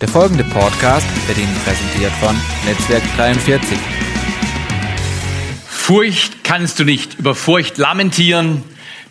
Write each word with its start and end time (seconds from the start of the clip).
Der 0.00 0.08
folgende 0.08 0.44
Podcast 0.44 1.06
wird 1.26 1.38
Ihnen 1.38 1.56
präsentiert 1.64 2.12
von 2.20 2.36
Netzwerk 2.66 3.02
43. 3.16 3.78
Furcht 5.66 6.44
kannst 6.44 6.78
du 6.78 6.84
nicht 6.84 7.18
über 7.18 7.34
Furcht 7.34 7.78
lamentieren. 7.78 8.62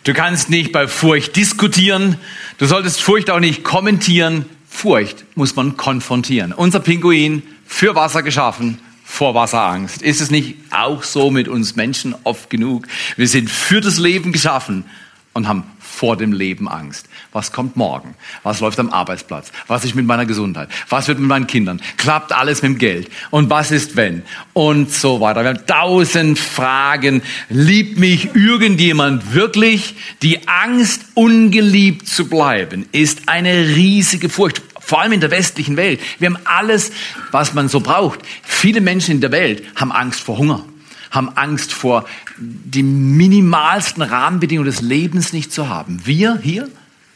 Du 0.04 0.14
kannst 0.14 0.48
nicht 0.48 0.70
bei 0.70 0.86
Furcht 0.86 1.34
diskutieren. 1.34 2.18
Du 2.58 2.66
solltest 2.66 3.02
Furcht 3.02 3.30
auch 3.30 3.40
nicht 3.40 3.64
kommentieren. 3.64 4.44
Furcht 4.68 5.24
muss 5.34 5.56
man 5.56 5.76
konfrontieren. 5.76 6.52
Unser 6.52 6.78
Pinguin 6.78 7.42
für 7.66 7.96
Wasser 7.96 8.22
geschaffen, 8.22 8.78
vor 9.04 9.34
Wasserangst. 9.34 10.02
Ist 10.02 10.20
es 10.20 10.30
nicht 10.30 10.54
auch 10.70 11.02
so 11.02 11.32
mit 11.32 11.48
uns 11.48 11.74
Menschen 11.74 12.14
oft 12.22 12.48
genug? 12.48 12.86
Wir 13.16 13.26
sind 13.26 13.50
für 13.50 13.80
das 13.80 13.98
Leben 13.98 14.30
geschaffen 14.30 14.84
und 15.32 15.48
haben 15.48 15.64
vor 15.96 16.18
dem 16.18 16.34
Leben 16.34 16.68
Angst. 16.68 17.06
Was 17.32 17.52
kommt 17.52 17.74
morgen? 17.74 18.14
Was 18.42 18.60
läuft 18.60 18.78
am 18.78 18.90
Arbeitsplatz? 18.90 19.50
Was 19.66 19.82
ist 19.86 19.94
mit 19.94 20.04
meiner 20.04 20.26
Gesundheit? 20.26 20.68
Was 20.90 21.08
wird 21.08 21.18
mit 21.18 21.26
meinen 21.26 21.46
Kindern? 21.46 21.80
Klappt 21.96 22.32
alles 22.32 22.60
mit 22.60 22.72
dem 22.72 22.78
Geld? 22.78 23.08
Und 23.30 23.48
was 23.48 23.70
ist 23.70 23.96
wenn? 23.96 24.22
Und 24.52 24.92
so 24.92 25.22
weiter. 25.22 25.42
Wir 25.42 25.54
haben 25.54 25.66
tausend 25.66 26.38
Fragen. 26.38 27.22
Liebt 27.48 27.98
mich 27.98 28.34
irgendjemand 28.34 29.32
wirklich? 29.32 29.94
Die 30.20 30.46
Angst, 30.46 31.00
ungeliebt 31.14 32.06
zu 32.06 32.28
bleiben, 32.28 32.86
ist 32.92 33.30
eine 33.30 33.68
riesige 33.68 34.28
Furcht 34.28 34.60
vor 34.78 35.00
allem 35.00 35.12
in 35.12 35.20
der 35.20 35.30
westlichen 35.30 35.78
Welt. 35.78 35.98
Wir 36.18 36.28
haben 36.28 36.38
alles, 36.44 36.92
was 37.32 37.54
man 37.54 37.68
so 37.68 37.80
braucht. 37.80 38.20
Viele 38.42 38.82
Menschen 38.82 39.12
in 39.12 39.20
der 39.22 39.32
Welt 39.32 39.64
haben 39.74 39.90
Angst 39.90 40.20
vor 40.20 40.36
Hunger 40.36 40.62
haben 41.10 41.30
Angst 41.30 41.72
vor 41.72 42.04
die 42.38 42.82
minimalsten 42.82 44.02
Rahmenbedingungen 44.02 44.70
des 44.70 44.80
Lebens 44.80 45.32
nicht 45.32 45.52
zu 45.52 45.68
haben. 45.68 46.00
Wir 46.04 46.38
hier, 46.38 46.68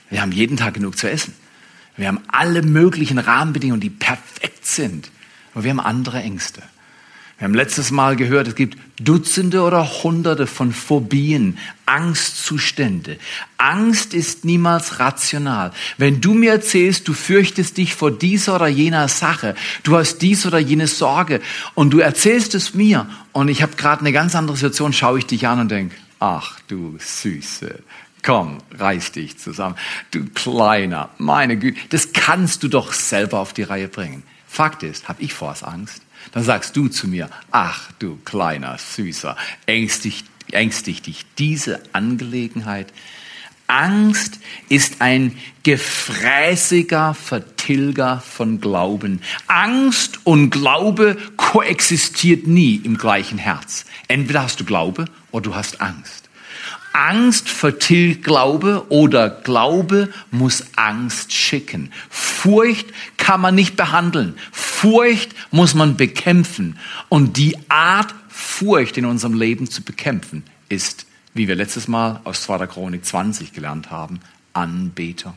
wir 0.09 0.23
haben 0.23 0.33
jeden 0.33 0.57
Tag 0.57 0.75
genug 0.75 0.97
zu 0.97 1.11
essen. 1.11 1.35
Wir 1.97 2.09
haben 2.09 2.21
alle 2.29 2.63
möglichen 2.63 3.19
Rahmenbedingungen, 3.19 3.81
die 3.81 3.91
perfekt 3.91 4.67
sind. 4.67 5.11
Aber 5.53 5.65
wir 5.65 5.71
haben 5.71 5.81
andere 5.81 6.23
Ängste. 6.23 6.63
Wir 7.41 7.47
haben 7.47 7.55
letztes 7.55 7.91
Mal 7.91 8.17
gehört, 8.17 8.49
es 8.49 8.55
gibt 8.55 8.77
Dutzende 9.01 9.63
oder 9.63 10.03
Hunderte 10.03 10.47
von 10.47 10.73
Phobien, 10.73 11.57
Angstzustände. 11.87 13.17
Angst 13.57 14.13
ist 14.13 14.45
niemals 14.45 14.99
rational. 14.99 15.73
Wenn 15.97 16.21
du 16.21 16.35
mir 16.35 16.53
erzählst, 16.53 17.09
du 17.09 17.15
fürchtest 17.15 17.79
dich 17.79 17.95
vor 17.95 18.11
dieser 18.11 18.57
oder 18.57 18.69
jener 18.69 19.09
Sache, 19.09 19.55
du 19.85 19.97
hast 19.97 20.19
dies 20.19 20.45
oder 20.45 20.59
jene 20.59 20.87
Sorge 20.87 21.41
und 21.75 21.95
du 21.95 22.01
erzählst 22.01 22.55
es 22.55 22.75
mir 22.75 23.09
und 23.33 23.49
ich 23.49 23.63
habe 23.63 23.77
gerade 23.77 24.01
eine 24.01 24.13
ganz 24.13 24.35
andere 24.35 24.57
Situation, 24.57 24.93
schaue 24.93 25.19
ich 25.19 25.27
dich 25.27 25.47
an 25.47 25.61
und 25.61 25.71
denk, 25.71 25.93
ach 26.19 26.59
du 26.69 26.97
Süße, 26.99 27.83
komm, 28.23 28.59
reiß 28.73 29.13
dich 29.13 29.39
zusammen, 29.39 29.77
du 30.11 30.25
Kleiner, 30.27 31.11
meine 31.19 31.57
Güte, 31.57 31.81
das 31.91 32.13
kannst 32.13 32.63
du 32.63 32.69
doch 32.69 32.93
selber 32.93 33.39
auf 33.39 33.53
die 33.53 33.63
Reihe 33.63 33.89
bringen. 33.89 34.23
Fakt 34.47 34.83
ist, 34.83 35.09
habe 35.09 35.23
ich 35.23 35.33
vor 35.33 35.55
Angst? 35.63 36.03
Dann 36.33 36.43
sagst 36.43 36.77
du 36.77 36.89
zu 36.89 37.09
mir, 37.09 37.31
ach 37.51 37.91
du 37.99 38.19
kleiner 38.25 38.77
Süßer, 38.79 39.37
ängstigt, 39.67 40.27
ängstigt 40.53 41.07
dich 41.07 41.25
diese 41.39 41.81
Angelegenheit? 41.93 42.93
Angst 43.71 44.41
ist 44.69 45.01
ein 45.01 45.37
gefräßiger 45.63 47.15
Vertilger 47.15 48.21
von 48.21 48.61
Glauben. 48.61 49.23
Angst 49.47 50.19
und 50.25 50.51
Glaube 50.51 51.17
koexistiert 51.37 52.49
nie 52.49 52.77
im 52.83 52.99
gleichen 52.99 53.39
Herz. 53.39 53.85
Entweder 54.09 54.43
hast 54.43 54.59
du 54.59 54.65
Glaube 54.65 55.05
oder 55.31 55.51
du 55.51 55.55
hast 55.55 55.81
Angst. 55.81 56.29
Angst 56.93 57.49
vertilgt 57.49 58.25
Glaube 58.25 58.87
oder 58.89 59.31
Glaube 59.31 60.09
muss 60.33 60.65
Angst 60.75 61.33
schicken. 61.33 61.93
Furcht 62.09 62.89
kann 63.17 63.41
man 63.41 63.55
nicht 63.55 63.77
behandeln. 63.77 64.35
Furcht 64.51 65.33
muss 65.53 65.75
man 65.75 65.97
bekämpfen. 65.97 66.77
Und 67.09 67.37
die 67.37 67.57
Art, 67.69 68.13
Furcht 68.29 68.99
in 68.99 69.05
unserem 69.05 69.35
Leben 69.35 69.71
zu 69.71 69.83
bekämpfen, 69.83 70.43
ist, 70.69 71.07
wie 71.35 71.49
wir 71.49 71.55
letztes 71.55 71.89
Mal 71.89 72.21
aus 72.25 72.43
2. 72.43 72.67
Chronik 72.67 73.05
20 73.05 73.53
gelernt 73.53 73.91
haben, 73.91 74.21
Anbetung. 74.53 75.35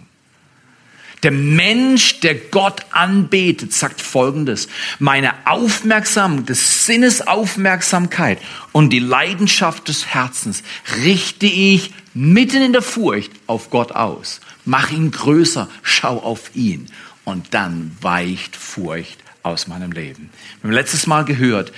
Der 1.23 1.31
Mensch, 1.31 2.19
der 2.19 2.35
Gott 2.35 2.81
anbetet, 2.91 3.71
sagt 3.71 4.01
Folgendes. 4.01 4.67
Meine 4.99 5.33
Aufmerksamkeit, 5.45 6.49
des 6.49 6.85
Sinnesaufmerksamkeit 6.85 8.39
und 8.73 8.91
die 8.91 8.99
Leidenschaft 8.99 9.87
des 9.87 10.07
Herzens 10.07 10.63
richte 11.01 11.45
ich 11.45 11.93
mitten 12.13 12.61
in 12.61 12.73
der 12.73 12.81
Furcht 12.81 13.31
auf 13.47 13.69
Gott 13.69 13.93
aus. 13.93 14.41
Mach 14.65 14.91
ihn 14.91 15.11
größer, 15.11 15.69
schau 15.81 16.19
auf 16.19 16.53
ihn. 16.55 16.87
Und 17.23 17.53
dann 17.53 17.95
weicht 18.01 18.57
Furcht 18.57 19.23
aus 19.43 19.67
meinem 19.67 19.93
Leben. 19.93 20.29
Wir 20.61 20.69
haben 20.69 20.75
letztes 20.75 21.07
Mal 21.07 21.23
gehört, 21.23 21.71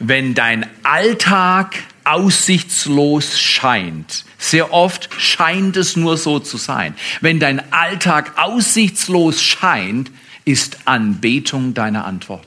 wenn 0.00 0.34
dein 0.34 0.66
Alltag 0.82 1.76
aussichtslos 2.04 3.38
scheint, 3.38 4.24
sehr 4.38 4.72
oft 4.72 5.10
scheint 5.18 5.76
es 5.76 5.94
nur 5.94 6.16
so 6.16 6.40
zu 6.40 6.56
sein. 6.56 6.94
Wenn 7.20 7.38
dein 7.38 7.72
Alltag 7.72 8.32
aussichtslos 8.36 9.42
scheint, 9.42 10.10
ist 10.44 10.78
Anbetung 10.86 11.74
deine 11.74 12.04
Antwort. 12.04 12.46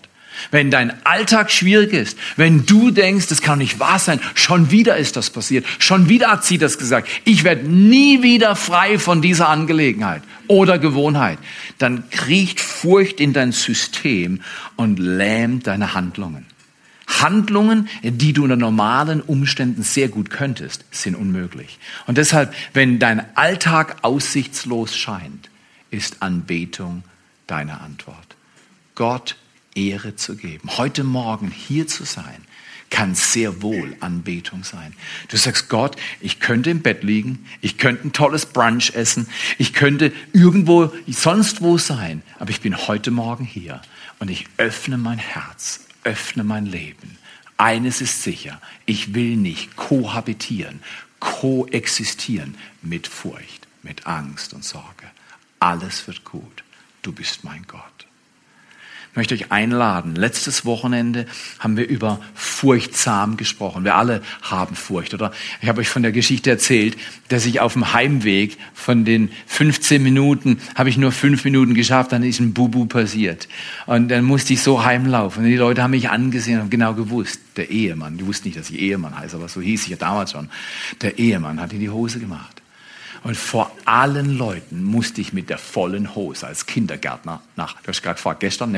Wenn 0.50 0.72
dein 0.72 1.06
Alltag 1.06 1.52
schwierig 1.52 1.94
ist, 1.94 2.18
wenn 2.36 2.66
du 2.66 2.90
denkst, 2.90 3.28
das 3.28 3.42
kann 3.42 3.60
nicht 3.60 3.80
wahr 3.80 4.00
sein, 4.00 4.20
schon 4.34 4.72
wieder 4.72 4.98
ist 4.98 5.16
das 5.16 5.30
passiert, 5.30 5.64
schon 5.78 6.10
wieder 6.10 6.32
hat 6.32 6.44
sie 6.44 6.58
das 6.58 6.80
gesagt, 6.80 7.08
ich 7.24 7.44
werde 7.44 7.70
nie 7.70 8.24
wieder 8.24 8.56
frei 8.56 8.98
von 8.98 9.22
dieser 9.22 9.48
Angelegenheit 9.48 10.24
oder 10.48 10.80
Gewohnheit, 10.80 11.38
dann 11.78 12.10
kriecht 12.10 12.60
Furcht 12.60 13.20
in 13.20 13.32
dein 13.32 13.52
System 13.52 14.42
und 14.76 14.98
lähmt 14.98 15.68
deine 15.68 15.94
Handlungen. 15.94 16.48
Handlungen, 17.08 17.90
die 18.04 18.34
du 18.34 18.44
unter 18.44 18.56
normalen 18.56 19.22
Umständen 19.22 19.84
sehr 19.84 20.10
gut 20.10 20.30
könntest, 20.30 20.86
sind 20.92 21.16
unmöglich. 21.16 21.80
Und 22.08 22.18
deshalb, 22.18 22.54
wenn 22.74 23.00
dein 23.00 23.36
Alltag 23.36 23.98
aussichtslos 24.04 24.96
scheint, 24.96 25.50
ist 25.92 26.22
Anbetung 26.22 27.04
deine 27.48 27.82
Antwort. 27.82 28.36
Gott 28.96 29.36
Ehre 29.76 30.16
zu 30.16 30.36
geben. 30.36 30.78
Heute 30.78 31.04
Morgen 31.04 31.52
hier 31.52 31.88
zu 31.88 32.04
sein, 32.04 32.46
kann 32.90 33.16
sehr 33.16 33.64
wohl 33.64 33.96
Anbetung 34.02 34.64
sein. 34.64 34.94
Du 35.30 35.38
sagst, 35.38 35.68
Gott, 35.68 35.96
ich 36.22 36.40
könnte 36.40 36.70
im 36.70 36.82
Bett 36.84 37.04
liegen, 37.04 37.46
ich 37.60 37.80
könnte 37.80 38.08
ein 38.08 38.14
tolles 38.14 38.46
Brunch 38.46 38.94
essen, 38.94 39.28
ich 39.58 39.74
könnte 39.74 40.12
irgendwo 40.32 40.92
sonst 41.08 41.62
wo 41.62 41.80
sein, 41.80 42.22
aber 42.38 42.52
ich 42.52 42.62
bin 42.62 42.78
heute 42.88 43.10
Morgen 43.10 43.46
hier 43.46 43.82
und 44.20 44.30
ich 44.30 44.46
öffne 44.58 44.98
mein 44.98 45.18
Herz 45.18 45.82
öffne 46.04 46.44
mein 46.44 46.66
Leben. 46.66 47.18
Eines 47.58 48.02
ist 48.02 48.24
sicher, 48.24 48.62
ich 48.86 49.14
will 49.14 49.36
nicht 49.38 49.76
kohabitieren, 49.76 50.82
koexistieren 51.20 52.58
mit 52.82 53.08
Furcht, 53.08 53.68
mit 53.84 54.08
Angst 54.08 54.54
und 54.54 54.66
Sorge. 54.66 55.10
Alles 55.60 56.08
wird 56.08 56.26
gut. 56.26 56.64
Du 57.02 57.12
bist 57.12 57.44
mein 57.44 57.66
Gott. 57.68 57.93
Ich 59.14 59.18
möchte 59.18 59.36
euch 59.36 59.52
einladen. 59.52 60.16
Letztes 60.16 60.66
Wochenende 60.66 61.28
haben 61.60 61.78
wir 61.78 61.88
über 61.88 62.20
furchtsam 62.34 63.38
gesprochen. 63.38 63.84
Wir 63.84 63.94
alle 63.94 64.24
haben 64.42 64.76
Furcht, 64.76 65.14
oder? 65.14 65.32
Ich 65.62 65.70
habe 65.70 65.82
euch 65.82 65.90
von 65.90 66.02
der 66.02 66.12
Geschichte 66.12 66.50
erzählt, 66.50 66.98
dass 67.28 67.46
ich 67.46 67.60
auf 67.60 67.74
dem 67.74 67.94
Heimweg 67.94 68.58
von 68.74 69.06
den 69.06 69.30
15 69.46 70.02
Minuten 70.02 70.60
habe 70.74 70.90
ich 70.90 70.98
nur 70.98 71.12
fünf 71.12 71.44
Minuten 71.44 71.76
geschafft, 71.76 72.12
dann 72.12 72.24
ist 72.24 72.40
ein 72.40 72.56
Bubu 72.56 72.88
passiert. 72.88 73.48
Und 73.86 74.08
dann 74.08 74.24
musste 74.26 74.54
ich 74.54 74.64
so 74.64 74.84
heimlaufen. 74.84 75.44
Und 75.44 75.50
die 75.52 75.58
Leute 75.58 75.84
haben 75.84 75.92
mich 75.92 76.10
angesehen 76.10 76.60
und 76.62 76.72
genau 76.72 76.96
gewusst, 76.96 77.40
der 77.56 77.70
Ehemann, 77.70 78.18
die 78.18 78.26
wussten 78.26 78.48
nicht, 78.48 78.58
dass 78.58 78.72
ich 78.72 78.80
Ehemann 78.80 79.16
heiße, 79.16 79.36
aber 79.36 79.48
so 79.48 79.62
hieß 79.62 79.84
ich 79.84 79.90
ja 79.90 79.98
damals 79.98 80.32
schon, 80.32 80.50
der 81.04 81.20
Ehemann 81.20 81.62
hat 81.62 81.72
in 81.72 81.80
die 81.80 81.92
Hose 81.92 82.20
gemacht. 82.20 82.64
Und 83.22 83.38
vor 83.38 83.72
allen 83.86 84.38
Leuten 84.38 84.84
musste 84.84 85.22
ich 85.22 85.34
mit 85.34 85.50
der 85.50 85.58
vollen 85.58 86.16
Hose 86.16 86.48
als 86.48 86.66
Kindergärtner 86.66 87.42
nach, 87.56 87.82
du 87.82 87.88
hast 87.90 88.02
gerade 88.02 88.16
gefragt, 88.16 88.40
gestern? 88.40 88.74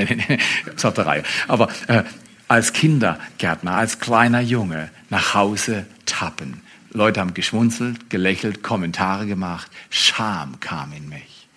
Das 0.75 0.83
hat 0.83 0.97
der 0.97 1.05
Reihe. 1.05 1.23
Aber 1.47 1.69
äh, 1.87 2.03
als 2.47 2.73
Kindergärtner, 2.73 3.75
als 3.75 3.99
kleiner 3.99 4.41
Junge 4.41 4.89
nach 5.09 5.33
Hause 5.33 5.85
tappen. 6.05 6.61
Leute 6.91 7.19
haben 7.19 7.33
geschmunzelt, 7.33 8.09
gelächelt, 8.09 8.63
Kommentare 8.63 9.25
gemacht. 9.25 9.69
Scham 9.89 10.59
kam 10.59 10.93
in 10.93 11.09
mich. 11.09 11.47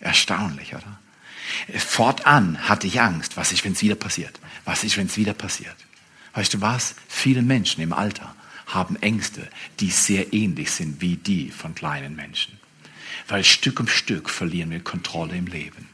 Erstaunlich, 0.00 0.74
oder? 0.74 0.98
Fortan 1.78 2.68
hatte 2.68 2.86
ich 2.86 3.00
Angst. 3.00 3.36
Was 3.36 3.52
ist, 3.52 3.64
wenn 3.64 3.72
es 3.72 3.82
wieder 3.82 3.94
passiert? 3.94 4.40
Was 4.64 4.82
ist, 4.82 4.96
wenn 4.96 5.06
es 5.06 5.16
wieder 5.16 5.34
passiert? 5.34 5.76
Weißt 6.32 6.54
du 6.54 6.60
was? 6.60 6.96
Viele 7.06 7.42
Menschen 7.42 7.82
im 7.82 7.92
Alter 7.92 8.34
haben 8.66 8.96
Ängste, 8.96 9.48
die 9.80 9.90
sehr 9.90 10.32
ähnlich 10.32 10.70
sind 10.70 11.00
wie 11.00 11.16
die 11.16 11.50
von 11.50 11.74
kleinen 11.74 12.16
Menschen. 12.16 12.58
Weil 13.28 13.44
Stück 13.44 13.80
um 13.80 13.88
Stück 13.88 14.28
verlieren 14.28 14.70
wir 14.70 14.80
Kontrolle 14.80 15.36
im 15.36 15.46
Leben. 15.46 15.88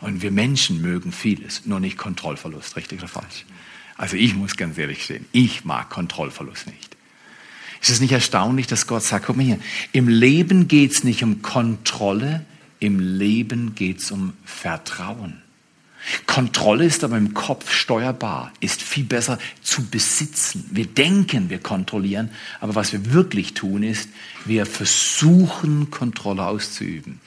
Und 0.00 0.22
wir 0.22 0.30
Menschen 0.30 0.82
mögen 0.82 1.12
vieles, 1.12 1.66
nur 1.66 1.80
nicht 1.80 1.96
Kontrollverlust, 1.96 2.76
richtig 2.76 2.98
oder 2.98 3.08
falsch? 3.08 3.44
Also 3.96 4.16
ich 4.16 4.34
muss 4.34 4.56
ganz 4.56 4.76
ehrlich 4.76 5.04
stehen, 5.04 5.26
ich 5.32 5.64
mag 5.64 5.88
Kontrollverlust 5.88 6.66
nicht. 6.66 6.96
Ist 7.80 7.90
es 7.90 8.00
nicht 8.00 8.12
erstaunlich, 8.12 8.66
dass 8.66 8.86
Gott 8.86 9.02
sagt, 9.02 9.26
guck 9.26 9.36
mal 9.36 9.44
hier, 9.44 9.58
im 9.92 10.08
Leben 10.08 10.68
geht 10.68 10.92
es 10.92 11.04
nicht 11.04 11.22
um 11.22 11.42
Kontrolle, 11.42 12.44
im 12.80 12.98
Leben 12.98 13.74
geht 13.74 14.00
es 14.00 14.10
um 14.10 14.32
Vertrauen. 14.44 15.43
Kontrolle 16.26 16.84
ist 16.84 17.04
aber 17.04 17.16
im 17.16 17.34
Kopf 17.34 17.72
steuerbar, 17.72 18.52
ist 18.60 18.82
viel 18.82 19.04
besser 19.04 19.38
zu 19.62 19.84
besitzen. 19.86 20.68
Wir 20.70 20.86
denken, 20.86 21.50
wir 21.50 21.58
kontrollieren, 21.58 22.30
aber 22.60 22.74
was 22.74 22.92
wir 22.92 23.12
wirklich 23.12 23.54
tun 23.54 23.82
ist, 23.82 24.08
wir 24.44 24.66
versuchen 24.66 25.90
Kontrolle 25.90 26.46
auszuüben. 26.46 27.20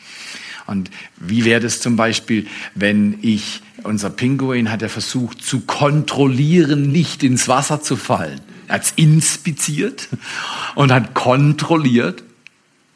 Und 0.68 0.92
wie 1.18 1.46
wäre 1.46 1.62
das 1.62 1.80
zum 1.80 1.96
Beispiel, 1.96 2.46
wenn 2.76 3.20
ich, 3.22 3.62
unser 3.84 4.10
Pinguin 4.10 4.70
hat 4.70 4.82
ja 4.82 4.90
versucht 4.90 5.42
zu 5.42 5.62
kontrollieren, 5.62 6.92
nicht 6.92 7.24
ins 7.24 7.48
Wasser 7.48 7.82
zu 7.82 7.96
fallen. 7.96 8.42
Er 8.68 8.76
hat 8.76 8.84
es 8.84 8.94
inspiziert 8.98 10.10
und 10.76 10.92
hat 10.92 11.14
kontrolliert 11.14 12.24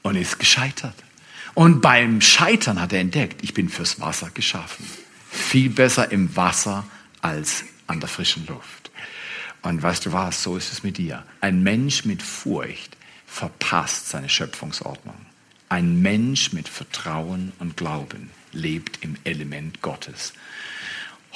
und 0.02 0.16
ist 0.16 0.38
gescheitert. 0.38 0.96
Und 1.54 1.82
beim 1.82 2.22
Scheitern 2.22 2.82
hat 2.82 2.94
er 2.94 3.00
entdeckt, 3.00 3.42
ich 3.42 3.54
bin 3.54 3.70
fürs 3.70 4.00
Wasser 4.00 4.30
geschaffen. 4.34 4.86
Viel 5.32 5.70
besser 5.70 6.12
im 6.12 6.36
Wasser 6.36 6.86
als 7.22 7.64
an 7.88 8.00
der 8.00 8.10
frischen 8.10 8.46
Luft. 8.48 8.92
Und 9.62 9.82
weißt 9.82 10.06
du 10.06 10.12
was, 10.12 10.44
so 10.44 10.58
ist 10.58 10.74
es 10.74 10.84
mit 10.84 10.98
dir. 10.98 11.24
Ein 11.40 11.64
Mensch 11.64 12.06
mit 12.06 12.22
Furcht 12.22 12.98
verpasst 13.26 14.10
seine 14.10 14.28
Schöpfungsordnung. 14.28 15.16
Ein 15.70 16.02
Mensch 16.02 16.52
mit 16.52 16.68
Vertrauen 16.68 17.54
und 17.60 17.78
Glauben 17.78 18.30
lebt 18.52 19.04
im 19.04 19.16
Element 19.24 19.82
Gottes. 19.82 20.34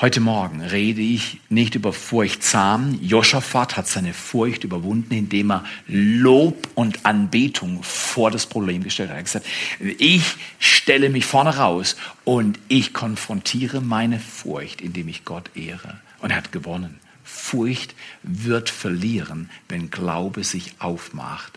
Heute 0.01 0.19
Morgen 0.19 0.59
rede 0.59 0.99
ich 0.99 1.39
nicht 1.47 1.75
über 1.75 1.93
furchtsam. 1.93 2.99
Joschafat 3.01 3.77
hat 3.77 3.87
seine 3.87 4.13
Furcht 4.13 4.65
überwunden, 4.65 5.13
indem 5.13 5.51
er 5.53 5.63
Lob 5.87 6.67
und 6.75 7.05
Anbetung 7.05 7.81
vor 7.81 8.29
das 8.29 8.45
Problem 8.45 8.83
gestellt 8.83 9.07
hat. 9.07 9.15
Er 9.15 9.19
hat 9.19 9.25
gesagt, 9.25 9.45
ich 9.79 10.35
stelle 10.59 11.09
mich 11.09 11.25
vorne 11.25 11.55
raus 11.55 11.95
und 12.25 12.59
ich 12.67 12.91
konfrontiere 12.91 13.79
meine 13.79 14.19
Furcht, 14.19 14.81
indem 14.81 15.07
ich 15.07 15.23
Gott 15.23 15.49
ehre. 15.55 16.01
Und 16.19 16.31
er 16.31 16.37
hat 16.37 16.51
gewonnen. 16.51 16.99
Furcht 17.23 17.95
wird 18.21 18.69
verlieren, 18.69 19.49
wenn 19.69 19.91
Glaube 19.91 20.43
sich 20.43 20.73
aufmacht 20.79 21.53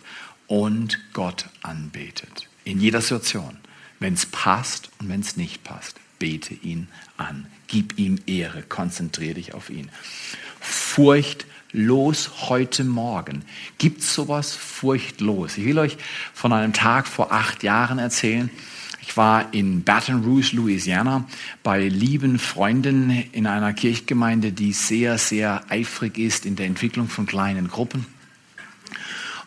und 0.46 1.00
Gott 1.12 1.46
anbetet. 1.62 2.48
In 2.62 2.78
jeder 2.78 3.00
Situation. 3.00 3.56
Wenn 3.98 4.14
es 4.14 4.26
passt 4.26 4.90
und 5.00 5.08
wenn 5.08 5.22
es 5.22 5.36
nicht 5.36 5.64
passt, 5.64 5.96
bete 6.18 6.54
ihn 6.54 6.88
an. 7.16 7.46
Gib 7.66 7.98
ihm 7.98 8.18
Ehre, 8.26 8.62
konzentriere 8.62 9.34
dich 9.34 9.54
auf 9.54 9.70
ihn. 9.70 9.90
Furchtlos 10.60 12.48
heute 12.48 12.84
Morgen. 12.84 13.44
Gibt 13.78 14.02
sowas 14.02 14.54
furchtlos? 14.54 15.58
Ich 15.58 15.64
will 15.64 15.78
euch 15.78 15.96
von 16.34 16.52
einem 16.52 16.72
Tag 16.72 17.06
vor 17.06 17.32
acht 17.32 17.62
Jahren 17.62 17.98
erzählen. 17.98 18.50
Ich 19.02 19.16
war 19.16 19.54
in 19.54 19.84
Baton 19.84 20.22
Rouge, 20.22 20.54
Louisiana, 20.54 21.24
bei 21.62 21.88
lieben 21.88 22.38
Freunden 22.38 23.10
in 23.32 23.46
einer 23.46 23.72
Kirchgemeinde, 23.72 24.52
die 24.52 24.72
sehr, 24.72 25.16
sehr 25.16 25.62
eifrig 25.70 26.18
ist 26.18 26.44
in 26.44 26.56
der 26.56 26.66
Entwicklung 26.66 27.08
von 27.08 27.26
kleinen 27.26 27.68
Gruppen 27.68 28.06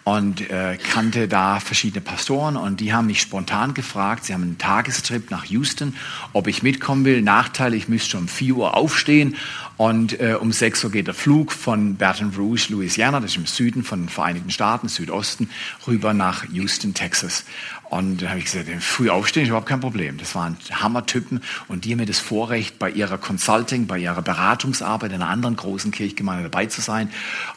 und 0.04 0.50
äh, 0.50 0.78
kannte 0.78 1.28
da 1.28 1.60
verschiedene 1.60 2.02
Pastoren 2.02 2.58
und 2.58 2.80
die 2.80 2.94
haben 2.94 3.08
mich 3.08 3.22
spontan 3.22 3.74
gefragt, 3.74 4.26
sie 4.26 4.34
haben 4.34 4.42
einen 4.42 4.58
Tagestrip 4.58 5.30
nach 5.30 5.46
Houston, 5.46 5.96
ob 6.34 6.48
ich 6.48 6.64
mitkommen 6.64 7.06
will. 7.06 7.22
Nachteil, 7.22 7.74
ich 7.74 7.88
müsste 7.88 8.18
um 8.18 8.28
4 8.28 8.56
Uhr 8.56 8.76
aufstehen 8.76 9.36
und 9.78 10.20
äh, 10.20 10.36
um 10.40 10.52
6 10.52 10.84
Uhr 10.86 10.92
geht 10.92 11.08
der 11.08 11.14
Flug 11.14 11.52
von 11.52 11.98
Baton 11.98 12.34
Rouge, 12.36 12.68
Louisiana, 12.70 13.20
das 13.20 13.32
ist 13.32 13.38
im 13.38 13.46
Süden 13.46 13.84
von 13.84 14.04
den 14.04 14.10
Vereinigten 14.10 14.50
Staaten, 14.50 14.88
Südosten, 14.88 15.50
rüber 15.86 16.14
nach 16.14 16.46
Houston, 16.52 16.94
Texas. 16.94 17.46
Und 17.92 18.22
da 18.22 18.30
habe 18.30 18.40
ich 18.40 18.46
gesagt, 18.46 18.70
früh 18.80 19.10
aufstehen 19.10 19.44
ist 19.44 19.50
überhaupt 19.50 19.68
kein 19.68 19.82
Problem. 19.82 20.18
Das 20.18 20.34
waren 20.34 20.56
Hammertypen 20.72 21.42
und 21.68 21.84
die 21.84 21.92
haben 21.92 22.00
mir 22.00 22.06
das 22.06 22.20
Vorrecht, 22.20 22.80
bei 22.80 22.90
ihrer 22.90 23.18
Consulting, 23.18 23.86
bei 23.86 24.00
ihrer 24.00 24.22
Beratungsarbeit 24.22 25.12
in 25.12 25.22
einer 25.22 25.30
anderen 25.30 25.58
großen 25.58 25.92
Kirchgemeinde 25.92 26.44
dabei 26.44 26.68
zu 26.68 26.80
sein. 26.80 27.10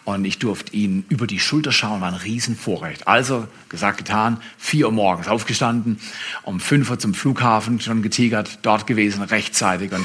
Und 0.03 0.25
ich 0.25 0.41
durfte 0.41 0.75
ihnen 0.75 1.05
über 1.09 1.29
die 1.29 1.39
Schulter 1.39 1.71
schauen, 1.71 2.01
war 2.01 2.09
ein 2.09 2.15
Riesenvorrecht. 2.15 3.07
Also, 3.07 3.47
gesagt, 3.69 3.99
getan, 3.99 4.39
vier 4.59 4.87
Uhr 4.87 4.93
morgens 4.93 5.29
aufgestanden, 5.29 6.01
um 6.43 6.59
fünf 6.59 6.91
Uhr 6.91 6.99
zum 6.99 7.15
Flughafen 7.15 7.81
schon 7.81 8.03
getigert, 8.03 8.59
dort 8.63 8.89
gewesen, 8.89 9.23
rechtzeitig. 9.23 9.93
Und 9.93 10.05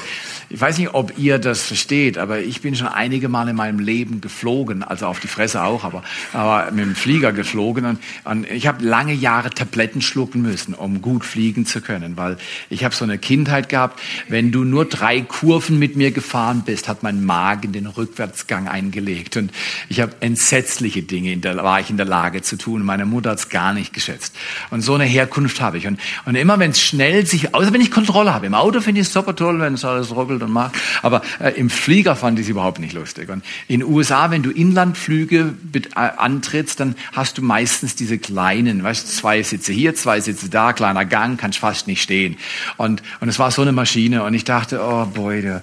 ich 0.51 0.61
weiß 0.61 0.77
nicht, 0.77 0.93
ob 0.93 1.17
ihr 1.17 1.39
das 1.39 1.63
versteht, 1.63 2.19
aber 2.19 2.39
ich 2.39 2.61
bin 2.61 2.75
schon 2.75 2.87
einige 2.87 3.29
Mal 3.29 3.47
in 3.49 3.55
meinem 3.55 3.79
Leben 3.79 4.21
geflogen, 4.21 4.83
also 4.83 5.07
auf 5.07 5.19
die 5.19 5.27
Fresse 5.27 5.63
auch, 5.63 5.83
aber, 5.83 6.03
aber 6.33 6.69
mit 6.71 6.85
dem 6.85 6.95
Flieger 6.95 7.31
geflogen. 7.31 7.85
Und, 7.85 7.99
und 8.25 8.49
ich 8.49 8.67
habe 8.67 8.85
lange 8.85 9.13
Jahre 9.13 9.49
Tabletten 9.49 10.01
schlucken 10.19 10.41
müssen, 10.41 10.73
um 10.73 11.01
gut 11.01 11.23
fliegen 11.23 11.65
zu 11.65 11.79
können, 11.79 12.17
weil 12.17 12.35
ich 12.69 12.83
habe 12.83 12.93
so 12.93 13.05
eine 13.05 13.17
Kindheit 13.17 13.69
gehabt, 13.69 14.01
wenn 14.27 14.51
du 14.51 14.65
nur 14.65 14.83
drei 14.83 15.21
Kurven 15.21 15.79
mit 15.79 15.95
mir 15.95 16.11
gefahren 16.11 16.63
bist, 16.65 16.89
hat 16.89 17.03
mein 17.03 17.23
Magen 17.23 17.71
den 17.71 17.85
Rückwärtsgang 17.85 18.67
eingelegt 18.67 19.37
und 19.37 19.49
ich 19.87 20.01
habe 20.01 20.11
entsetzliche 20.19 21.03
Dinge, 21.03 21.31
in 21.31 21.39
der, 21.39 21.55
war 21.55 21.79
ich 21.79 21.89
in 21.89 21.95
der 21.95 22.05
Lage 22.05 22.41
zu 22.41 22.57
tun. 22.57 22.83
Meine 22.83 23.05
Mutter 23.05 23.29
hat 23.29 23.39
es 23.39 23.47
gar 23.47 23.73
nicht 23.73 23.93
geschätzt. 23.93 24.35
Und 24.71 24.81
so 24.81 24.95
eine 24.95 25.05
Herkunft 25.05 25.61
habe 25.61 25.77
ich. 25.77 25.87
Und, 25.87 26.01
und 26.25 26.35
immer 26.35 26.59
wenn 26.59 26.71
es 26.71 26.81
schnell 26.81 27.25
sich, 27.25 27.55
außer 27.55 27.71
wenn 27.71 27.79
ich 27.79 27.89
Kontrolle 27.89 28.33
habe, 28.33 28.45
im 28.45 28.55
Auto 28.55 28.81
finde 28.81 28.99
ich 28.99 29.07
es 29.07 29.13
super 29.13 29.37
toll, 29.37 29.61
wenn 29.61 29.75
es 29.75 29.85
alles 29.85 30.13
ruckelt 30.13 30.43
und 30.43 30.51
macht, 30.51 30.75
aber 31.01 31.21
äh, 31.39 31.51
im 31.51 31.69
Flieger 31.69 32.17
fand 32.17 32.39
ich 32.39 32.47
es 32.47 32.49
überhaupt 32.49 32.79
nicht 32.79 32.91
lustig. 32.91 33.29
Und 33.29 33.41
in 33.69 33.85
USA, 33.85 34.31
wenn 34.31 34.43
du 34.43 34.51
Inlandflüge 34.51 35.53
äh, 35.73 35.79
antrittst, 35.95 36.81
dann 36.81 36.95
hast 37.13 37.37
du 37.37 37.41
meistens 37.41 37.95
diese 37.95 38.17
kleinen, 38.17 38.83
weißt 38.83 39.15
zwei 39.15 39.41
Sitze 39.43 39.71
hier, 39.71 39.95
zwei 39.95 40.08
zwei 40.09 40.21
Sitze 40.21 40.49
da, 40.49 40.73
kleiner 40.73 41.05
Gang, 41.05 41.39
kannst 41.39 41.59
fast 41.59 41.85
nicht 41.85 42.01
stehen. 42.01 42.35
Und, 42.77 43.03
und 43.19 43.29
es 43.29 43.37
war 43.37 43.51
so 43.51 43.61
eine 43.61 43.71
Maschine 43.71 44.23
und 44.23 44.33
ich 44.33 44.43
dachte, 44.43 44.81
oh 44.83 45.05
boy, 45.05 45.43
der, 45.43 45.61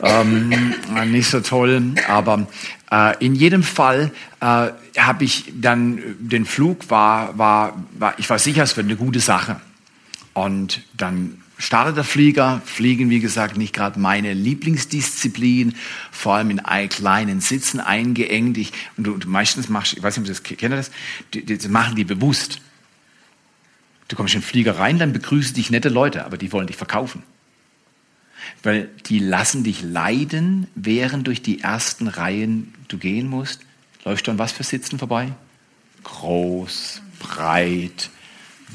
ähm, 0.00 0.72
nicht 1.10 1.28
so 1.28 1.40
toll. 1.40 1.82
Aber 2.08 2.46
äh, 2.90 3.22
in 3.22 3.34
jedem 3.34 3.62
Fall 3.62 4.10
äh, 4.40 4.70
habe 4.98 5.24
ich 5.24 5.52
dann 5.54 6.00
den 6.18 6.46
Flug 6.46 6.88
war, 6.88 7.36
war, 7.36 7.84
war, 7.98 8.14
ich 8.16 8.30
war 8.30 8.38
sicher, 8.38 8.62
es 8.62 8.78
wird 8.78 8.86
eine 8.86 8.96
gute 8.96 9.20
Sache. 9.20 9.60
Und 10.32 10.80
dann 10.96 11.42
startet 11.58 11.98
der 11.98 12.04
Flieger, 12.04 12.62
Fliegen, 12.64 13.10
wie 13.10 13.20
gesagt, 13.20 13.58
nicht 13.58 13.74
gerade 13.74 14.00
meine 14.00 14.32
Lieblingsdisziplin, 14.32 15.74
vor 16.10 16.36
allem 16.36 16.48
in 16.48 16.62
kleinen 16.88 17.42
Sitzen 17.42 17.78
eingeengt. 17.78 18.56
Ich, 18.56 18.72
und 18.96 19.06
du, 19.06 19.18
du 19.18 19.28
meistens 19.28 19.68
machst, 19.68 19.92
ich 19.92 20.02
weiß 20.02 20.16
nicht, 20.16 20.30
ob 20.30 20.34
Sie 20.34 20.42
das 20.42 20.58
kennen, 20.58 20.76
das, 20.76 20.90
das 21.60 21.68
machen 21.68 21.94
die 21.94 22.04
bewusst. 22.04 22.62
Du 24.08 24.16
kommst 24.16 24.34
in 24.34 24.40
den 24.40 24.46
Flieger 24.46 24.78
rein, 24.78 24.98
dann 24.98 25.12
begrüßen 25.12 25.54
dich 25.54 25.70
nette 25.70 25.88
Leute, 25.88 26.24
aber 26.24 26.36
die 26.36 26.52
wollen 26.52 26.66
dich 26.66 26.76
verkaufen. 26.76 27.22
Weil 28.62 28.88
die 29.06 29.18
lassen 29.18 29.64
dich 29.64 29.82
leiden, 29.82 30.66
während 30.74 31.26
durch 31.26 31.42
die 31.42 31.60
ersten 31.60 32.08
Reihen 32.08 32.74
du 32.88 32.98
gehen 32.98 33.28
musst. 33.28 33.60
Läufst 34.04 34.26
du 34.26 34.30
an 34.30 34.38
was 34.38 34.52
für 34.52 34.64
Sitzen 34.64 34.98
vorbei? 34.98 35.32
Groß, 36.04 37.02
breit, 37.20 38.10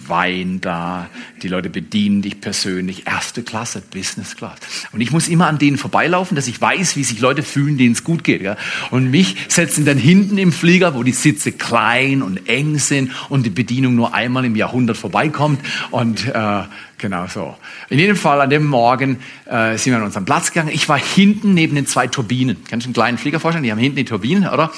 Wein 0.07 0.61
da, 0.61 1.09
die 1.41 1.47
Leute 1.47 1.69
bedienen 1.69 2.21
dich 2.21 2.41
persönlich, 2.41 3.07
erste 3.07 3.43
Klasse, 3.43 3.81
Business 3.81 4.35
Class. 4.35 4.59
Und 4.91 5.01
ich 5.01 5.11
muss 5.11 5.27
immer 5.27 5.47
an 5.47 5.57
denen 5.57 5.77
vorbeilaufen, 5.77 6.35
dass 6.35 6.47
ich 6.47 6.59
weiß, 6.59 6.95
wie 6.95 7.03
sich 7.03 7.19
Leute 7.19 7.43
fühlen, 7.43 7.77
denen 7.77 7.93
es 7.93 8.03
gut 8.03 8.23
geht. 8.23 8.41
Ja? 8.41 8.57
Und 8.91 9.11
mich 9.11 9.35
setzen 9.47 9.85
dann 9.85 9.97
hinten 9.97 10.37
im 10.37 10.51
Flieger, 10.51 10.95
wo 10.95 11.03
die 11.03 11.11
Sitze 11.11 11.51
klein 11.51 12.21
und 12.21 12.47
eng 12.47 12.79
sind 12.79 13.11
und 13.29 13.45
die 13.45 13.49
Bedienung 13.49 13.95
nur 13.95 14.13
einmal 14.13 14.45
im 14.45 14.55
Jahrhundert 14.55 14.97
vorbeikommt. 14.97 15.61
Und 15.91 16.27
äh, 16.27 16.63
Genau 16.99 17.27
so. 17.27 17.55
In 17.89 17.99
jedem 17.99 18.15
Fall 18.15 18.41
an 18.41 18.49
dem 18.49 18.65
Morgen 18.65 19.19
äh, 19.45 19.77
sind 19.77 19.93
wir 19.93 19.97
an 19.97 20.03
unseren 20.03 20.25
Platz 20.25 20.51
gegangen. 20.51 20.71
Ich 20.73 20.89
war 20.89 20.97
hinten 20.97 21.53
neben 21.53 21.75
den 21.75 21.85
zwei 21.85 22.07
Turbinen. 22.07 22.57
Kannst 22.67 22.85
du 22.85 22.87
einen 22.87 22.93
kleinen 22.95 23.17
Flieger 23.19 23.39
vorstellen? 23.39 23.63
Die 23.63 23.71
haben 23.71 23.77
hinten 23.77 23.97
die 23.97 24.05
Turbinen, 24.05 24.49
oder? 24.49 24.71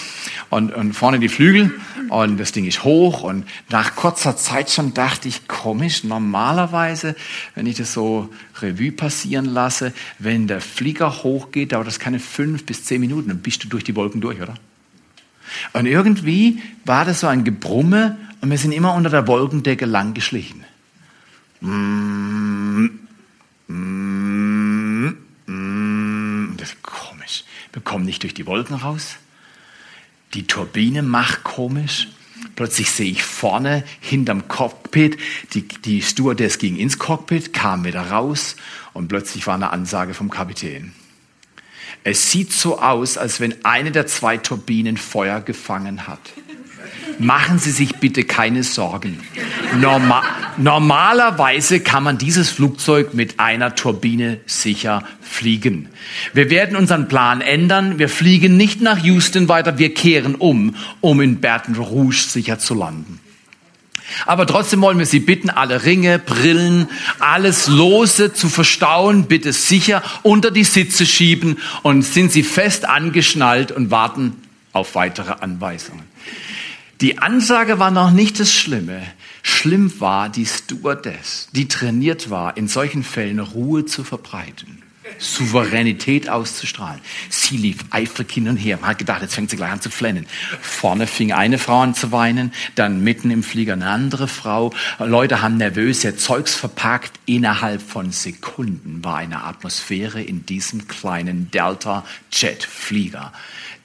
Und, 0.49 0.73
und 0.73 0.91
vorne 0.93 1.19
die 1.19 1.29
Flügel. 1.29 1.71
Und 2.09 2.37
das 2.37 2.51
Ding 2.51 2.65
ist 2.65 2.83
hoch. 2.83 3.23
Und 3.23 3.45
nach 3.69 3.95
kurzer 3.95 4.35
Zeit 4.35 4.69
schon 4.69 4.93
dachte 4.93 5.29
ich, 5.29 5.47
komisch, 5.47 6.03
normalerweise, 6.03 7.15
wenn 7.55 7.65
ich 7.65 7.77
das 7.77 7.93
so 7.93 8.29
Revue 8.61 8.91
passieren 8.91 9.45
lasse, 9.45 9.93
wenn 10.17 10.47
der 10.47 10.59
Flieger 10.59 11.23
hochgeht, 11.23 11.71
dauert 11.71 11.87
das 11.87 11.99
keine 11.99 12.19
fünf 12.19 12.65
bis 12.65 12.83
zehn 12.83 12.99
Minuten. 12.99 13.29
Dann 13.29 13.39
bist 13.39 13.63
du 13.63 13.69
durch 13.69 13.85
die 13.85 13.95
Wolken 13.95 14.19
durch, 14.19 14.41
oder? 14.41 14.55
Und 15.71 15.85
irgendwie 15.85 16.61
war 16.83 17.05
das 17.05 17.21
so 17.21 17.27
ein 17.27 17.45
Gebrumme 17.45 18.17
und 18.41 18.51
wir 18.51 18.57
sind 18.57 18.73
immer 18.73 18.93
unter 18.93 19.09
der 19.09 19.25
Wolkendecke 19.25 19.85
lang 19.85 20.13
geschlichen. 20.13 20.65
Mm, 21.61 22.89
mm, 23.67 25.17
mm. 25.45 26.57
Das 26.57 26.69
ist 26.69 26.83
komisch. 26.83 27.43
Wir 27.73 27.81
kommen 27.81 28.05
nicht 28.05 28.23
durch 28.23 28.33
die 28.33 28.45
Wolken 28.45 28.75
raus. 28.75 29.17
Die 30.33 30.47
Turbine 30.47 31.01
macht 31.01 31.43
komisch. 31.43 32.07
Plötzlich 32.55 32.91
sehe 32.91 33.11
ich 33.11 33.23
vorne 33.23 33.83
hinterm 33.99 34.47
Cockpit, 34.47 35.17
die, 35.53 35.67
die 35.67 36.01
Stewardess 36.01 36.57
ging 36.57 36.77
ins 36.77 36.99
Cockpit, 36.99 37.53
kam 37.53 37.83
wieder 37.83 38.11
raus 38.11 38.55
und 38.93 39.07
plötzlich 39.07 39.47
war 39.47 39.55
eine 39.55 39.71
Ansage 39.71 40.13
vom 40.13 40.29
Kapitän. 40.29 40.93
Es 42.03 42.31
sieht 42.31 42.53
so 42.53 42.79
aus, 42.79 43.17
als 43.17 43.39
wenn 43.39 43.65
eine 43.65 43.91
der 43.91 44.07
zwei 44.07 44.37
Turbinen 44.37 44.97
Feuer 44.97 45.41
gefangen 45.41 46.07
hat. 46.07 46.19
Machen 47.19 47.59
Sie 47.59 47.71
sich 47.71 47.97
bitte 47.97 48.23
keine 48.23 48.63
Sorgen. 48.63 49.19
Norma 49.79 50.23
normalerweise 50.57 51.79
kann 51.79 52.03
man 52.03 52.17
dieses 52.17 52.49
Flugzeug 52.49 53.13
mit 53.13 53.39
einer 53.39 53.75
Turbine 53.75 54.39
sicher 54.45 55.03
fliegen. 55.21 55.89
Wir 56.33 56.49
werden 56.49 56.75
unseren 56.75 57.07
Plan 57.07 57.41
ändern. 57.41 57.99
Wir 57.99 58.09
fliegen 58.09 58.57
nicht 58.57 58.81
nach 58.81 59.03
Houston 59.03 59.47
weiter, 59.47 59.77
wir 59.77 59.93
kehren 59.93 60.35
um, 60.35 60.75
um 61.01 61.21
in 61.21 61.39
Baton 61.39 61.75
Rouge 61.75 62.15
sicher 62.27 62.59
zu 62.59 62.73
landen. 62.73 63.19
Aber 64.25 64.47
trotzdem 64.47 64.81
wollen 64.81 64.97
wir 64.97 65.05
Sie 65.05 65.19
bitten, 65.19 65.49
alle 65.49 65.85
Ringe, 65.85 66.19
Brillen, 66.19 66.87
alles 67.19 67.67
Lose 67.67 68.33
zu 68.33 68.49
verstauen, 68.49 69.25
bitte 69.25 69.53
sicher 69.53 70.01
unter 70.23 70.51
die 70.51 70.63
Sitze 70.63 71.05
schieben 71.05 71.57
und 71.83 72.01
sind 72.01 72.31
Sie 72.31 72.43
fest 72.43 72.85
angeschnallt 72.85 73.71
und 73.71 73.91
warten 73.91 74.35
auf 74.73 74.95
weitere 74.95 75.33
Anweisungen. 75.41 76.08
Die 77.01 77.17
Ansage 77.17 77.79
war 77.79 77.91
noch 77.91 78.11
nicht 78.11 78.41
das 78.41 78.53
Schlimme. 78.53 79.01
Schlimm 79.41 80.01
war 80.01 80.27
die 80.27 80.45
Stewardess, 80.45 81.47
die 81.53 81.69
trainiert 81.69 82.29
war, 82.29 82.57
in 82.57 82.67
solchen 82.67 83.03
Fällen 83.03 83.39
Ruhe 83.39 83.85
zu 83.85 84.03
verbreiten. 84.03 84.83
Souveränität 85.17 86.29
auszustrahlen. 86.29 86.99
Sie 87.29 87.55
lief 87.55 87.77
eifrig 87.89 88.31
hin 88.31 88.49
und 88.49 88.57
her. 88.57 88.77
Man 88.81 88.91
hat 88.91 88.97
gedacht, 88.97 89.21
jetzt 89.21 89.33
fängt 89.33 89.49
sie 89.49 89.55
gleich 89.55 89.71
an 89.71 89.81
zu 89.81 89.89
flennen. 89.89 90.27
Vorne 90.61 91.07
fing 91.07 91.31
eine 91.31 91.57
Frau 91.57 91.81
an 91.81 91.95
zu 91.95 92.11
weinen, 92.11 92.53
dann 92.75 93.01
mitten 93.01 93.31
im 93.31 93.43
Flieger 93.43 93.73
eine 93.73 93.89
andere 93.89 94.27
Frau. 94.27 94.73
Leute 94.99 95.41
haben 95.41 95.57
nervös 95.57 96.03
ihr 96.03 96.17
Zeugs 96.17 96.53
verpackt. 96.53 97.13
Innerhalb 97.25 97.81
von 97.81 98.11
Sekunden 98.11 99.03
war 99.03 99.17
eine 99.17 99.45
Atmosphäre 99.45 100.21
in 100.21 100.45
diesem 100.45 100.87
kleinen 100.87 101.49
Delta-Jet-Flieger, 101.51 103.33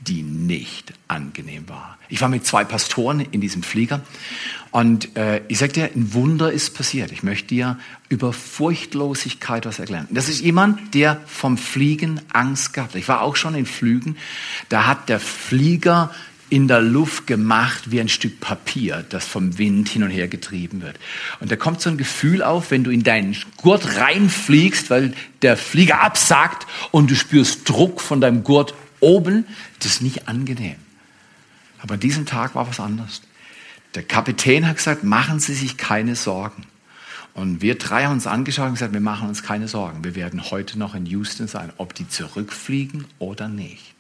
die 0.01 0.23
nicht 0.23 0.93
angenehm 1.09 1.69
war. 1.69 1.97
Ich 2.15 2.21
war 2.21 2.29
mit 2.29 2.47
zwei 2.47 2.63
Pastoren 2.63 3.19
in 3.19 3.41
diesem 3.41 3.65
Flieger 3.65 4.01
und 4.71 5.17
äh, 5.17 5.41
ich 5.49 5.59
dir, 5.59 5.91
ein 5.93 6.15
Wunder 6.15 6.53
ist 6.53 6.73
passiert. 6.73 7.11
Ich 7.11 7.25
möchte 7.25 7.49
dir 7.49 7.77
über 8.09 8.33
Furchtlosigkeit 8.33 9.67
was 9.67 9.81
erklären. 9.81 10.07
Das 10.11 10.29
ist 10.29 10.41
jemand, 10.41 10.95
der 10.95 11.21
vom 11.27 11.59
Fliegen 11.59 12.21
Angst 12.33 12.73
gehabt 12.73 12.93
hat. 12.93 13.01
Ich 13.01 13.09
war 13.09 13.21
auch 13.21 13.35
schon 13.35 13.57
in 13.57 13.67
Flügen. 13.67 14.17
Da 14.69 14.87
hat 14.87 15.09
der 15.09 15.19
Flieger 15.19 16.15
in 16.51 16.69
der 16.69 16.83
Luft 16.83 17.27
gemacht 17.27 17.91
wie 17.91 17.99
ein 17.99 18.09
Stück 18.09 18.39
Papier, 18.39 19.05
das 19.09 19.27
vom 19.27 19.59
Wind 19.59 19.89
hin 19.89 20.05
und 20.05 20.11
her 20.11 20.29
getrieben 20.29 20.83
wird. 20.83 21.01
Und 21.41 21.51
da 21.51 21.57
kommt 21.57 21.81
so 21.81 21.91
ein 21.91 21.99
Gefühl 21.99 22.45
auf, 22.45 22.71
wenn 22.71 22.85
du 22.85 22.93
in 22.93 23.03
deinen 23.03 23.35
Gurt 23.57 23.97
reinfliegst, 23.97 24.89
weil 24.89 25.15
der 25.43 25.57
Flieger 25.57 26.01
absagt 26.01 26.69
und 26.93 27.11
du 27.11 27.17
spürst 27.17 27.69
Druck 27.69 28.01
von 28.01 28.21
deinem 28.21 28.45
Gurt 28.45 28.73
oben, 29.01 29.47
das 29.81 29.95
ist 29.95 30.03
nicht 30.03 30.29
angenehm. 30.29 30.77
Aber 31.85 31.95
an 31.95 32.01
diesem 32.01 32.25
Tag 32.25 32.55
war 32.55 32.67
was 32.67 32.81
anderes. 32.81 33.21
Der 33.95 34.03
Kapitän 34.03 34.67
hat 34.67 34.79
gesagt, 34.79 35.05
machen 35.05 35.39
Sie 35.39 35.53
sich 35.53 35.77
keine 35.77 36.17
Sorgen. 36.17 36.65
Und 37.35 37.61
wir 37.61 37.77
drei 37.77 38.05
haben 38.05 38.15
uns 38.15 38.27
angeschaut 38.27 38.69
und 38.69 38.73
gesagt, 38.75 38.95
wir 38.95 39.01
machen 39.01 39.29
uns 39.29 39.43
keine 39.43 39.69
Sorgen. 39.69 40.03
Wir 40.03 40.15
werden 40.15 40.51
heute 40.51 40.79
noch 40.79 40.95
in 40.95 41.05
Houston 41.05 41.47
sein, 41.47 41.75
ob 41.77 41.95
die 41.95 42.09
zurückfliegen 42.09 43.05
oder 43.19 43.49
nicht. 43.49 43.95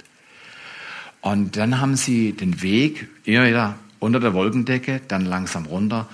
Und 1.20 1.58
dann 1.58 1.78
haben 1.78 1.96
sie 1.96 2.32
den 2.32 2.62
Weg 2.62 3.06
immer 3.24 3.46
wieder 3.46 3.74
unter 3.98 4.18
der 4.18 4.32
Wolkendecke, 4.32 5.02
dann 5.06 5.26
langsam 5.26 5.66
runter. 5.66 6.08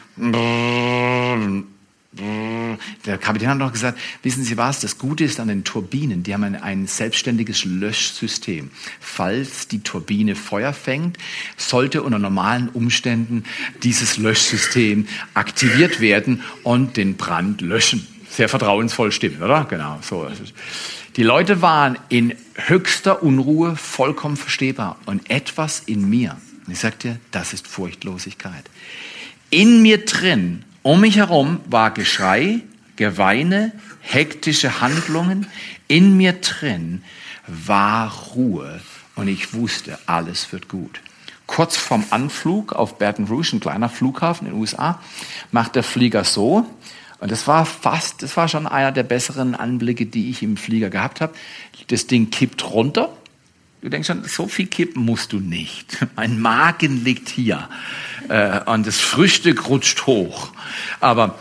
Der 2.13 3.19
Kapitän 3.19 3.51
hat 3.51 3.59
noch 3.59 3.73
gesagt, 3.73 3.97
wissen 4.25 4.43
Sie 4.43 4.57
was, 4.57 4.81
das 4.81 4.99
Gute 4.99 5.23
ist 5.23 5.39
an 5.39 5.47
den 5.47 5.63
Turbinen, 5.63 6.25
die 6.25 6.35
haben 6.35 6.43
ein, 6.43 6.61
ein, 6.61 6.87
selbstständiges 6.89 7.65
Löschsystem. 7.65 8.73
Falls 8.99 9.69
die 9.69 9.81
Turbine 9.81 10.35
Feuer 10.35 10.73
fängt, 10.73 11.19
sollte 11.57 12.03
unter 12.03 12.19
normalen 12.19 12.69
Umständen 12.69 13.45
dieses 13.85 14.17
Löschsystem 14.17 15.07
aktiviert 15.35 16.01
werden 16.01 16.43
und 16.65 16.97
den 16.97 17.17
Brand 17.17 17.61
löschen. 17.61 18.05
Sehr 18.29 18.49
vertrauensvoll 18.49 19.13
stimmt, 19.13 19.41
oder? 19.41 19.67
Genau, 19.71 19.99
so. 20.03 20.29
Die 21.15 21.23
Leute 21.23 21.63
waren 21.63 21.97
in 22.09 22.35
höchster 22.57 23.23
Unruhe, 23.23 23.77
vollkommen 23.77 24.37
verstehbar. 24.37 24.99
Und 25.07 25.31
etwas 25.31 25.81
in 25.87 26.11
mir, 26.11 26.37
ich 26.69 26.81
sag 26.81 26.99
dir, 26.99 27.19
das 27.31 27.53
ist 27.53 27.69
Furchtlosigkeit. 27.69 28.65
In 29.51 29.83
mir 29.83 30.05
drin 30.05 30.65
um 30.83 31.01
mich 31.01 31.17
herum 31.17 31.61
war 31.67 31.91
Geschrei, 31.93 32.61
Geweine, 32.97 33.73
hektische 34.01 34.81
Handlungen. 34.81 35.47
In 35.89 36.17
mir 36.17 36.33
drin 36.35 37.03
war 37.47 38.13
Ruhe 38.35 38.81
und 39.17 39.29
ich 39.29 39.55
wusste, 39.55 39.99
alles 40.07 40.53
wird 40.53 40.69
gut. 40.69 41.01
Kurz 41.47 41.77
vorm 41.77 42.05
Anflug 42.11 42.73
auf 42.73 42.99
Baton 42.99 43.27
Rouge, 43.27 43.57
ein 43.57 43.61
kleiner 43.61 43.89
Flughafen 43.89 44.47
in 44.47 44.53
den 44.53 44.61
USA, 44.61 45.01
macht 45.51 45.75
der 45.75 45.83
Flieger 45.83 46.25
so. 46.25 46.65
Und 47.19 47.31
das 47.31 47.47
war 47.47 47.67
fast, 47.67 48.23
das 48.23 48.37
war 48.37 48.49
schon 48.49 48.67
einer 48.67 48.93
der 48.93 49.03
besseren 49.03 49.55
Anblicke, 49.55 50.07
die 50.07 50.31
ich 50.31 50.43
im 50.43 50.57
Flieger 50.57 50.91
gehabt 50.91 51.21
habe. 51.21 51.35
Das 51.89 52.07
Ding 52.07 52.31
kippt 52.31 52.71
runter. 52.71 53.13
Du 53.83 53.89
denkst 53.89 54.09
schon, 54.09 54.25
so 54.25 54.47
viel 54.47 54.67
kippen 54.67 55.05
musst 55.05 55.33
du 55.33 55.41
nicht. 55.41 56.07
Mein 56.17 56.41
Magen 56.41 57.03
liegt 57.03 57.29
hier 57.31 57.69
äh, 58.29 58.61
und 58.65 58.87
das 58.87 58.99
Frühstück 58.99 59.69
rutscht 59.69 60.07
hoch. 60.07 60.53
Aber 61.01 61.39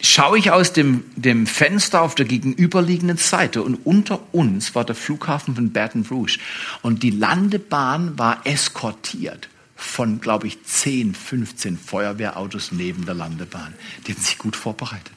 schaue 0.00 0.38
ich 0.38 0.50
aus 0.50 0.72
dem, 0.72 1.04
dem 1.16 1.46
Fenster 1.46 2.00
auf 2.00 2.14
der 2.14 2.26
gegenüberliegenden 2.26 3.18
Seite 3.18 3.62
und 3.62 3.74
unter 3.84 4.20
uns 4.32 4.74
war 4.74 4.84
der 4.84 4.94
Flughafen 4.94 5.54
von 5.54 5.72
Baton 5.72 6.06
Rouge 6.10 6.38
und 6.82 7.02
die 7.02 7.10
Landebahn 7.10 8.18
war 8.18 8.40
eskortiert 8.44 9.48
von, 9.76 10.20
glaube 10.22 10.46
ich, 10.46 10.64
10, 10.64 11.14
15 11.14 11.78
Feuerwehrautos 11.78 12.72
neben 12.72 13.04
der 13.04 13.14
Landebahn. 13.14 13.74
Die 14.06 14.12
hatten 14.12 14.22
sich 14.22 14.38
gut 14.38 14.56
vorbereitet. 14.56 15.12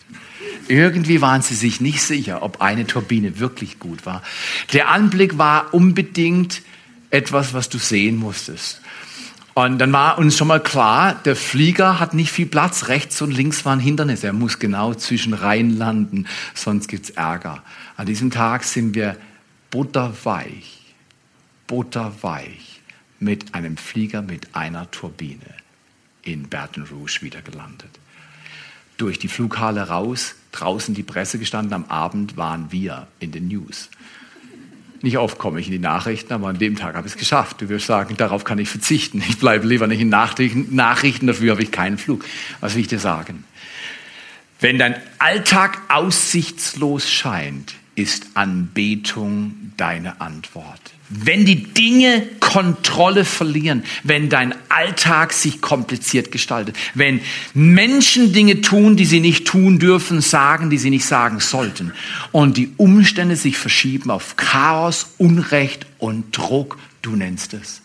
Irgendwie 0.67 1.21
waren 1.21 1.41
sie 1.41 1.55
sich 1.55 1.79
nicht 1.81 2.03
sicher, 2.03 2.43
ob 2.43 2.61
eine 2.61 2.85
Turbine 2.85 3.39
wirklich 3.39 3.79
gut 3.79 4.05
war. 4.05 4.21
Der 4.73 4.89
Anblick 4.89 5.37
war 5.37 5.73
unbedingt 5.73 6.61
etwas, 7.09 7.53
was 7.53 7.69
du 7.69 7.79
sehen 7.79 8.17
musstest. 8.17 8.81
Und 9.55 9.79
dann 9.79 9.91
war 9.91 10.17
uns 10.17 10.37
schon 10.37 10.47
mal 10.47 10.61
klar, 10.61 11.15
der 11.25 11.35
Flieger 11.35 11.99
hat 11.99 12.13
nicht 12.13 12.31
viel 12.31 12.45
Platz. 12.45 12.87
Rechts 12.87 13.21
und 13.21 13.31
links 13.31 13.65
waren 13.65 13.79
Hindernisse. 13.79 14.27
Er 14.27 14.33
muss 14.33 14.59
genau 14.59 14.93
zwischen 14.93 15.33
Reihen 15.33 15.77
landen, 15.77 16.27
sonst 16.53 16.87
gibt's 16.87 17.09
Ärger. 17.09 17.63
An 17.97 18.05
diesem 18.05 18.29
Tag 18.29 18.63
sind 18.63 18.93
wir 18.93 19.17
butterweich, 19.71 20.93
butterweich 21.67 22.68
mit 23.19 23.53
einem 23.53 23.77
Flieger 23.77 24.21
mit 24.21 24.55
einer 24.55 24.89
Turbine 24.91 25.55
in 26.23 26.49
Baton 26.49 26.83
Rouge 26.83 27.19
wieder 27.21 27.41
gelandet. 27.41 27.89
Durch 28.97 29.19
die 29.19 29.27
Flughalle 29.27 29.87
raus, 29.87 30.35
draußen 30.51 30.93
die 30.93 31.03
Presse 31.03 31.39
gestanden, 31.39 31.73
am 31.73 31.85
Abend 31.85 32.37
waren 32.37 32.71
wir 32.71 33.07
in 33.19 33.31
den 33.31 33.47
News. 33.47 33.89
Nicht 35.01 35.17
oft 35.17 35.37
komme 35.37 35.61
ich 35.61 35.67
in 35.67 35.71
die 35.71 35.79
Nachrichten, 35.79 36.33
aber 36.33 36.49
an 36.49 36.59
dem 36.59 36.75
Tag 36.75 36.95
habe 36.95 37.07
ich 37.07 37.13
es 37.13 37.19
geschafft. 37.19 37.61
Du 37.61 37.69
wirst 37.69 37.85
sagen, 37.85 38.17
darauf 38.17 38.43
kann 38.43 38.59
ich 38.59 38.67
verzichten. 38.67 39.23
Ich 39.29 39.39
bleibe 39.39 39.65
lieber 39.65 39.87
nicht 39.87 40.01
in 40.01 40.09
Nachrichten, 40.09 41.27
dafür 41.27 41.51
habe 41.51 41.63
ich 41.63 41.71
keinen 41.71 41.97
Flug. 41.97 42.25
Was 42.59 42.75
will 42.75 42.81
ich 42.81 42.89
dir 42.89 42.99
sagen? 42.99 43.45
Wenn 44.59 44.77
dein 44.77 44.95
Alltag 45.19 45.81
aussichtslos 45.87 47.09
scheint, 47.09 47.75
ist 47.99 48.27
Anbetung 48.33 49.73
deine 49.75 50.21
Antwort. 50.21 50.79
Wenn 51.09 51.43
die 51.43 51.63
Dinge 51.63 52.25
Kontrolle 52.39 53.25
verlieren, 53.25 53.83
wenn 54.03 54.29
dein 54.29 54.55
Alltag 54.69 55.33
sich 55.33 55.59
kompliziert 55.59 56.31
gestaltet, 56.31 56.77
wenn 56.93 57.19
Menschen 57.53 58.31
Dinge 58.31 58.61
tun, 58.61 58.95
die 58.95 59.05
sie 59.05 59.19
nicht 59.19 59.45
tun 59.45 59.79
dürfen, 59.79 60.21
sagen, 60.21 60.69
die 60.69 60.77
sie 60.77 60.91
nicht 60.91 61.05
sagen 61.05 61.41
sollten 61.41 61.91
und 62.31 62.55
die 62.57 62.71
Umstände 62.77 63.35
sich 63.35 63.57
verschieben 63.57 64.11
auf 64.11 64.37
Chaos, 64.37 65.15
Unrecht 65.17 65.85
und 65.97 66.37
Druck, 66.37 66.77
du 67.01 67.17
nennst 67.17 67.53
es, 67.53 67.81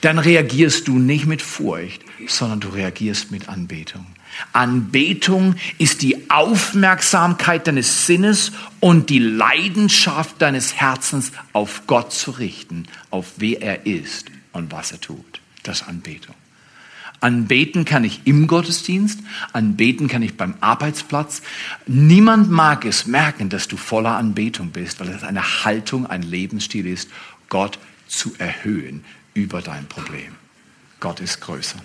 dann 0.00 0.18
reagierst 0.18 0.88
du 0.88 0.98
nicht 0.98 1.26
mit 1.26 1.40
Furcht, 1.40 2.02
sondern 2.26 2.58
du 2.58 2.68
reagierst 2.68 3.30
mit 3.30 3.48
Anbetung. 3.48 4.06
Anbetung 4.52 5.56
ist 5.78 6.02
die 6.02 6.30
Aufmerksamkeit 6.30 7.66
deines 7.66 8.06
Sinnes 8.06 8.52
und 8.80 9.10
die 9.10 9.18
Leidenschaft 9.18 10.40
deines 10.40 10.74
Herzens 10.74 11.32
auf 11.52 11.86
Gott 11.86 12.12
zu 12.12 12.32
richten, 12.32 12.86
auf 13.10 13.32
wer 13.36 13.62
er 13.62 13.86
ist 13.86 14.30
und 14.52 14.72
was 14.72 14.92
er 14.92 15.00
tut. 15.00 15.40
Das 15.62 15.82
ist 15.82 15.88
Anbetung. 15.88 16.34
Anbeten 17.22 17.84
kann 17.84 18.02
ich 18.02 18.22
im 18.24 18.48
Gottesdienst, 18.48 19.20
anbeten 19.52 20.08
kann 20.08 20.22
ich 20.22 20.36
beim 20.36 20.54
Arbeitsplatz. 20.60 21.40
Niemand 21.86 22.50
mag 22.50 22.84
es 22.84 23.06
merken, 23.06 23.48
dass 23.48 23.68
du 23.68 23.76
voller 23.76 24.16
Anbetung 24.16 24.70
bist, 24.70 24.98
weil 24.98 25.08
es 25.08 25.22
eine 25.22 25.64
Haltung, 25.64 26.06
ein 26.06 26.22
Lebensstil 26.22 26.86
ist, 26.86 27.08
Gott 27.48 27.78
zu 28.08 28.34
erhöhen 28.38 29.04
über 29.34 29.62
dein 29.62 29.86
Problem. 29.86 30.34
Gott 30.98 31.20
ist 31.20 31.40
größer. 31.40 31.78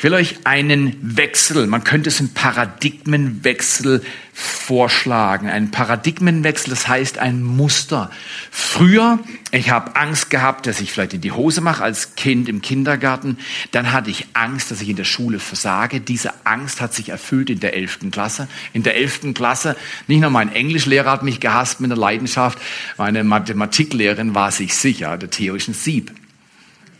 Ich 0.00 0.04
will 0.04 0.14
euch 0.14 0.36
einen 0.44 0.96
Wechsel, 1.02 1.66
man 1.66 1.84
könnte 1.84 2.08
es 2.08 2.20
einen 2.20 2.32
Paradigmenwechsel 2.32 4.02
vorschlagen. 4.32 5.50
Ein 5.50 5.70
Paradigmenwechsel, 5.70 6.70
das 6.70 6.88
heißt 6.88 7.18
ein 7.18 7.42
Muster. 7.42 8.10
Früher, 8.50 9.18
ich 9.50 9.68
habe 9.68 9.96
Angst 9.96 10.30
gehabt, 10.30 10.66
dass 10.66 10.80
ich 10.80 10.90
vielleicht 10.90 11.12
in 11.12 11.20
die 11.20 11.32
Hose 11.32 11.60
mache 11.60 11.84
als 11.84 12.14
Kind 12.14 12.48
im 12.48 12.62
Kindergarten. 12.62 13.36
Dann 13.72 13.92
hatte 13.92 14.08
ich 14.08 14.28
Angst, 14.32 14.70
dass 14.70 14.80
ich 14.80 14.88
in 14.88 14.96
der 14.96 15.04
Schule 15.04 15.38
versage. 15.38 16.00
Diese 16.00 16.32
Angst 16.46 16.80
hat 16.80 16.94
sich 16.94 17.10
erfüllt 17.10 17.50
in 17.50 17.60
der 17.60 17.74
elften 17.74 18.10
Klasse. 18.10 18.48
In 18.72 18.82
der 18.82 18.96
elften 18.96 19.34
Klasse, 19.34 19.76
nicht 20.06 20.22
nur 20.22 20.30
mein 20.30 20.50
Englischlehrer 20.50 21.10
hat 21.10 21.24
mich 21.24 21.40
gehasst 21.40 21.82
mit 21.82 21.92
einer 21.92 22.00
Leidenschaft, 22.00 22.58
meine 22.96 23.22
Mathematiklehrerin 23.22 24.34
war 24.34 24.50
sich 24.50 24.74
sicher, 24.74 25.18
der 25.18 25.28
Theo 25.28 25.56
ist 25.56 25.68
ein 25.68 25.74
Sieb. 25.74 26.10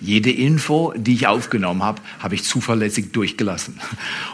Jede 0.00 0.30
Info, 0.30 0.95
die 0.97 1.12
ich 1.12 1.26
aufgenommen 1.26 1.83
habe, 1.83 2.00
habe 2.21 2.35
ich 2.35 2.45
zuverlässig 2.45 3.12
durchgelassen. 3.12 3.78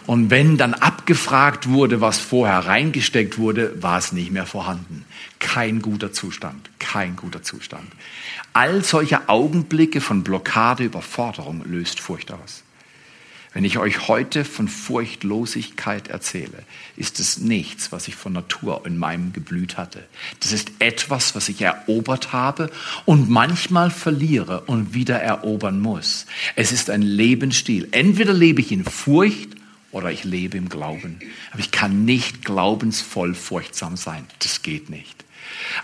Und 0.07 0.31
wenn 0.31 0.57
dann 0.57 0.75
abgefragt 0.75 1.69
wurde, 1.69 2.01
was 2.01 2.19
vorher 2.19 2.67
reingesteckt 2.67 3.37
wurde, 3.39 3.83
war 3.83 3.99
es 3.99 4.13
nicht 4.13 4.31
mehr 4.31 4.47
vorhanden. 4.47 5.05
Kein 5.41 5.83
guter 5.83 6.13
Zustand, 6.13 6.71
kein 6.79 7.17
guter 7.17 7.43
Zustand. 7.43 7.87
All 8.53 8.85
solche 8.85 9.29
Augenblicke 9.29 10.01
von 10.01 10.23
Blockade, 10.23 10.85
Überforderung 10.85 11.63
löst 11.67 11.99
Furcht 11.99 12.33
aus. 12.33 12.63
Wenn 13.57 13.65
ich 13.65 13.79
euch 13.79 14.07
heute 14.07 14.45
von 14.45 14.69
Furchtlosigkeit 14.69 16.09
erzähle, 16.09 16.63
ist 16.99 17.21
es 17.21 17.39
nichts, 17.39 17.91
was 17.91 18.07
ich 18.07 18.15
von 18.15 18.35
Natur 18.35 18.83
in 18.85 18.99
meinem 18.99 19.33
geblüht 19.33 19.79
hatte. 19.79 20.07
Das 20.41 20.53
ist 20.53 20.73
etwas, 20.79 21.35
was 21.35 21.49
ich 21.49 21.63
erobert 21.63 22.35
habe 22.35 22.71
und 23.07 23.31
manchmal 23.31 23.91
verliere 23.91 24.65
und 24.67 24.93
wieder 24.93 25.19
erobern 25.23 25.81
muss. 25.81 26.27
Es 26.55 26.71
ist 26.71 26.91
ein 26.91 27.01
Lebensstil. 27.01 27.89
Entweder 27.93 28.35
lebe 28.35 28.61
ich 28.61 28.73
in 28.73 28.85
Furcht 28.85 29.49
oder 29.91 30.13
ich 30.13 30.25
lebe 30.25 30.59
im 30.59 30.69
Glauben. 30.69 31.19
Aber 31.51 31.61
ich 31.61 31.71
kann 31.71 32.05
nicht 32.05 32.45
glaubensvoll 32.45 33.35
furchtsam 33.35 33.97
sein. 33.97 34.27
Das 34.41 34.61
geht 34.61 34.91
nicht. 34.91 35.25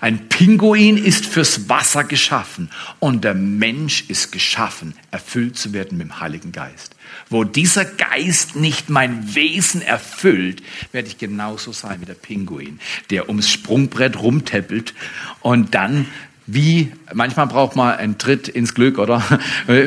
Ein 0.03 0.29
Pinguin 0.29 0.99
ist 0.99 1.25
fürs 1.25 1.71
Wasser 1.71 2.05
geschaffen 2.05 2.69
und 2.99 3.25
der 3.25 3.33
Mensch 3.33 4.05
ist 4.09 4.31
geschaffen, 4.31 4.93
erfüllt 5.11 5.57
zu 5.57 5.73
werden 5.73 5.97
mit 5.97 6.09
dem 6.09 6.21
Heiligen 6.21 6.53
Geist. 6.53 6.97
Wo 7.33 7.45
dieser 7.45 7.85
Geist 7.85 8.57
nicht 8.57 8.91
mein 8.91 9.35
Wesen 9.35 9.83
erfüllt, 9.83 10.63
werde 10.93 11.09
ich 11.09 11.19
genauso 11.19 11.73
sein 11.73 12.01
wie 12.01 12.05
der 12.05 12.15
Pinguin, 12.15 12.79
der 13.11 13.29
ums 13.29 13.51
Sprungbrett 13.51 14.21
rumteppelt 14.21 14.95
und 15.41 15.75
dann 15.75 16.07
wie, 16.47 16.93
manchmal 17.15 17.47
braucht 17.47 17.77
man 17.77 17.97
einen 17.97 18.19
Tritt 18.19 18.49
ins 18.49 18.75
Glück, 18.75 18.99
oder? 18.99 19.23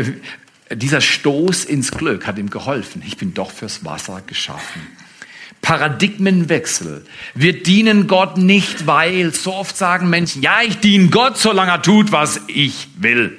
Dieser 0.71 1.01
Stoß 1.01 1.65
ins 1.65 1.91
Glück 1.91 2.25
hat 2.25 2.37
ihm 2.37 2.49
geholfen. 2.49 3.03
Ich 3.05 3.17
bin 3.17 3.33
doch 3.33 3.51
fürs 3.51 3.85
Wasser 3.85 4.23
geschaffen. 4.25 4.81
Paradigmenwechsel. 5.61 7.05
Wir 7.33 7.61
dienen 7.61 8.07
Gott 8.07 8.37
nicht, 8.37 8.87
weil 8.87 9.33
so 9.33 9.53
oft 9.53 9.77
sagen 9.77 10.09
Menschen, 10.09 10.41
ja, 10.41 10.59
ich 10.65 10.77
diene 10.77 11.09
Gott, 11.09 11.37
solange 11.37 11.71
er 11.71 11.81
tut, 11.81 12.11
was 12.11 12.41
ich 12.47 12.87
will. 12.97 13.37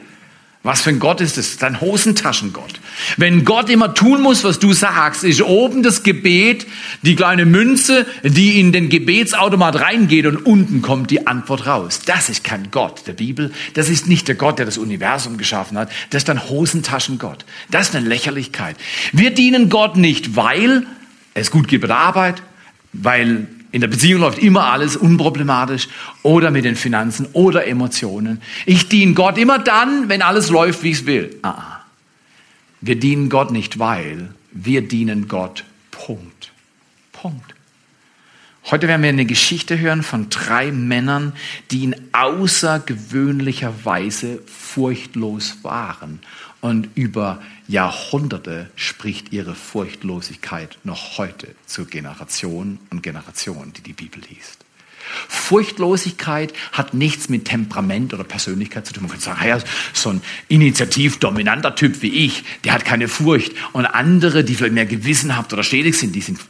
Was 0.66 0.82
für 0.82 0.90
ein 0.90 0.98
Gott 0.98 1.20
ist 1.20 1.38
es? 1.38 1.58
Dein 1.58 1.80
Hosentaschengott. 1.80 2.80
Wenn 3.16 3.44
Gott 3.44 3.70
immer 3.70 3.94
tun 3.94 4.20
muss, 4.20 4.42
was 4.42 4.58
du 4.58 4.72
sagst, 4.72 5.22
ist 5.22 5.40
oben 5.40 5.84
das 5.84 6.02
Gebet 6.02 6.66
die 7.02 7.14
kleine 7.14 7.44
Münze, 7.44 8.04
die 8.24 8.58
in 8.58 8.72
den 8.72 8.88
Gebetsautomat 8.88 9.76
reingeht 9.76 10.26
und 10.26 10.44
unten 10.44 10.82
kommt 10.82 11.12
die 11.12 11.28
Antwort 11.28 11.68
raus. 11.68 12.00
Das 12.04 12.28
ist 12.28 12.42
kein 12.42 12.72
Gott 12.72 13.06
der 13.06 13.12
Bibel. 13.12 13.52
Das 13.74 13.88
ist 13.88 14.08
nicht 14.08 14.26
der 14.26 14.34
Gott, 14.34 14.58
der 14.58 14.66
das 14.66 14.76
Universum 14.76 15.38
geschaffen 15.38 15.78
hat. 15.78 15.88
Das 16.10 16.22
ist 16.22 16.28
dein 16.28 16.48
Hosentaschengott. 16.48 17.44
Das 17.70 17.90
ist 17.90 17.94
eine 17.94 18.08
Lächerlichkeit. 18.08 18.76
Wir 19.12 19.30
dienen 19.30 19.68
Gott 19.68 19.96
nicht, 19.96 20.34
weil 20.34 20.84
es 21.34 21.52
gut 21.52 21.68
geht 21.68 21.82
bei 21.82 21.86
der 21.86 21.98
Arbeit, 21.98 22.42
weil 22.92 23.46
in 23.72 23.80
der 23.80 23.88
Beziehung 23.88 24.20
läuft 24.20 24.38
immer 24.38 24.64
alles 24.64 24.96
unproblematisch 24.96 25.88
oder 26.22 26.50
mit 26.50 26.64
den 26.64 26.76
Finanzen 26.76 27.26
oder 27.32 27.66
Emotionen. 27.66 28.40
Ich 28.64 28.88
diene 28.88 29.14
Gott 29.14 29.38
immer 29.38 29.58
dann, 29.58 30.08
wenn 30.08 30.22
alles 30.22 30.50
läuft, 30.50 30.82
wie 30.82 30.90
ich 30.90 31.00
es 31.00 31.06
will. 31.06 31.36
Ah, 31.42 31.50
ah. 31.50 31.84
Wir 32.80 32.96
dienen 32.96 33.28
Gott 33.28 33.50
nicht, 33.50 33.78
weil 33.78 34.30
wir 34.52 34.86
dienen 34.86 35.28
Gott. 35.28 35.64
Punkt. 35.90 36.52
Punkt. 37.12 37.54
Heute 38.70 38.88
werden 38.88 39.02
wir 39.02 39.10
eine 39.10 39.26
Geschichte 39.26 39.78
hören 39.78 40.02
von 40.02 40.28
drei 40.28 40.72
Männern, 40.72 41.32
die 41.70 41.84
in 41.84 41.96
außergewöhnlicher 42.12 43.72
Weise 43.84 44.40
furchtlos 44.46 45.58
waren 45.62 46.20
und 46.60 46.88
über 46.96 47.40
Jahrhunderte 47.68 48.70
spricht 48.76 49.32
ihre 49.32 49.54
Furchtlosigkeit 49.54 50.78
noch 50.84 51.18
heute 51.18 51.54
zu 51.66 51.84
Generation 51.86 52.78
und 52.90 53.02
Generation, 53.02 53.72
die 53.76 53.82
die 53.82 53.92
Bibel 53.92 54.22
liest. 54.28 54.64
Furchtlosigkeit 55.28 56.52
hat 56.72 56.94
nichts 56.94 57.28
mit 57.28 57.44
Temperament 57.44 58.12
oder 58.12 58.24
Persönlichkeit 58.24 58.86
zu 58.86 58.92
tun. 58.92 59.04
Man 59.04 59.12
kann 59.12 59.20
sagen, 59.20 59.46
ja, 59.46 59.58
so 59.92 60.10
ein 60.10 60.22
initiativ-dominanter 60.48 61.74
Typ 61.74 62.02
wie 62.02 62.26
ich, 62.26 62.44
der 62.64 62.72
hat 62.72 62.84
keine 62.84 63.08
Furcht. 63.08 63.52
Und 63.72 63.86
andere, 63.86 64.44
die 64.44 64.54
vielleicht 64.54 64.74
mehr 64.74 64.86
gewissenhaft 64.86 65.52
oder 65.52 65.62
stetig 65.62 65.96
sind, 65.96 66.14
die 66.14 66.20
sind 66.20 66.40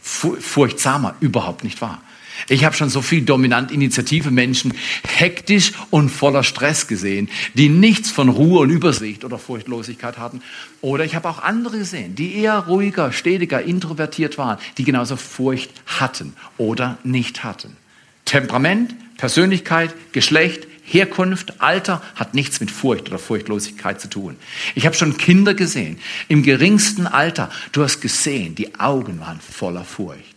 furchtsamer. 0.00 1.14
Überhaupt 1.20 1.64
nicht 1.64 1.80
wahr. 1.80 2.00
Ich 2.48 2.64
habe 2.64 2.76
schon 2.76 2.88
so 2.88 3.02
viel 3.02 3.22
dominant 3.22 3.70
Initiative 3.70 4.30
Menschen 4.30 4.74
hektisch 5.06 5.72
und 5.90 6.10
voller 6.10 6.42
Stress 6.42 6.86
gesehen, 6.86 7.28
die 7.54 7.68
nichts 7.68 8.10
von 8.10 8.28
Ruhe 8.28 8.60
und 8.60 8.70
Übersicht 8.70 9.24
oder 9.24 9.38
Furchtlosigkeit 9.38 10.18
hatten. 10.18 10.42
Oder 10.80 11.04
ich 11.04 11.14
habe 11.14 11.28
auch 11.28 11.42
andere 11.42 11.78
gesehen, 11.78 12.14
die 12.14 12.36
eher 12.36 12.58
ruhiger, 12.58 13.12
stetiger, 13.12 13.62
introvertiert 13.62 14.38
waren, 14.38 14.58
die 14.78 14.84
genauso 14.84 15.16
Furcht 15.16 15.70
hatten 15.86 16.34
oder 16.58 16.98
nicht 17.04 17.44
hatten. 17.44 17.76
Temperament, 18.24 18.94
Persönlichkeit, 19.16 19.94
Geschlecht, 20.12 20.66
Herkunft, 20.86 21.60
Alter 21.60 22.00
hat 22.14 22.34
nichts 22.34 22.60
mit 22.60 22.70
Furcht 22.70 23.08
oder 23.08 23.18
Furchtlosigkeit 23.18 24.00
zu 24.00 24.08
tun. 24.08 24.36
Ich 24.74 24.86
habe 24.86 24.94
schon 24.94 25.16
Kinder 25.16 25.54
gesehen, 25.54 25.98
im 26.28 26.42
geringsten 26.42 27.06
Alter. 27.06 27.50
Du 27.72 27.82
hast 27.82 28.00
gesehen, 28.00 28.54
die 28.54 28.78
Augen 28.78 29.18
waren 29.18 29.40
voller 29.40 29.84
Furcht. 29.84 30.35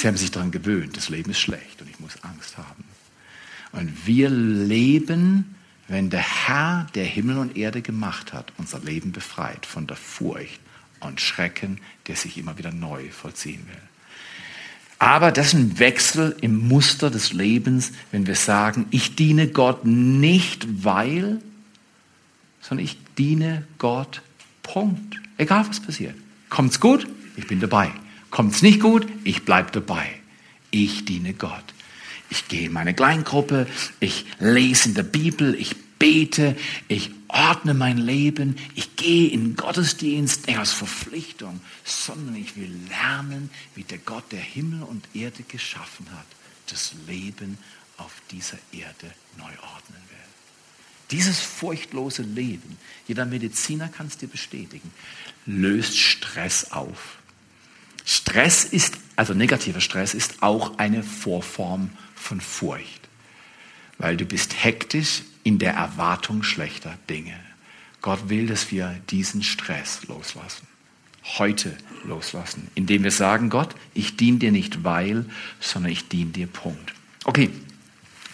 Sie 0.00 0.08
haben 0.08 0.16
sich 0.16 0.30
daran 0.30 0.50
gewöhnt, 0.50 0.96
das 0.96 1.10
Leben 1.10 1.30
ist 1.30 1.40
schlecht 1.40 1.82
und 1.82 1.90
ich 1.90 2.00
muss 2.00 2.22
Angst 2.22 2.56
haben. 2.56 2.84
Und 3.72 4.06
wir 4.06 4.30
leben, 4.30 5.56
wenn 5.88 6.08
der 6.08 6.22
Herr, 6.22 6.86
der 6.94 7.04
Himmel 7.04 7.36
und 7.36 7.54
Erde 7.54 7.82
gemacht 7.82 8.32
hat, 8.32 8.50
unser 8.56 8.78
Leben 8.78 9.12
befreit 9.12 9.66
von 9.66 9.86
der 9.86 9.98
Furcht 9.98 10.58
und 11.00 11.20
Schrecken, 11.20 11.82
der 12.06 12.16
sich 12.16 12.38
immer 12.38 12.56
wieder 12.56 12.72
neu 12.72 13.10
vollziehen 13.10 13.66
will. 13.68 13.82
Aber 14.98 15.32
das 15.32 15.48
ist 15.48 15.54
ein 15.54 15.78
Wechsel 15.78 16.34
im 16.40 16.66
Muster 16.66 17.10
des 17.10 17.34
Lebens, 17.34 17.92
wenn 18.10 18.26
wir 18.26 18.36
sagen, 18.36 18.86
ich 18.90 19.16
diene 19.16 19.48
Gott 19.48 19.84
nicht 19.84 20.82
weil, 20.82 21.42
sondern 22.62 22.86
ich 22.86 22.96
diene 23.18 23.66
Gott, 23.76 24.22
Punkt. 24.62 25.20
Egal 25.36 25.68
was 25.68 25.80
passiert. 25.80 26.14
Kommt's 26.48 26.80
gut? 26.80 27.06
Ich 27.36 27.46
bin 27.46 27.60
dabei. 27.60 27.92
Kommt 28.30 28.54
es 28.54 28.62
nicht 28.62 28.80
gut? 28.80 29.06
Ich 29.24 29.44
bleibe 29.44 29.70
dabei. 29.72 30.20
Ich 30.70 31.04
diene 31.04 31.34
Gott. 31.34 31.64
Ich 32.30 32.46
gehe 32.46 32.66
in 32.66 32.72
meine 32.72 32.94
Kleingruppe, 32.94 33.66
ich 33.98 34.24
lese 34.38 34.90
in 34.90 34.94
der 34.94 35.02
Bibel, 35.02 35.54
ich 35.56 35.74
bete, 35.98 36.56
ich 36.86 37.10
ordne 37.26 37.74
mein 37.74 37.98
Leben, 37.98 38.56
ich 38.76 38.94
gehe 38.94 39.30
in 39.30 39.56
Gottesdienst 39.56 40.46
nicht 40.46 40.58
aus 40.58 40.72
Verpflichtung, 40.72 41.60
sondern 41.84 42.36
ich 42.36 42.56
will 42.56 42.72
lernen, 42.88 43.50
wie 43.74 43.82
der 43.82 43.98
Gott 43.98 44.30
der 44.30 44.40
Himmel 44.40 44.84
und 44.84 45.04
Erde 45.12 45.42
geschaffen 45.42 46.06
hat, 46.12 46.26
das 46.68 46.94
Leben 47.08 47.58
auf 47.96 48.12
dieser 48.30 48.58
Erde 48.72 49.12
neu 49.36 49.50
ordnen 49.74 50.00
will. 50.08 50.16
Dieses 51.10 51.40
furchtlose 51.40 52.22
Leben, 52.22 52.78
jeder 53.08 53.26
Mediziner 53.26 53.88
kann 53.88 54.06
es 54.06 54.16
dir 54.16 54.28
bestätigen, 54.28 54.92
löst 55.46 55.98
Stress 55.98 56.70
auf. 56.70 57.19
Stress 58.10 58.64
ist, 58.64 58.98
also 59.14 59.34
negativer 59.34 59.80
Stress 59.80 60.14
ist 60.14 60.42
auch 60.42 60.78
eine 60.78 61.04
Vorform 61.04 61.90
von 62.16 62.40
Furcht, 62.40 63.08
weil 63.98 64.16
du 64.16 64.24
bist 64.24 64.64
hektisch 64.64 65.22
in 65.44 65.60
der 65.60 65.74
Erwartung 65.74 66.42
schlechter 66.42 66.98
Dinge. 67.08 67.38
Gott 68.02 68.28
will, 68.28 68.48
dass 68.48 68.72
wir 68.72 69.00
diesen 69.10 69.44
Stress 69.44 70.08
loslassen. 70.08 70.66
Heute 71.38 71.76
loslassen, 72.02 72.66
indem 72.74 73.04
wir 73.04 73.12
sagen, 73.12 73.48
Gott, 73.48 73.76
ich 73.94 74.16
diene 74.16 74.38
dir 74.38 74.50
nicht 74.50 74.82
weil, 74.82 75.24
sondern 75.60 75.92
ich 75.92 76.08
diene 76.08 76.32
dir 76.32 76.48
Punkt. 76.48 76.92
Okay, 77.22 77.50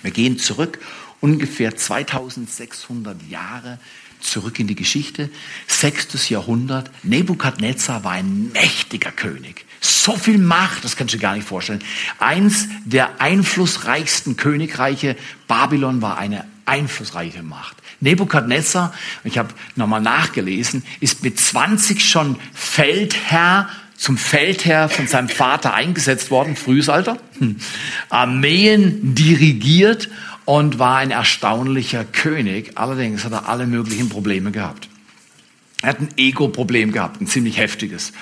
wir 0.01 0.11
gehen 0.11 0.39
zurück 0.39 0.79
ungefähr 1.21 1.77
2600 1.77 3.29
Jahre 3.29 3.79
zurück 4.21 4.59
in 4.59 4.67
die 4.67 4.75
Geschichte, 4.75 5.31
sechstes 5.67 6.29
Jahrhundert. 6.29 6.91
Nebukadnezar 7.03 8.05
war 8.05 8.13
ein 8.13 8.51
mächtiger 8.53 9.13
König. 9.13 9.65
So 9.81 10.17
viel 10.17 10.39
Macht, 10.39 10.85
das 10.85 10.97
kannst 10.97 11.15
du 11.15 11.19
dir 11.19 11.23
gar 11.23 11.35
nicht 11.35 11.47
vorstellen. 11.47 11.83
Eins 12.19 12.69
der 12.85 13.21
einflussreichsten 13.21 14.37
Königreiche, 14.37 15.17
Babylon 15.49 16.03
war 16.03 16.19
eine 16.19 16.45
einflussreiche 16.65 17.43
Macht. 17.43 17.77
Nebukadnezar, 18.01 18.93
ich 19.25 19.39
habe 19.39 19.51
nochmal 19.77 20.01
nachgelesen, 20.01 20.83
ist 21.01 21.23
mit 21.23 21.39
20 21.39 22.05
schon 22.05 22.37
Feldherr 22.53 23.69
zum 23.97 24.19
Feldherr 24.19 24.89
von 24.89 25.07
seinem 25.07 25.29
Vater 25.29 25.73
eingesetzt 25.73 26.31
worden, 26.31 26.55
frühes 26.55 26.89
Alter, 26.89 27.19
hm. 27.39 27.57
Armeen 28.11 29.15
dirigiert 29.15 30.09
und 30.47 30.79
war 30.79 30.97
ein 30.99 31.11
erstaunlicher 31.11 32.05
König. 32.05 32.73
Allerdings 32.77 33.25
hat 33.25 33.33
er 33.33 33.49
alle 33.49 33.67
möglichen 33.67 34.09
Probleme 34.09 34.53
gehabt. 34.53 34.89
Er 35.83 35.91
hat 35.91 36.01
ein 36.01 36.09
Ego-Problem 36.17 36.93
gehabt, 36.93 37.21
ein 37.21 37.27
ziemlich 37.27 37.59
heftiges. 37.59 38.13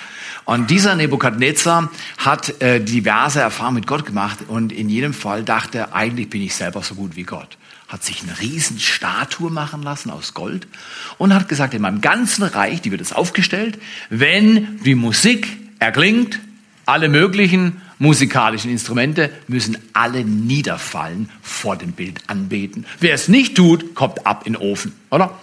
Und 0.44 0.70
dieser 0.70 0.96
Nebukadnezar 0.96 1.90
hat 2.18 2.60
äh, 2.60 2.80
diverse 2.80 3.40
Erfahrungen 3.40 3.76
mit 3.76 3.86
Gott 3.86 4.04
gemacht 4.04 4.40
und 4.48 4.72
in 4.72 4.88
jedem 4.88 5.14
Fall 5.14 5.44
dachte 5.44 5.78
er, 5.78 5.94
eigentlich 5.94 6.28
bin 6.28 6.42
ich 6.42 6.54
selber 6.54 6.82
so 6.82 6.94
gut 6.94 7.16
wie 7.16 7.22
Gott. 7.22 7.56
Hat 7.88 8.02
sich 8.02 8.22
eine 8.22 8.38
riesen 8.40 8.80
Statue 8.80 9.50
machen 9.50 9.82
lassen 9.82 10.10
aus 10.10 10.34
Gold 10.34 10.66
und 11.16 11.32
hat 11.32 11.48
gesagt, 11.48 11.74
in 11.74 11.82
meinem 11.82 12.00
ganzen 12.00 12.42
Reich, 12.42 12.80
die 12.82 12.90
wird 12.90 13.00
es 13.00 13.12
aufgestellt, 13.12 13.78
wenn 14.10 14.80
die 14.84 14.94
Musik 14.94 15.46
erklingt, 15.78 16.40
alle 16.86 17.08
möglichen 17.08 17.80
musikalischen 17.98 18.70
Instrumente 18.70 19.30
müssen 19.48 19.78
alle 19.92 20.24
niederfallen 20.24 21.30
vor 21.42 21.76
dem 21.76 21.92
Bild 21.92 22.20
anbeten. 22.26 22.86
Wer 23.00 23.14
es 23.14 23.28
nicht 23.28 23.56
tut, 23.56 23.94
kommt 23.94 24.26
ab 24.26 24.46
in 24.46 24.54
den 24.54 24.62
Ofen, 24.62 24.92
oder? 25.10 25.38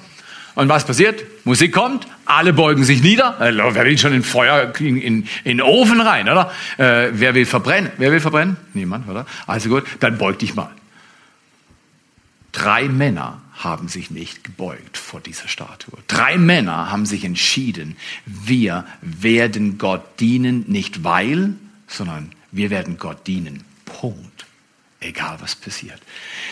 Und 0.55 0.67
was 0.67 0.85
passiert? 0.85 1.23
Musik 1.45 1.71
kommt, 1.71 2.07
alle 2.25 2.53
beugen 2.53 2.83
sich 2.83 3.01
nieder. 3.01 3.39
Also, 3.39 3.73
wer 3.73 3.85
will 3.85 3.97
schon 3.97 4.13
in 4.13 4.23
Feuer, 4.23 4.73
in, 4.79 4.97
in, 4.97 5.27
in 5.43 5.57
den 5.57 5.61
Ofen 5.61 6.01
rein, 6.01 6.27
oder? 6.27 6.51
Äh, 6.77 7.09
wer 7.13 7.33
will 7.33 7.45
verbrennen? 7.45 7.91
Wer 7.97 8.11
will 8.11 8.19
verbrennen? 8.19 8.57
Niemand, 8.73 9.07
oder? 9.07 9.25
Also 9.47 9.69
gut, 9.69 9.85
dann 10.01 10.17
beug 10.17 10.39
dich 10.39 10.53
mal. 10.53 10.69
Drei 12.51 12.89
Männer 12.89 13.41
haben 13.53 13.87
sich 13.87 14.11
nicht 14.11 14.43
gebeugt 14.43 14.97
vor 14.97 15.21
dieser 15.21 15.47
Statue. 15.47 15.97
Drei 16.07 16.37
Männer 16.37 16.91
haben 16.91 17.05
sich 17.05 17.23
entschieden, 17.23 17.95
wir 18.25 18.85
werden 19.01 19.77
Gott 19.77 20.19
dienen, 20.19 20.65
nicht 20.67 21.03
weil, 21.03 21.53
sondern 21.87 22.31
wir 22.51 22.69
werden 22.69 22.97
Gott 22.97 23.27
dienen. 23.27 23.63
Punkt. 23.85 24.45
Egal 24.99 25.41
was 25.41 25.55
passiert. 25.55 25.99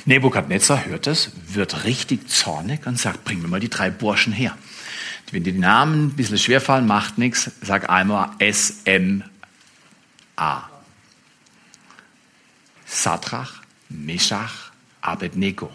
Nebukadnezar 0.06 0.86
hört 0.86 1.06
es, 1.06 1.32
wird 1.48 1.84
richtig 1.84 2.30
zornig 2.30 2.88
und 2.88 2.98
sagt, 2.98 3.24
bring 3.24 3.42
mir 3.42 3.48
mal 3.48 3.60
die 3.60 3.70
drei 3.70 3.92
Burschen 3.92 4.34
her. 4.34 4.58
Wenn 5.32 5.44
dir 5.44 5.54
die 5.54 5.60
Namen 5.60 6.08
ein 6.08 6.16
bisschen 6.16 6.40
schwerfallen, 6.40 6.88
macht 6.88 7.20
nichts. 7.20 7.52
Sag 7.62 7.92
einmal 7.92 8.32
S-M-A. 8.40 9.28
Satrach, 12.88 13.62
Meshach, 13.90 14.72
Abednego 15.02 15.70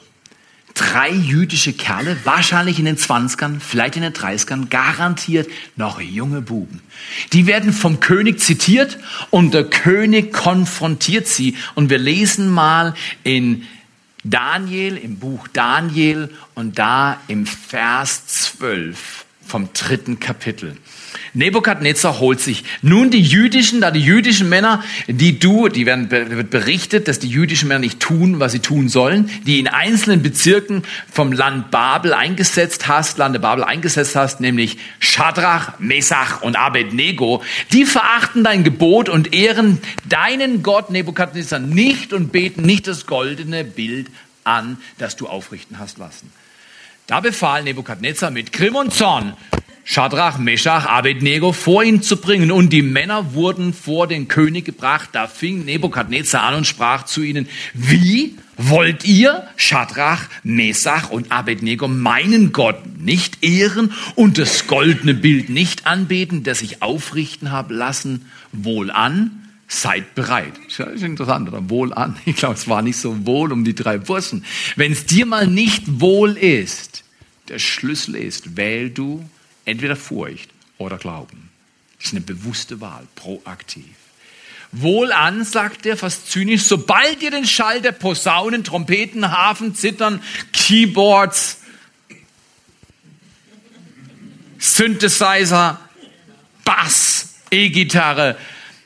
drei 0.74 1.10
jüdische 1.10 1.72
Kerle, 1.72 2.16
wahrscheinlich 2.24 2.78
in 2.78 2.84
den 2.84 2.96
20ern, 2.96 3.60
vielleicht 3.60 3.96
in 3.96 4.02
den 4.02 4.12
30ern, 4.12 4.68
garantiert 4.68 5.48
noch 5.76 6.00
junge 6.00 6.42
Buben. 6.42 6.82
Die 7.32 7.46
werden 7.46 7.72
vom 7.72 8.00
König 8.00 8.40
zitiert 8.40 8.98
und 9.30 9.54
der 9.54 9.64
König 9.64 10.32
konfrontiert 10.32 11.28
sie. 11.28 11.56
Und 11.74 11.90
wir 11.90 11.98
lesen 11.98 12.48
mal 12.48 12.94
in 13.22 13.64
Daniel, 14.24 14.96
im 14.96 15.18
Buch 15.18 15.46
Daniel 15.48 16.30
und 16.54 16.78
da 16.78 17.20
im 17.28 17.46
Vers 17.46 18.26
12 18.26 19.26
vom 19.46 19.68
dritten 19.72 20.18
Kapitel. 20.18 20.76
Nebukadnezar 21.35 22.20
holt 22.20 22.40
sich 22.40 22.64
nun 22.83 23.11
die 23.11 23.20
jüdischen, 23.20 23.81
da 23.81 23.90
die 23.90 24.00
jüdischen 24.00 24.48
Männer, 24.48 24.83
die 25.09 25.38
du, 25.38 25.68
die 25.68 25.87
werden 25.87 26.11
wird 26.11 26.50
berichtet, 26.50 27.09
dass 27.09 27.18
die 27.18 27.29
jüdischen 27.29 27.68
Männer 27.68 27.81
nicht 27.81 28.00
tun, 28.00 28.40
was 28.40 28.53
sie 28.53 28.61
tun 28.61 28.88
sollen, 28.88 29.31
die 29.46 29.59
in 29.59 29.68
einzelnen 29.68 30.22
Bezirken 30.22 30.85
vom 31.11 31.33
Land 31.33 31.70
Babel 31.70 32.14
eingesetzt 32.14 32.88
hast, 32.88 33.18
Lande 33.18 33.38
Babel 33.38 33.64
eingesetzt 33.64 34.16
hast, 34.16 34.40
nämlich 34.40 34.79
Shadrach, 34.98 35.79
Mesach 35.79 36.42
und 36.42 36.57
Abednego, 36.57 37.42
die 37.72 37.85
verachten 37.85 38.44
dein 38.44 38.64
Gebot 38.64 39.09
und 39.09 39.35
ehren 39.35 39.79
deinen 40.09 40.62
Gott 40.62 40.90
Nebukadnezar 40.90 41.59
nicht 41.59 42.12
und 42.12 42.33
beten 42.33 42.62
nicht 42.62 42.87
das 42.87 43.07
goldene 43.07 43.64
Bild 43.64 44.09
an, 44.44 44.79
das 44.98 45.16
du 45.16 45.27
aufrichten 45.27 45.79
hast 45.79 45.98
lassen. 45.98 46.31
Da 47.07 47.20
befahl 47.20 47.62
Nebukadnezar 47.64 48.31
mit 48.31 48.53
Grimm 48.53 48.77
und 48.77 48.94
Zorn, 48.94 49.37
Schadrach, 49.86 50.38
Meschach, 50.38 50.86
Abednego 50.86 51.52
vor 51.52 51.84
ihn 51.84 52.00
zu 52.00 52.16
bringen. 52.16 52.50
Und 52.50 52.72
die 52.72 52.82
Männer 52.82 53.34
wurden 53.34 53.74
vor 53.74 54.06
den 54.06 54.28
König 54.28 54.64
gebracht. 54.64 55.10
Da 55.12 55.26
fing 55.26 55.66
Nebukadnezar 55.66 56.42
an 56.42 56.54
und 56.54 56.66
sprach 56.66 57.04
zu 57.04 57.22
ihnen, 57.22 57.48
wie 57.74 58.34
wollt 58.56 59.04
ihr, 59.04 59.46
Schadrach, 59.56 60.22
Mesach 60.42 61.10
und 61.10 61.30
Abednego, 61.30 61.86
meinen 61.86 62.52
Gott 62.52 62.98
nicht 62.98 63.44
ehren 63.44 63.92
und 64.14 64.38
das 64.38 64.66
goldene 64.66 65.12
Bild 65.12 65.50
nicht 65.50 65.86
anbeten, 65.86 66.44
das 66.44 66.62
ich 66.62 66.80
aufrichten 66.82 67.50
habe 67.50 67.74
lassen? 67.74 68.30
Wohl 68.52 68.90
an, 68.90 69.44
seid 69.68 70.14
bereit. 70.14 70.52
Das 70.78 70.94
ist 70.94 71.02
interessant, 71.02 71.48
oder? 71.48 71.68
Wohl 71.68 71.92
an. 71.92 72.16
Ich 72.24 72.36
glaube, 72.36 72.54
es 72.54 72.68
war 72.68 72.80
nicht 72.80 72.96
so 72.96 73.26
wohl 73.26 73.52
um 73.52 73.64
die 73.64 73.74
drei 73.74 73.98
Burschen. 73.98 74.44
Wenn 74.76 74.92
es 74.92 75.04
dir 75.04 75.26
mal 75.26 75.46
nicht 75.46 76.00
wohl 76.00 76.38
ist, 76.38 77.04
der 77.48 77.58
Schlüssel 77.58 78.16
ist, 78.16 78.56
wähl 78.56 78.88
du 78.88 79.28
Entweder 79.64 79.96
Furcht 79.96 80.50
oder 80.79 80.98
Glauben. 80.98 81.50
Das 81.98 82.07
ist 82.07 82.12
eine 82.12 82.20
bewusste 82.20 82.81
Wahl, 82.81 83.07
proaktiv. 83.14 83.85
Wohlan, 84.72 85.44
sagt 85.44 85.87
er 85.87 85.96
fast 85.96 86.31
zynisch, 86.31 86.62
sobald 86.62 87.22
ihr 87.22 87.31
den 87.31 87.46
Schall 87.46 87.81
der 87.81 87.92
Posaunen, 87.92 88.64
Trompeten, 88.64 89.31
Hafen, 89.31 89.74
Zittern, 89.74 90.20
Keyboards, 90.53 91.59
Synthesizer, 94.59 95.79
Bass, 96.64 97.35
E-Gitarre, 97.50 98.37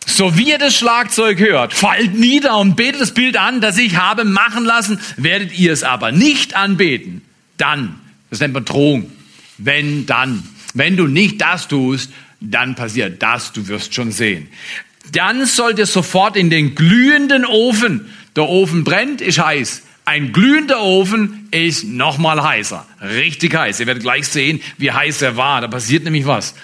so 0.07 0.37
wie 0.37 0.51
ihr 0.51 0.59
das 0.59 0.75
Schlagzeug 0.75 1.38
hört, 1.38 1.73
fallt 1.75 2.14
nieder 2.14 2.57
und 2.59 2.77
betet 2.77 3.01
das 3.01 3.14
Bild 3.14 3.37
an, 3.37 3.61
das 3.61 3.79
ich 3.79 3.97
habe 3.97 4.25
machen 4.25 4.64
lassen, 4.64 5.01
werdet 5.17 5.57
ihr 5.57 5.73
es 5.73 5.83
aber 5.83 6.12
nicht 6.12 6.55
anbeten. 6.55 7.23
Dann, 7.57 8.01
das 8.31 8.41
nennt 8.41 8.55
man 8.55 8.64
Drohung, 8.64 9.11
wenn 9.59 10.07
dann. 10.07 10.43
Wenn 10.74 10.96
du 10.96 11.07
nicht 11.07 11.40
das 11.40 11.68
tust, 11.68 12.11
dann 12.40 12.74
passiert 12.74 13.22
das, 13.22 13.52
du 13.52 13.68
wirst 13.68 13.94
schon 13.94 14.12
sehen. 14.12 14.48
Dann 15.12 15.46
sollt 15.46 15.78
ihr 15.78 15.87
sofort 15.87 16.37
in 16.37 16.50
den 16.50 16.74
glühenden 16.74 17.44
Ofen. 17.44 18.11
Der 18.37 18.48
Ofen 18.48 18.85
brennt, 18.85 19.20
ist 19.20 19.38
heiß. 19.38 19.83
Ein 20.04 20.33
glühender 20.33 20.83
Ofen 20.83 21.48
ist 21.50 21.85
nochmal 21.85 22.42
heißer. 22.42 22.87
Richtig 23.02 23.54
heiß. 23.54 23.81
Ihr 23.81 23.87
werdet 23.87 24.02
gleich 24.02 24.28
sehen, 24.28 24.61
wie 24.78 24.90
heiß 24.90 25.22
er 25.22 25.37
war. 25.37 25.61
Da 25.61 25.68
passiert 25.68 26.04
nämlich 26.04 26.26
was. 26.26 26.54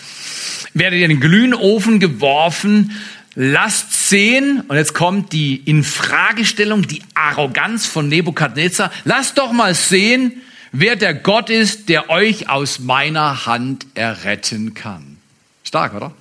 Werdet 0.73 0.99
ihr 0.99 1.05
in 1.05 1.11
den 1.11 1.21
glühenden 1.21 1.59
Ofen 1.61 2.01
geworfen, 2.01 2.93
lasst 3.35 4.09
sehen, 4.09 4.63
und 4.67 4.77
jetzt 4.77 4.95
kommt 4.95 5.33
die 5.33 5.57
Infragestellung, 5.57 6.87
die 6.87 7.03
Arroganz 7.15 7.87
von 7.87 8.09
Nebukadnezar. 8.09 8.91
Lasst 9.05 9.39
doch 9.39 9.53
mal 9.53 9.75
sehen, 9.75 10.33
wer 10.75 10.97
der 10.97 11.15
Gott 11.15 11.51
ist, 11.51 11.89
der 11.89 12.11
euch 12.11 12.49
aus 12.49 12.81
meiner 12.81 13.47
Hand 13.47 13.87
erretten 13.95 14.75
kann. 14.75 15.17
Stark, 15.63 15.95
oder? 15.95 16.13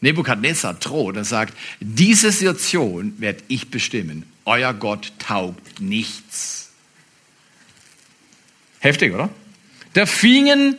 Nebukadnezar 0.00 0.74
droht 0.74 1.18
und 1.18 1.24
sagt, 1.24 1.54
diese 1.78 2.32
Situation 2.32 3.14
werde 3.20 3.44
ich 3.48 3.70
bestimmen. 3.70 4.24
Euer 4.46 4.72
Gott 4.72 5.12
taugt 5.18 5.80
nichts. 5.80 6.70
Heftig, 8.80 9.12
oder? 9.12 9.28
Da 9.92 10.06
fingen, 10.06 10.78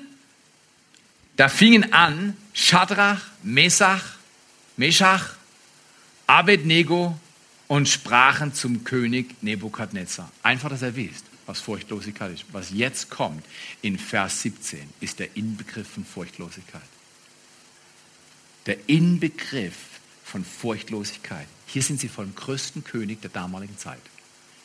da 1.38 1.50
fingen 1.50 1.94
an 1.94 2.36
Shadrach, 2.54 3.22
Mesach, 3.44 4.16
Meshach, 4.76 5.36
Abednego 6.26 7.20
und 7.68 7.88
sprachen 7.88 8.56
zum 8.56 8.84
König 8.84 9.36
Nebukadnezar. 9.44 10.32
Einfach, 10.42 10.70
dass 10.70 10.82
er 10.82 10.96
wisst 10.96 11.31
was 11.52 11.60
Furchtlosigkeit 11.60 12.34
ist. 12.34 12.46
Was 12.54 12.70
jetzt 12.72 13.10
kommt 13.10 13.46
in 13.82 14.00
Vers 14.00 14.42
17 14.42 14.80
ist 15.02 15.20
der 15.20 15.36
Inbegriff 15.36 15.88
von 15.88 16.06
Furchtlosigkeit. 16.06 16.82
Der 18.68 18.78
Inbegriff 18.88 19.76
von 20.24 20.46
Furchtlosigkeit. 20.46 21.48
Hier 21.68 21.84
sind 21.84 22.00
sie 22.00 22.08
vom 22.08 22.34
größten 22.34 22.86
König 22.86 23.20
der 23.22 23.32
damaligen 23.32 23.78
Zeit. 23.78 24.00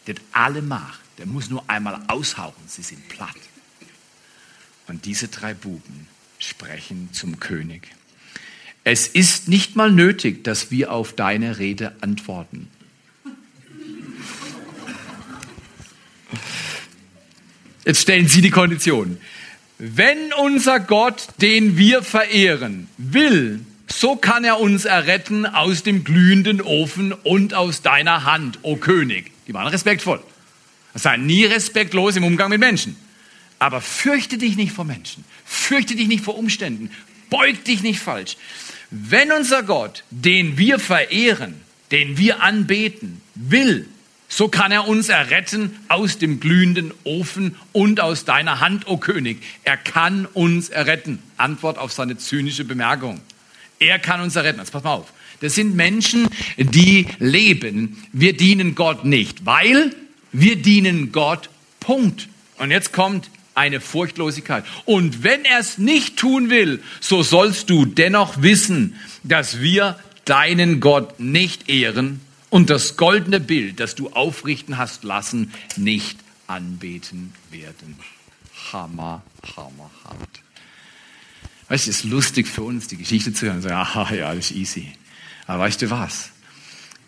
Der 0.06 0.14
hat 0.14 0.22
alle 0.30 0.62
Macht. 0.62 1.00
Der 1.18 1.26
muss 1.26 1.50
nur 1.50 1.68
einmal 1.68 2.04
aushauchen. 2.06 2.62
Sie 2.68 2.82
sind 2.82 3.08
platt. 3.08 3.34
Und 4.86 5.06
diese 5.06 5.26
drei 5.26 5.54
Buben 5.54 6.06
sprechen 6.38 7.08
zum 7.12 7.40
König. 7.40 7.88
Es 8.84 9.08
ist 9.08 9.48
nicht 9.48 9.74
mal 9.74 9.90
nötig, 9.90 10.44
dass 10.44 10.70
wir 10.70 10.92
auf 10.92 11.12
deine 11.14 11.58
Rede 11.58 11.96
antworten. 12.00 12.68
Jetzt 17.86 18.02
stellen 18.02 18.26
Sie 18.26 18.42
die 18.42 18.50
Konditionen. 18.50 19.18
wenn 19.78 20.32
unser 20.32 20.80
Gott, 20.80 21.28
den 21.40 21.76
wir 21.76 22.02
verehren, 22.02 22.88
will, 22.98 23.60
so 23.86 24.16
kann 24.16 24.42
er 24.42 24.58
uns 24.58 24.86
erretten 24.86 25.46
aus 25.46 25.82
dem 25.82 26.02
glühenden 26.02 26.60
Ofen 26.60 27.12
und 27.12 27.54
aus 27.54 27.82
deiner 27.82 28.24
Hand, 28.24 28.58
o 28.62 28.76
König. 28.76 29.30
Die 29.46 29.54
waren 29.54 29.68
respektvoll. 29.68 30.20
Seien 30.94 31.26
nie 31.26 31.44
respektlos 31.44 32.16
im 32.16 32.24
Umgang 32.24 32.50
mit 32.50 32.58
Menschen. 32.58 32.96
Aber 33.58 33.80
fürchte 33.80 34.38
dich 34.38 34.56
nicht 34.56 34.72
vor 34.72 34.84
Menschen. 34.84 35.24
Fürchte 35.44 35.94
dich 35.94 36.08
nicht 36.08 36.24
vor 36.24 36.36
Umständen. 36.36 36.90
Beug 37.30 37.64
dich 37.64 37.82
nicht 37.82 38.00
falsch. 38.00 38.36
Wenn 38.90 39.30
unser 39.30 39.62
Gott, 39.62 40.04
den 40.10 40.58
wir 40.58 40.78
verehren, 40.78 41.54
den 41.92 42.18
wir 42.18 42.42
anbeten, 42.42 43.20
will, 43.34 43.86
so 44.28 44.48
kann 44.48 44.72
er 44.72 44.88
uns 44.88 45.08
erretten 45.08 45.78
aus 45.88 46.18
dem 46.18 46.40
glühenden 46.40 46.92
Ofen 47.04 47.56
und 47.72 48.00
aus 48.00 48.24
deiner 48.24 48.60
Hand, 48.60 48.86
o 48.86 48.92
oh 48.92 48.96
König. 48.96 49.42
Er 49.64 49.76
kann 49.76 50.26
uns 50.26 50.68
erretten. 50.68 51.20
Antwort 51.36 51.78
auf 51.78 51.92
seine 51.92 52.16
zynische 52.18 52.64
Bemerkung. 52.64 53.20
Er 53.78 53.98
kann 53.98 54.20
uns 54.20 54.36
erretten. 54.36 54.58
Jetzt 54.58 54.72
pass 54.72 54.82
mal 54.82 54.94
auf. 54.94 55.12
Das 55.40 55.54
sind 55.54 55.76
Menschen, 55.76 56.28
die 56.56 57.06
leben. 57.18 58.04
Wir 58.12 58.36
dienen 58.36 58.74
Gott 58.74 59.04
nicht, 59.04 59.46
weil 59.46 59.94
wir 60.32 60.56
dienen 60.56 61.12
Gott. 61.12 61.50
Punkt. 61.78 62.28
Und 62.58 62.70
jetzt 62.70 62.92
kommt 62.92 63.30
eine 63.54 63.80
Furchtlosigkeit. 63.80 64.64
Und 64.86 65.22
wenn 65.22 65.44
er 65.44 65.60
es 65.60 65.78
nicht 65.78 66.16
tun 66.16 66.50
will, 66.50 66.82
so 67.00 67.22
sollst 67.22 67.70
du 67.70 67.84
dennoch 67.84 68.42
wissen, 68.42 68.96
dass 69.22 69.60
wir 69.60 69.98
deinen 70.24 70.80
Gott 70.80 71.20
nicht 71.20 71.68
ehren 71.68 72.20
und 72.50 72.70
das 72.70 72.96
goldene 72.96 73.40
Bild, 73.40 73.80
das 73.80 73.94
du 73.94 74.10
aufrichten 74.10 74.78
hast 74.78 75.04
lassen, 75.04 75.52
nicht 75.76 76.18
anbeten 76.46 77.32
werden. 77.50 77.98
Hammer, 78.72 79.22
hammer, 79.56 79.90
hart. 80.04 80.42
Weißt 81.68 81.86
du, 81.86 81.90
es 81.90 81.98
ist 81.98 82.04
lustig 82.04 82.46
für 82.46 82.62
uns, 82.62 82.86
die 82.86 82.96
Geschichte 82.96 83.32
zu 83.32 83.46
hören 83.46 83.56
und 83.56 83.62
sagen, 83.62 83.74
aha, 83.74 84.14
ja, 84.14 84.34
das 84.34 84.50
ist 84.50 84.56
easy. 84.56 84.92
Aber 85.46 85.64
weißt 85.64 85.82
du 85.82 85.90
was? 85.90 86.30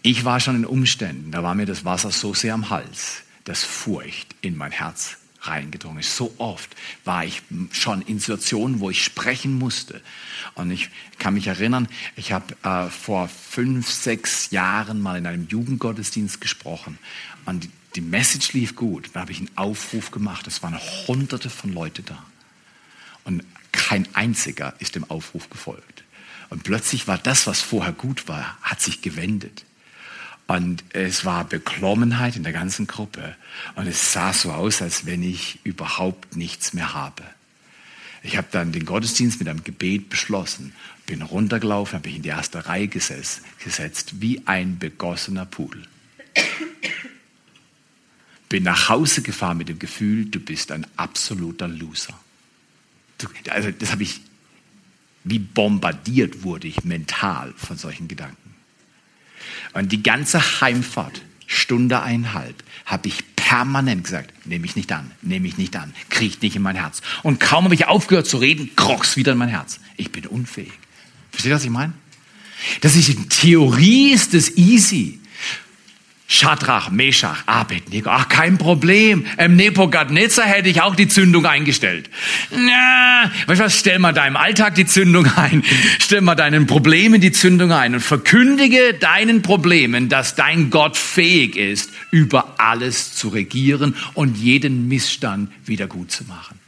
Ich 0.03 0.25
war 0.25 0.41
schon 0.41 0.57
in 0.57 0.67
Umständen, 0.67 1.31
da 1.31 1.43
war 1.43 1.55
mir 1.55 1.67
das 1.67 1.85
Wasser 1.85 2.11
so 2.11 2.35
sehr 2.35 2.55
am 2.55 2.71
Hals, 2.71 3.23
dass 3.45 3.65
Furcht 3.65 4.35
in 4.41 4.57
mein 4.57 4.73
Herz 4.73 5.19
reingedrungen 5.41 6.01
ist. 6.01 6.17
So 6.17 6.35
oft 6.39 6.75
war 7.05 7.25
ich 7.25 7.43
schon 7.73 8.03
in 8.03 8.19
Situationen, 8.19 8.81
wo 8.81 8.91
ich 8.91 9.05
sprechen 9.05 9.59
musste. 9.59 10.01
Und 10.55 10.71
ich 10.71 10.91
kann 11.19 11.35
mich 11.35 11.47
erinnern, 11.47 11.89
ich 12.17 12.33
habe 12.33 12.57
äh, 12.63 12.91
vor 12.91 13.29
fünf, 13.29 13.91
sechs 13.91 14.51
Jahren 14.51 15.01
mal 15.01 15.19
in 15.19 15.27
einem 15.27 15.47
Jugendgottesdienst 15.49 16.41
gesprochen. 16.41 16.99
Und 17.47 17.69
die, 17.95 18.01
Message 18.01 18.53
lief 18.53 18.77
gut. 18.77 19.11
Da 19.13 19.21
habe 19.21 19.33
ich 19.33 19.39
einen 19.39 19.51
Aufruf 19.57 20.11
gemacht. 20.11 20.47
Es 20.47 20.63
waren 20.63 20.79
hunderte 21.07 21.51
von 21.51 21.73
Leuten 21.73 22.05
da. 22.05 22.25
Und 23.25 23.43
kein 23.73 24.07
einziger 24.15 24.75
ist 24.79 24.95
dem 24.95 25.09
Aufruf 25.11 25.51
gefolgt. 25.51 26.05
Und 26.51 26.63
plötzlich 26.63 27.09
war 27.09 27.19
das, 27.19 27.47
was 27.47 27.61
vorher 27.61 27.93
gut 27.93 28.29
war, 28.29 28.57
hat 28.63 28.81
sich 28.81 29.03
gewendet. 29.03 29.65
Und 30.49 30.83
es 30.95 31.27
war 31.27 31.45
Beklommenheit 31.45 32.35
in 32.35 32.43
der 32.43 32.55
ganzen 32.55 32.87
Gruppe. 32.87 33.37
Und 33.77 33.87
es 33.87 34.13
sah 34.13 34.33
so 34.33 34.51
aus, 34.51 34.81
als 34.81 35.05
wenn 35.05 35.23
ich 35.23 35.59
überhaupt 35.63 36.37
nichts 36.37 36.73
mehr 36.73 36.95
habe. 36.95 37.23
Ich 38.23 38.39
habe 38.39 38.49
dann 38.51 38.73
den 38.73 38.87
Gottesdienst 38.87 39.39
mit 39.39 39.49
einem 39.49 39.63
Gebet 39.63 40.09
beschlossen, 40.09 40.73
bin 41.07 41.21
runtergelaufen, 41.21 41.99
habe 41.99 42.09
mich 42.09 42.17
in 42.17 42.23
die 42.23 42.31
erste 42.31 42.67
Reihe 42.67 42.89
gesetzt, 42.89 43.43
gesetzt 43.63 44.23
wie 44.23 44.41
ein 44.47 44.79
begossener 44.79 45.45
Pudel. 45.45 45.87
Bin 48.49 48.63
nach 48.63 48.89
Hause 48.89 49.21
gefahren 49.21 49.59
mit 49.59 49.69
dem 49.69 49.79
Gefühl, 49.79 50.25
du 50.25 50.41
bist 50.41 50.73
ein 50.73 50.87
absoluter 50.97 51.69
Loser. 51.69 52.19
Also 53.51 53.71
das 53.71 53.93
habe 53.93 54.03
ich, 54.03 54.23
wie 55.25 55.39
bombardiert 55.39 56.43
wurde 56.43 56.69
ich 56.69 56.85
mental 56.85 57.53
von 57.59 57.77
solchen 57.77 58.09
Gedanken. 58.09 58.48
Und 59.73 59.93
die 59.93 60.03
ganze 60.03 60.61
Heimfahrt, 60.61 61.23
Stunde 61.47 62.03
eineinhalb, 62.03 62.63
habe 62.85 63.09
ich 63.09 63.23
permanent 63.37 64.05
gesagt, 64.05 64.47
nehme 64.47 64.67
ich 64.67 64.77
nicht 64.77 64.93
an, 64.93 65.11
nehme 65.23 65.49
ich 65.49 65.57
nicht 65.57 65.77
an, 65.77 65.95
kriegt 66.11 66.43
nicht 66.43 66.57
in 66.57 66.63
mein 66.63 66.77
Herz. 66.77 67.01
Und 67.23 67.41
kaum 67.41 67.65
habe 67.65 67.75
ich 67.75 67.87
aufgehört 67.87 68.27
zu 68.27 68.39
reden, 68.39 68.71
kroch's 68.77 69.17
wieder 69.17 69.33
in 69.33 69.39
mein 69.39 69.49
Herz. 69.49 69.81
Ich 69.97 70.13
bin 70.13 70.27
unfähig. 70.27 70.73
Versteht 71.31 71.51
ihr, 71.51 71.57
was 71.57 71.65
ich 71.65 71.71
meine? 71.71 71.93
Das 72.81 72.97
ist 72.97 73.09
in 73.09 73.29
Theorie 73.29 74.13
ist 74.13 74.35
es 74.35 74.57
easy. 74.57 75.21
Schadrach, 76.31 76.91
Meshach, 76.91 77.45
Abednego, 77.47 78.11
ach 78.11 78.29
kein 78.29 78.59
Problem. 78.59 79.25
Im 79.39 79.57
Nebukadnezar 79.57 80.45
hätte 80.45 80.69
ich 80.69 80.83
auch 80.83 80.95
die 80.95 81.09
Zündung 81.09 81.47
eingestellt. 81.47 82.11
Na, 82.51 83.33
weißt 83.47 83.61
du 83.61 83.65
was, 83.65 83.79
stell 83.79 83.99
mal 83.99 84.13
deinem 84.13 84.37
Alltag 84.37 84.75
die 84.75 84.85
Zündung 84.85 85.25
ein. 85.37 85.65
Stell 85.99 86.21
mal 86.21 86.35
deinen 86.35 86.67
Problemen 86.67 87.23
die 87.23 87.33
Zündung 87.33 87.73
ein 87.73 87.95
und 87.95 88.01
verkündige 88.01 88.93
deinen 88.93 89.41
Problemen, 89.41 90.11
dass 90.11 90.35
dein 90.35 90.69
Gott 90.69 90.99
fähig 90.99 91.57
ist, 91.57 91.91
über 92.11 92.57
alles 92.61 93.15
zu 93.15 93.29
regieren 93.29 93.97
und 94.13 94.37
jeden 94.37 94.87
Missstand 94.87 95.51
wieder 95.65 95.87
gut 95.87 96.11
zu 96.11 96.25
machen. 96.25 96.59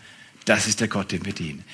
Das 0.47 0.69
ist 0.69 0.81
der 0.81 0.89
Gott, 0.89 1.13
den 1.13 1.27
wir 1.27 1.35
dienen. 1.35 1.65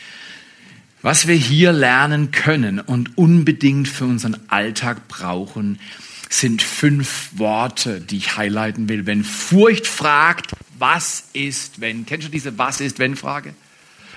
Was 1.03 1.29
wir 1.29 1.37
hier 1.37 1.71
lernen 1.71 2.33
können 2.33 2.81
und 2.81 3.17
unbedingt 3.17 3.87
für 3.87 4.07
unseren 4.07 4.39
Alltag 4.49 5.07
brauchen, 5.07 5.79
sind 6.29 6.63
fünf 6.63 7.31
Worte, 7.33 8.01
die 8.01 8.17
ich 8.19 8.37
highlighten 8.37 8.89
will. 8.89 9.07
Wenn 9.07 9.25
Furcht 9.25 9.87
fragt, 9.87 10.53
was 10.79 11.25
ist, 11.33 11.81
wenn? 11.81 12.07
Kennst 12.07 12.27
du 12.27 12.31
diese 12.31 12.59
Was 12.59 12.81
ist, 12.81 12.99
wenn 12.99 13.17
Frage? 13.17 13.55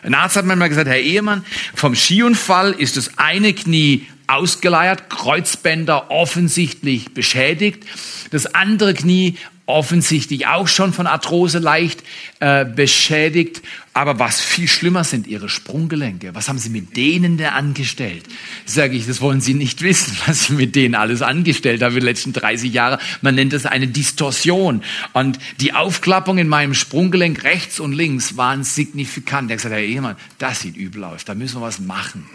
Ein 0.02 0.14
Arzt 0.14 0.36
hat 0.38 0.46
manchmal 0.46 0.70
gesagt, 0.70 0.88
Herr 0.88 1.00
Ehemann, 1.00 1.46
vom 1.76 1.96
Skiunfall 1.96 2.72
ist 2.72 2.98
das 2.98 3.18
eine 3.18 3.54
Knie 3.54 4.08
ausgeleiert, 4.28 5.10
Kreuzbänder 5.10 6.12
offensichtlich 6.12 7.14
beschädigt, 7.14 7.84
das 8.32 8.54
andere 8.54 8.94
Knie 8.94 9.38
offensichtlich 9.70 10.48
auch 10.48 10.68
schon 10.68 10.94
von 10.94 11.06
Arthrose 11.06 11.60
leicht 11.60 12.04
äh, 12.40 12.66
beschädigt. 12.66 13.62
Aber 13.94 14.18
was 14.18 14.42
viel 14.42 14.68
schlimmer 14.68 15.04
sind 15.04 15.28
ihre 15.28 15.48
Sprunggelenke. 15.48 16.34
Was 16.34 16.50
haben 16.50 16.58
sie 16.58 16.70
mit 16.70 16.98
denen 16.98 17.38
denn 17.38 17.48
angestellt? 17.48 18.24
Sage 18.66 18.96
ich, 18.96 19.06
das 19.06 19.22
wollen 19.22 19.42
sie 19.42 19.54
nicht 19.54 19.82
wissen, 19.82 20.18
was 20.26 20.50
ich 20.50 20.50
mit 20.50 20.76
denen 20.76 20.96
alles 20.96 21.22
angestellt 21.22 21.84
habe 21.84 21.94
in 21.94 22.00
den 22.00 22.06
letzten 22.06 22.34
30 22.34 22.74
Jahren. 22.74 23.00
Man 23.22 23.36
nennt 23.36 23.54
das 23.54 23.68
eine 23.68 23.88
Distorsion. 23.88 24.82
Und 25.14 25.38
die 25.60 25.74
Aufklappung 25.74 26.40
in 26.40 26.48
meinem 26.48 26.74
Sprunggelenk 26.74 27.44
rechts 27.44 27.80
und 27.80 27.94
links 27.94 28.38
waren 28.38 28.64
signifikant. 28.64 29.52
Er 29.52 29.54
hat 29.54 29.60
gesagt, 29.60 29.76
Herr 29.76 29.84
Ehemann, 29.84 30.16
das 30.40 30.62
sieht 30.62 30.78
übel 30.78 31.04
aus. 31.04 31.26
Da 31.26 31.36
müssen 31.36 31.62
wir 31.62 31.66
was 31.66 31.80
machen. 31.80 32.28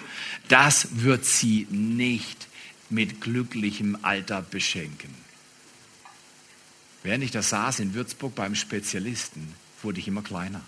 Das 0.47 0.89
wird 0.93 1.25
sie 1.25 1.67
nicht 1.71 2.47
mit 2.91 3.21
glücklichem 3.21 3.99
Alter 4.03 4.43
beschenken. 4.43 5.24
Während 7.05 7.23
ich 7.23 7.31
da 7.31 7.43
saß 7.43 7.81
in 7.81 7.95
Würzburg 7.95 8.35
beim 8.35 8.55
Spezialisten, 8.55 9.55
wurde 9.83 10.01
ich 10.01 10.09
immer 10.09 10.23
kleiner. 10.23 10.63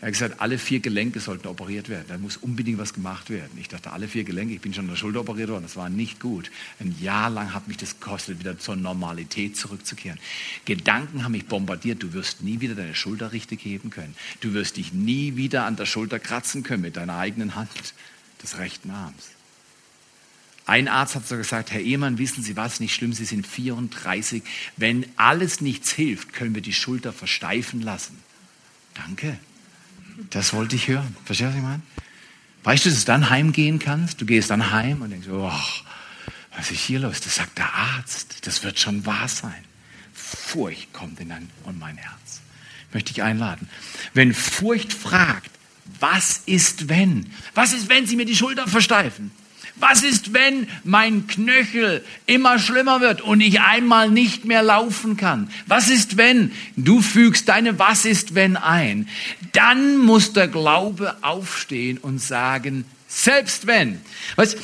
Er 0.00 0.06
hat 0.06 0.14
gesagt, 0.14 0.40
alle 0.40 0.58
vier 0.58 0.80
Gelenke 0.80 1.20
sollten 1.20 1.46
operiert 1.46 1.88
werden. 1.88 2.06
Da 2.08 2.18
muss 2.18 2.38
unbedingt 2.38 2.78
was 2.78 2.92
gemacht 2.92 3.30
werden. 3.30 3.52
Ich 3.60 3.68
dachte, 3.68 3.92
alle 3.92 4.08
vier 4.08 4.24
Gelenke, 4.24 4.54
ich 4.54 4.60
bin 4.60 4.74
schon 4.74 4.86
an 4.86 4.90
der 4.90 4.96
Schulter 4.96 5.20
operiert 5.20 5.50
worden, 5.50 5.62
das 5.62 5.76
war 5.76 5.90
nicht 5.90 6.18
gut. 6.18 6.50
Ein 6.80 6.96
Jahr 7.00 7.30
lang 7.30 7.54
hat 7.54 7.68
mich 7.68 7.76
das 7.76 8.00
gekostet, 8.00 8.40
wieder 8.40 8.58
zur 8.58 8.74
Normalität 8.74 9.56
zurückzukehren. 9.56 10.18
Gedanken 10.64 11.22
haben 11.22 11.32
mich 11.32 11.46
bombardiert, 11.46 12.02
du 12.02 12.14
wirst 12.14 12.42
nie 12.42 12.60
wieder 12.60 12.74
deine 12.74 12.96
Schulter 12.96 13.30
richtig 13.30 13.64
heben 13.64 13.90
können. 13.90 14.16
Du 14.40 14.54
wirst 14.54 14.78
dich 14.78 14.92
nie 14.92 15.36
wieder 15.36 15.66
an 15.66 15.76
der 15.76 15.86
Schulter 15.86 16.18
kratzen 16.18 16.64
können 16.64 16.82
mit 16.82 16.96
deiner 16.96 17.18
eigenen 17.18 17.54
Hand 17.54 17.94
des 18.42 18.58
rechten 18.58 18.90
Arms. 18.90 19.28
Ein 20.64 20.88
Arzt 20.88 21.16
hat 21.16 21.26
so 21.26 21.36
gesagt, 21.36 21.72
Herr 21.72 21.80
Ehemann, 21.80 22.18
wissen 22.18 22.42
Sie 22.42 22.56
was, 22.56 22.78
nicht 22.78 22.94
schlimm, 22.94 23.12
Sie 23.12 23.24
sind 23.24 23.46
34. 23.46 24.42
Wenn 24.76 25.06
alles 25.16 25.60
nichts 25.60 25.90
hilft, 25.90 26.32
können 26.32 26.54
wir 26.54 26.62
die 26.62 26.72
Schulter 26.72 27.12
versteifen 27.12 27.82
lassen. 27.82 28.18
Danke. 28.94 29.38
Das 30.30 30.52
wollte 30.52 30.76
ich 30.76 30.88
hören. 30.88 31.16
Verstehst 31.24 31.48
du, 31.48 31.52
was 31.52 31.56
ich 31.56 31.62
meine? 31.62 31.82
Weißt 32.64 32.84
du, 32.84 32.90
dass 32.90 33.00
du 33.00 33.06
dann 33.06 33.30
heimgehen 33.30 33.78
kannst? 33.78 34.20
Du 34.20 34.26
gehst 34.26 34.50
dann 34.50 34.70
heim 34.70 35.02
und 35.02 35.10
denkst, 35.10 35.28
oh, 35.28 35.50
was 36.56 36.70
ist 36.70 36.80
hier 36.80 37.00
los? 37.00 37.20
Das 37.20 37.36
sagt 37.36 37.58
der 37.58 37.72
Arzt. 37.74 38.46
Das 38.46 38.62
wird 38.62 38.78
schon 38.78 39.04
wahr 39.04 39.26
sein. 39.26 39.64
Furcht 40.14 40.92
kommt 40.92 41.18
in 41.18 41.30
dein 41.30 41.50
und 41.64 41.78
mein 41.78 41.96
Herz. 41.96 42.40
Möchte 42.92 43.10
ich 43.10 43.22
einladen. 43.22 43.68
Wenn 44.14 44.34
Furcht 44.34 44.92
fragt, 44.92 45.50
was 45.98 46.42
ist 46.46 46.88
wenn? 46.88 47.32
Was 47.54 47.72
ist, 47.72 47.88
wenn 47.88 48.06
sie 48.06 48.16
mir 48.16 48.26
die 48.26 48.36
Schulter 48.36 48.68
versteifen? 48.68 49.32
Was 49.82 50.04
ist, 50.04 50.32
wenn 50.32 50.68
mein 50.84 51.26
Knöchel 51.26 52.04
immer 52.26 52.60
schlimmer 52.60 53.00
wird 53.00 53.20
und 53.20 53.40
ich 53.40 53.60
einmal 53.60 54.10
nicht 54.10 54.44
mehr 54.44 54.62
laufen 54.62 55.16
kann? 55.16 55.50
Was 55.66 55.88
ist, 55.88 56.16
wenn 56.16 56.52
du 56.76 57.02
fügst 57.02 57.48
deine 57.48 57.80
Was 57.80 58.04
ist, 58.04 58.36
wenn 58.36 58.56
ein? 58.56 59.08
Dann 59.50 59.98
muss 59.98 60.32
der 60.32 60.46
Glaube 60.46 61.16
aufstehen 61.22 61.98
und 61.98 62.20
sagen, 62.20 62.84
selbst 63.08 63.66
wenn. 63.66 64.00
Weißt, 64.36 64.56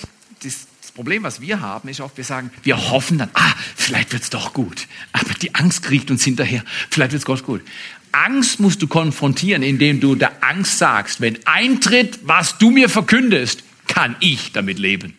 das, 0.45 0.69
Problem, 0.95 1.23
was 1.23 1.41
wir 1.41 1.61
haben, 1.61 1.89
ist 1.89 2.01
oft, 2.01 2.17
wir 2.17 2.25
sagen, 2.25 2.51
wir 2.65 2.91
hoffen 2.91 3.19
dann, 3.19 3.31
ah, 3.35 3.55
vielleicht 3.77 4.13
wird's 4.13 4.31
doch 4.31 4.53
gut. 4.53 4.89
Aber 5.13 5.33
die 5.35 5.55
Angst 5.55 5.85
kriegt 5.85 6.11
uns 6.11 6.25
hinterher, 6.25 6.65
vielleicht 6.91 7.13
wird's 7.13 7.25
Gott 7.25 7.45
gut. 7.45 7.63
Angst 8.11 8.59
musst 8.59 8.83
du 8.83 8.89
konfrontieren, 8.89 9.63
indem 9.63 10.01
du 10.01 10.17
der 10.17 10.43
Angst 10.43 10.79
sagst, 10.79 11.21
wenn 11.21 11.39
eintritt, 11.47 12.21
was 12.25 12.59
du 12.59 12.71
mir 12.71 12.89
verkündest, 12.89 13.63
kann 13.89 14.15
ich 14.21 14.53
damit 14.53 14.79
leben. 14.79 15.15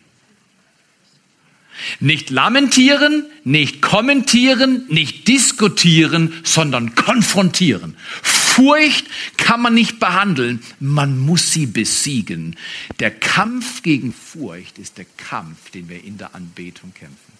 Nicht 1.98 2.30
lamentieren, 2.30 3.26
nicht 3.44 3.80
kommentieren, 3.80 4.86
nicht 4.88 5.28
diskutieren, 5.28 6.34
sondern 6.44 6.94
konfrontieren. 6.94 7.96
Furcht 8.22 9.06
kann 9.36 9.62
man 9.62 9.74
nicht 9.74 9.98
behandeln, 9.98 10.62
man 10.78 11.18
muss 11.18 11.52
sie 11.52 11.66
besiegen. 11.66 12.56
Der 12.98 13.10
Kampf 13.10 13.82
gegen 13.82 14.12
Furcht 14.12 14.78
ist 14.78 14.98
der 14.98 15.06
Kampf, 15.16 15.70
den 15.70 15.88
wir 15.88 16.04
in 16.04 16.18
der 16.18 16.34
Anbetung 16.34 16.92
kämpfen. 16.94 17.32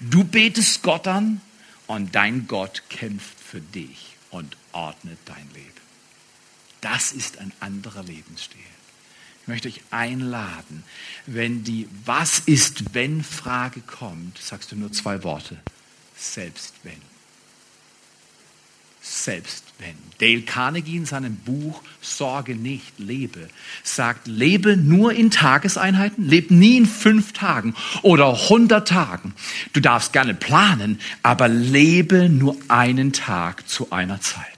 Du 0.00 0.24
betest 0.24 0.82
Gott 0.82 1.06
an 1.06 1.40
und 1.86 2.14
dein 2.14 2.46
Gott 2.48 2.82
kämpft 2.88 3.38
für 3.38 3.60
dich 3.60 4.16
und 4.30 4.56
ordnet 4.72 5.18
dein 5.26 5.48
Leben. 5.54 5.66
Das 6.80 7.12
ist 7.12 7.38
ein 7.38 7.52
anderer 7.60 8.02
Lebensstil. 8.02 8.60
Ich 9.46 9.48
möchte 9.48 9.68
euch 9.68 9.80
einladen, 9.92 10.82
wenn 11.26 11.62
die 11.62 11.88
Was 12.04 12.40
ist 12.40 12.94
wenn 12.94 13.22
Frage 13.22 13.80
kommt, 13.80 14.38
sagst 14.38 14.72
du 14.72 14.76
nur 14.76 14.90
zwei 14.90 15.22
Worte. 15.22 15.56
Selbst 16.16 16.74
wenn. 16.82 17.00
Selbst 19.00 19.62
wenn. 19.78 19.94
Dale 20.18 20.42
Carnegie 20.42 20.96
in 20.96 21.06
seinem 21.06 21.36
Buch 21.36 21.80
Sorge 22.00 22.56
nicht, 22.56 22.98
lebe 22.98 23.48
sagt, 23.84 24.26
lebe 24.26 24.76
nur 24.76 25.12
in 25.12 25.30
Tageseinheiten, 25.30 26.28
lebe 26.28 26.52
nie 26.52 26.78
in 26.78 26.86
fünf 26.86 27.32
Tagen 27.32 27.76
oder 28.02 28.48
hundert 28.48 28.88
Tagen. 28.88 29.32
Du 29.72 29.78
darfst 29.78 30.12
gerne 30.12 30.34
planen, 30.34 30.98
aber 31.22 31.46
lebe 31.46 32.28
nur 32.28 32.56
einen 32.66 33.12
Tag 33.12 33.68
zu 33.68 33.92
einer 33.92 34.20
Zeit. 34.20 34.55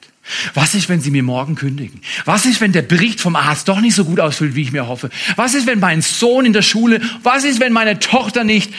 Was 0.55 0.75
ist, 0.75 0.89
wenn 0.89 1.01
Sie 1.01 1.11
mir 1.11 1.23
morgen 1.23 1.55
kündigen? 1.55 2.01
Was 2.25 2.47
ist, 2.47 2.61
wenn 2.61 2.73
der 2.73 2.83
Bericht 2.83 3.21
vom 3.21 3.37
Arzt 3.37 3.69
doch 3.69 3.81
nicht 3.81 3.95
so 3.95 4.05
gut 4.05 4.21
ausfüllt, 4.21 4.55
wie 4.55 4.63
ich 4.63 4.73
mir 4.73 4.87
hoffe? 4.87 5.11
Was 5.37 5.55
ist, 5.55 5.67
wenn 5.67 5.81
mein 5.81 6.03
Sohn 6.03 6.45
in 6.45 6.53
der 6.53 6.63
Schule, 6.63 7.01
was 7.23 7.45
ist, 7.45 7.61
wenn 7.61 7.73
meine 7.73 7.99
Tochter 7.99 8.45
nicht? 8.45 8.73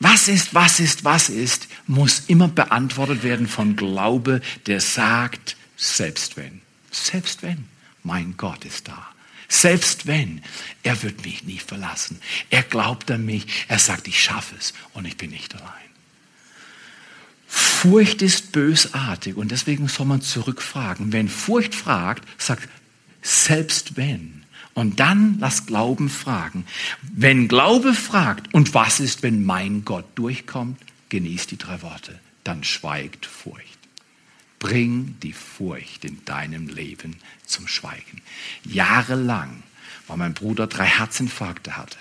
Was 0.00 0.26
ist, 0.26 0.52
was 0.52 0.80
ist, 0.80 1.04
was 1.04 1.28
ist, 1.28 1.68
muss 1.86 2.24
immer 2.26 2.48
beantwortet 2.48 3.22
werden 3.22 3.46
von 3.46 3.76
Glaube, 3.76 4.40
der 4.66 4.80
sagt, 4.80 5.56
selbst 5.76 6.36
wenn, 6.36 6.60
selbst 6.90 7.42
wenn, 7.42 7.68
mein 8.02 8.34
Gott 8.36 8.64
ist 8.64 8.88
da. 8.88 9.06
Selbst 9.48 10.06
wenn, 10.06 10.42
er 10.82 11.02
wird 11.02 11.24
mich 11.24 11.44
nie 11.44 11.58
verlassen. 11.58 12.18
Er 12.50 12.62
glaubt 12.62 13.10
an 13.10 13.24
mich, 13.24 13.46
er 13.68 13.78
sagt, 13.78 14.08
ich 14.08 14.22
schaffe 14.22 14.56
es 14.58 14.72
und 14.94 15.04
ich 15.04 15.16
bin 15.16 15.30
nicht 15.30 15.54
allein. 15.54 15.68
Furcht 17.54 18.22
ist 18.22 18.52
bösartig 18.52 19.36
und 19.36 19.50
deswegen 19.50 19.86
soll 19.86 20.06
man 20.06 20.22
zurückfragen. 20.22 21.12
Wenn 21.12 21.28
Furcht 21.28 21.74
fragt, 21.74 22.26
sagt 22.40 22.66
selbst 23.20 23.98
wenn. 23.98 24.44
Und 24.72 25.00
dann 25.00 25.36
lass 25.38 25.66
Glauben 25.66 26.08
fragen. 26.08 26.64
Wenn 27.02 27.48
Glaube 27.48 27.92
fragt, 27.92 28.54
und 28.54 28.72
was 28.72 29.00
ist, 29.00 29.22
wenn 29.22 29.44
mein 29.44 29.84
Gott 29.84 30.06
durchkommt, 30.14 30.80
genießt 31.10 31.50
die 31.50 31.58
drei 31.58 31.82
Worte. 31.82 32.18
Dann 32.42 32.64
schweigt 32.64 33.26
Furcht. 33.26 33.78
Bring 34.58 35.16
die 35.22 35.34
Furcht 35.34 36.06
in 36.06 36.24
deinem 36.24 36.68
Leben 36.68 37.18
zum 37.44 37.68
Schweigen. 37.68 38.22
Jahrelang 38.64 39.62
war 40.06 40.16
mein 40.16 40.32
Bruder 40.32 40.68
drei 40.68 40.86
Herzinfarkte 40.86 41.76
hatte 41.76 41.98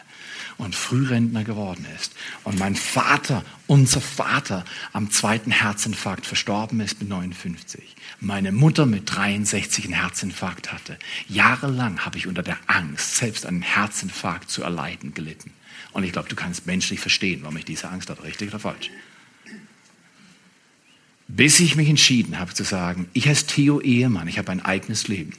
und 0.62 0.76
Frührentner 0.76 1.44
geworden 1.44 1.86
ist. 1.96 2.14
Und 2.44 2.60
mein 2.60 2.76
Vater, 2.76 3.44
unser 3.66 4.00
Vater, 4.00 4.64
am 4.94 5.10
zweiten 5.10 5.50
Herzinfarkt 5.50 6.26
verstorben 6.26 6.80
ist 6.82 7.00
mit 7.00 7.10
59. 7.10 7.96
Meine 8.20 8.52
Mutter 8.52 8.86
mit 8.86 9.14
63 9.14 9.86
einen 9.86 9.96
Herzinfarkt 9.96 10.72
hatte. 10.72 11.00
Jahrelang 11.28 12.06
habe 12.06 12.20
ich 12.20 12.28
unter 12.28 12.44
der 12.44 12.60
Angst, 12.68 13.18
selbst 13.18 13.48
einen 13.48 13.64
Herzinfarkt 13.64 14.52
zu 14.52 14.62
erleiden, 14.62 15.16
gelitten. 15.16 15.52
Und 15.94 16.04
ich 16.04 16.12
glaube, 16.12 16.30
du 16.30 16.36
kannst 16.36 16.68
menschlich 16.68 17.00
verstehen, 17.00 17.40
warum 17.42 17.58
ich 17.58 17.66
diese 17.66 17.90
Angst 17.90 18.12
hatte, 18.12 18.24
richtig 18.24 18.50
oder 18.50 18.60
falsch. 18.60 18.92
Bis 21.28 21.60
ich 21.60 21.76
mich 21.76 21.90
entschieden 21.90 22.38
habe 22.38 22.54
zu 22.54 22.64
sagen, 22.64 23.08
ich 23.14 23.28
als 23.28 23.48
Theo 23.48 23.82
Ehemann, 23.82 24.28
ich 24.28 24.38
habe 24.38 24.52
ein 24.52 24.62
eigenes 24.62 25.08
Leben 25.08 25.34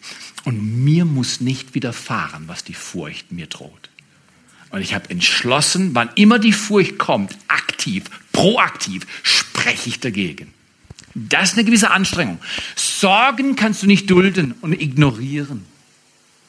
und 0.45 0.85
mir 0.85 1.05
muss 1.05 1.41
nicht 1.41 1.75
widerfahren, 1.75 2.49
was 2.49 2.65
die 2.65 2.75
Furcht 2.75 3.31
mir 3.31 3.47
droht. 3.47 3.92
Und 4.73 4.81
ich 4.81 4.95
habe 4.95 5.11
entschlossen, 5.11 5.95
wann 5.95 6.09
immer 6.15 6.39
die 6.39 6.53
Furcht 6.53 6.99
kommt, 6.99 7.37
aktiv, 7.47 8.05
proaktiv, 8.33 9.07
spreche 9.23 9.91
ich 9.91 10.01
dagegen. 10.01 10.53
Das 11.15 11.51
ist 11.51 11.59
eine 11.59 11.67
gewisse 11.67 11.91
Anstrengung. 11.91 12.39
Sorgen 12.75 13.55
kannst 13.55 13.83
du 13.83 13.87
nicht 13.87 14.11
dulden 14.11 14.55
und 14.63 14.73
ignorieren. 14.73 15.67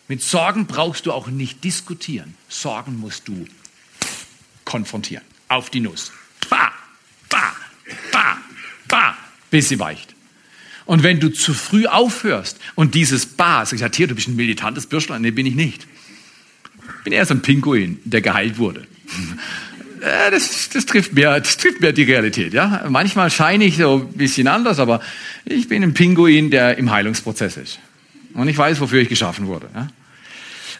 Mit 0.08 0.22
Sorgen 0.22 0.68
brauchst 0.68 1.06
du 1.06 1.12
auch 1.12 1.28
nicht 1.28 1.66
diskutieren. 1.66 2.36
Sorgen 2.48 2.98
musst 2.98 3.28
du 3.28 3.46
konfrontieren. 4.64 5.26
Auf 5.50 5.70
die 5.70 5.82
Nuss. 5.82 6.14
Bah, 6.50 6.72
bah, 7.30 7.54
bah, 8.14 8.38
bah, 8.88 9.18
bis 9.52 9.68
sie 9.68 9.80
weicht. 9.80 10.16
Und 10.86 11.04
wenn 11.04 11.20
du 11.20 11.30
zu 11.30 11.54
früh 11.54 11.88
aufhörst 11.88 12.58
und 12.76 12.96
dieses 12.96 13.26
Bah, 13.26 13.66
sagst, 13.66 13.82
ja, 13.82 13.90
Tier, 13.90 14.08
du 14.08 14.16
bist 14.16 14.30
ein 14.30 14.38
militantes 14.38 14.88
Bürschlein. 14.88 15.22
Nee, 15.22 15.32
bin 15.32 15.46
ich 15.46 15.56
nicht 15.56 15.88
bin 17.04 17.14
eher 17.14 17.26
so 17.26 17.34
ein 17.34 17.42
Pinguin, 17.42 18.00
der 18.04 18.22
geheilt 18.22 18.58
wurde. 18.58 18.86
Das, 20.32 20.68
das, 20.68 20.86
trifft 20.86 21.14
mehr, 21.14 21.40
das 21.40 21.56
trifft 21.56 21.80
mehr 21.80 21.94
die 21.94 22.04
Realität. 22.04 22.54
Ja? 22.54 22.84
Manchmal 22.90 23.32
scheine 23.32 23.64
ich 23.64 23.78
so 23.78 24.06
ein 24.12 24.18
bisschen 24.18 24.50
anders, 24.50 24.80
aber 24.80 25.00
ich 25.46 25.70
bin 25.70 25.82
ein 25.82 25.94
Pinguin, 25.94 26.52
der 26.52 26.78
im 26.78 26.92
Heilungsprozess 26.92 27.56
ist. 27.56 27.80
Und 28.34 28.50
ich 28.50 28.58
weiß, 28.58 28.82
wofür 28.82 29.00
ich 29.00 29.08
geschaffen 29.08 29.48
wurde. 29.48 29.70
Ja? 29.74 29.88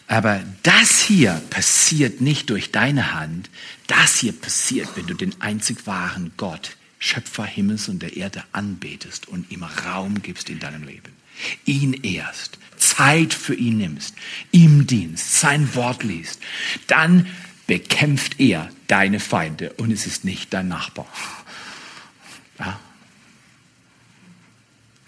Aber 0.08 0.42
das 0.62 1.00
hier 1.00 1.40
passiert 1.50 2.20
nicht 2.20 2.50
durch 2.50 2.70
deine 2.70 3.14
Hand. 3.14 3.48
Das 3.86 4.18
hier 4.18 4.32
passiert, 4.32 4.88
wenn 4.96 5.06
du 5.06 5.14
den 5.14 5.40
einzig 5.40 5.86
wahren 5.86 6.32
Gott, 6.36 6.76
Schöpfer 6.98 7.44
Himmels 7.44 7.88
und 7.88 8.02
der 8.02 8.16
Erde 8.16 8.44
anbetest 8.52 9.28
und 9.28 9.50
ihm 9.50 9.62
Raum 9.62 10.22
gibst 10.22 10.50
in 10.50 10.58
deinem 10.58 10.84
Leben. 10.84 11.12
Ihn 11.64 11.94
erst, 12.02 12.58
Zeit 12.96 13.34
für 13.34 13.54
ihn 13.54 13.78
nimmst, 13.78 14.14
ihm 14.52 14.86
dienst, 14.86 15.40
sein 15.40 15.74
Wort 15.74 16.02
liest, 16.02 16.40
dann 16.86 17.26
bekämpft 17.66 18.40
er 18.40 18.70
deine 18.86 19.20
Feinde 19.20 19.72
und 19.74 19.90
es 19.90 20.06
ist 20.06 20.24
nicht 20.24 20.52
dein 20.52 20.68
Nachbar. 20.68 21.08
Ja? 22.58 22.78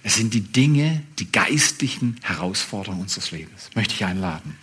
Es 0.03 0.15
sind 0.15 0.35
die 0.35 0.41
Dinge, 0.41 1.03
die 1.19 1.31
geistlichen 1.31 2.19
Herausforderungen 2.23 3.03
unseres 3.03 3.31
Lebens. 3.31 3.71
Möchte 3.75 3.95
ich 3.95 4.05
einladen. 4.05 4.57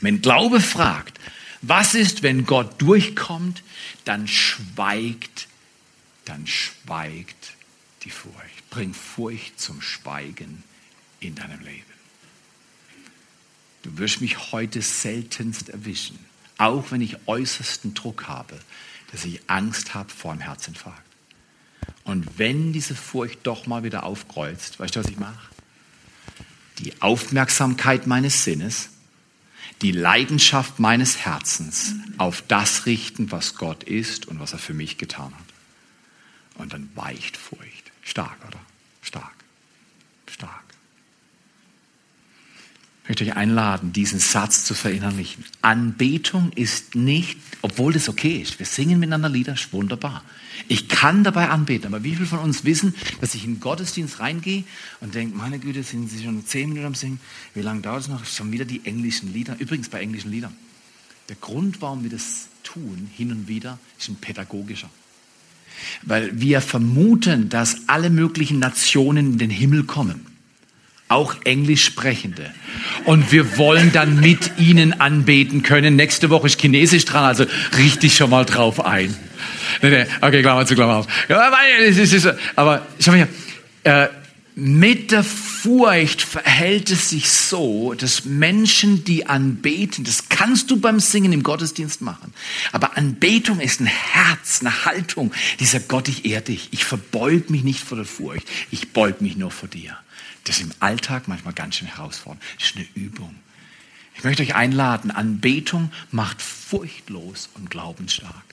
Wenn 0.00 0.20
Glaube 0.20 0.60
fragt, 0.60 1.18
was 1.62 1.94
ist, 1.94 2.22
wenn 2.22 2.44
Gott 2.44 2.82
durchkommt, 2.82 3.62
dann 4.04 4.28
schweigt, 4.28 5.48
dann 6.24 6.46
schweigt 6.46 7.54
die 8.02 8.10
Furcht. 8.10 8.68
Bring 8.70 8.92
Furcht 8.92 9.60
zum 9.60 9.80
Schweigen 9.80 10.62
in 11.20 11.34
deinem 11.34 11.60
Leben. 11.60 11.93
Du 13.84 13.98
wirst 13.98 14.22
mich 14.22 14.50
heute 14.50 14.80
seltenst 14.80 15.68
erwischen, 15.68 16.18
auch 16.56 16.90
wenn 16.90 17.02
ich 17.02 17.18
äußersten 17.26 17.92
Druck 17.92 18.26
habe, 18.26 18.58
dass 19.12 19.26
ich 19.26 19.42
Angst 19.46 19.94
habe 19.94 20.08
vor 20.08 20.32
einem 20.32 20.40
Herzinfarkt. 20.40 21.02
Und 22.02 22.38
wenn 22.38 22.72
diese 22.72 22.94
Furcht 22.94 23.40
doch 23.42 23.66
mal 23.66 23.84
wieder 23.84 24.04
aufkreuzt, 24.04 24.80
weißt 24.80 24.96
du, 24.96 25.00
was 25.00 25.10
ich 25.10 25.18
mache? 25.18 25.50
Die 26.78 27.02
Aufmerksamkeit 27.02 28.06
meines 28.06 28.42
Sinnes, 28.42 28.88
die 29.82 29.92
Leidenschaft 29.92 30.78
meines 30.80 31.18
Herzens 31.18 31.92
auf 32.16 32.42
das 32.48 32.86
richten, 32.86 33.32
was 33.32 33.54
Gott 33.54 33.84
ist 33.84 34.26
und 34.26 34.40
was 34.40 34.54
er 34.54 34.58
für 34.58 34.72
mich 34.72 34.96
getan 34.96 35.34
hat. 35.34 36.60
Und 36.62 36.72
dann 36.72 36.88
weicht 36.94 37.36
Furcht. 37.36 37.92
Stark, 38.02 38.38
oder? 38.48 38.60
Stark. 39.02 39.33
Ich 43.04 43.08
möchte 43.10 43.24
euch 43.24 43.36
einladen, 43.36 43.92
diesen 43.92 44.18
Satz 44.18 44.64
zu 44.64 44.72
verinnerlichen. 44.72 45.44
Anbetung 45.60 46.52
ist 46.54 46.94
nicht, 46.94 47.38
obwohl 47.60 47.92
das 47.92 48.08
okay 48.08 48.40
ist. 48.40 48.58
Wir 48.58 48.64
singen 48.64 48.98
miteinander 48.98 49.28
Lieder, 49.28 49.52
ist 49.52 49.74
wunderbar. 49.74 50.24
Ich 50.68 50.88
kann 50.88 51.22
dabei 51.22 51.50
anbeten, 51.50 51.88
aber 51.88 52.02
wie 52.02 52.14
viele 52.14 52.24
von 52.24 52.38
uns 52.38 52.64
wissen, 52.64 52.94
dass 53.20 53.34
ich 53.34 53.44
in 53.44 53.56
den 53.56 53.60
Gottesdienst 53.60 54.20
reingehe 54.20 54.64
und 55.02 55.14
denke, 55.14 55.36
meine 55.36 55.58
Güte, 55.58 55.82
sind 55.82 56.08
Sie 56.10 56.24
schon 56.24 56.46
zehn 56.46 56.70
Minuten 56.70 56.86
am 56.86 56.94
Singen? 56.94 57.20
Wie 57.52 57.60
lange 57.60 57.82
dauert 57.82 58.00
es 58.00 58.08
noch? 58.08 58.24
Schon 58.24 58.52
wieder 58.52 58.64
die 58.64 58.86
englischen 58.86 59.34
Lieder. 59.34 59.56
Übrigens 59.58 59.90
bei 59.90 60.00
englischen 60.00 60.30
Liedern. 60.30 60.56
Der 61.28 61.36
Grund, 61.36 61.82
warum 61.82 62.04
wir 62.04 62.10
das 62.10 62.48
tun, 62.62 63.10
hin 63.14 63.32
und 63.32 63.48
wieder, 63.48 63.78
ist 63.98 64.08
ein 64.08 64.16
pädagogischer. 64.16 64.88
Weil 66.00 66.40
wir 66.40 66.62
vermuten, 66.62 67.50
dass 67.50 67.86
alle 67.86 68.08
möglichen 68.08 68.60
Nationen 68.60 69.32
in 69.32 69.38
den 69.38 69.50
Himmel 69.50 69.84
kommen 69.84 70.24
auch 71.08 71.36
Englisch 71.44 71.84
sprechende. 71.84 72.52
Und 73.04 73.32
wir 73.32 73.58
wollen 73.58 73.92
dann 73.92 74.20
mit 74.20 74.58
ihnen 74.58 75.00
anbeten 75.00 75.62
können. 75.62 75.96
Nächste 75.96 76.30
Woche 76.30 76.46
ist 76.46 76.60
Chinesisch 76.60 77.04
dran, 77.04 77.24
also 77.24 77.44
richtig 77.76 78.16
schon 78.16 78.30
mal 78.30 78.44
drauf 78.44 78.84
ein. 78.84 79.14
Nee, 79.82 79.90
nee, 79.90 80.06
okay, 80.20 80.42
Klammer 80.42 80.66
zu, 80.66 80.74
Klammer 80.74 80.96
auf. 80.96 81.06
Aber 82.56 82.86
schau 83.00 83.10
mal 83.10 83.16
hier. 83.16 83.28
Äh, 83.84 84.08
Mit 84.56 85.10
der 85.10 85.24
Furcht 85.24 86.22
verhält 86.22 86.90
es 86.90 87.10
sich 87.10 87.28
so, 87.28 87.92
dass 87.94 88.24
Menschen, 88.24 89.02
die 89.02 89.26
anbeten, 89.26 90.04
das 90.04 90.28
kannst 90.28 90.70
du 90.70 90.78
beim 90.78 91.00
Singen 91.00 91.32
im 91.32 91.42
Gottesdienst 91.42 92.02
machen, 92.02 92.32
aber 92.70 92.96
Anbetung 92.96 93.58
ist 93.58 93.80
ein 93.80 93.86
Herz, 93.86 94.60
eine 94.60 94.84
Haltung, 94.84 95.32
dieser 95.58 95.80
Gott, 95.80 96.06
ich 96.06 96.24
ehr 96.24 96.40
dich, 96.40 96.68
ich 96.70 96.84
verbeug 96.84 97.50
mich 97.50 97.64
nicht 97.64 97.80
vor 97.80 97.96
der 97.96 98.06
Furcht, 98.06 98.46
ich 98.70 98.92
beug 98.92 99.20
mich 99.20 99.36
nur 99.36 99.50
vor 99.50 99.68
dir. 99.68 99.98
Das 100.44 100.56
ist 100.56 100.62
im 100.62 100.72
Alltag 100.80 101.26
manchmal 101.26 101.54
ganz 101.54 101.76
schön 101.76 101.88
herausfordernd. 101.88 102.42
Das 102.58 102.68
ist 102.68 102.76
eine 102.76 102.86
Übung. 102.94 103.34
Ich 104.16 104.24
möchte 104.24 104.42
euch 104.42 104.54
einladen, 104.54 105.10
Anbetung 105.10 105.90
macht 106.10 106.40
furchtlos 106.40 107.48
und 107.54 107.70
glaubensstark. 107.70 108.44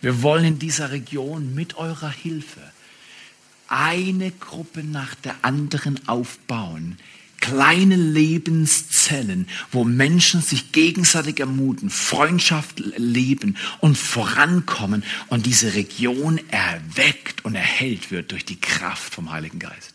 Wir 0.00 0.22
wollen 0.22 0.44
in 0.44 0.58
dieser 0.58 0.90
Region 0.90 1.54
mit 1.54 1.76
eurer 1.76 2.10
Hilfe 2.10 2.60
eine 3.68 4.30
Gruppe 4.32 4.84
nach 4.84 5.14
der 5.14 5.36
anderen 5.42 6.06
aufbauen. 6.08 6.98
Kleine 7.40 7.96
Lebenszellen, 7.96 9.48
wo 9.72 9.82
Menschen 9.82 10.42
sich 10.42 10.70
gegenseitig 10.70 11.40
ermuten, 11.40 11.90
Freundschaft 11.90 12.80
leben 12.96 13.56
und 13.80 13.98
vorankommen 13.98 15.02
und 15.28 15.46
diese 15.46 15.74
Region 15.74 16.38
erweckt 16.48 17.44
und 17.44 17.56
erhellt 17.56 18.12
wird 18.12 18.30
durch 18.30 18.44
die 18.44 18.60
Kraft 18.60 19.14
vom 19.14 19.32
Heiligen 19.32 19.58
Geist. 19.58 19.91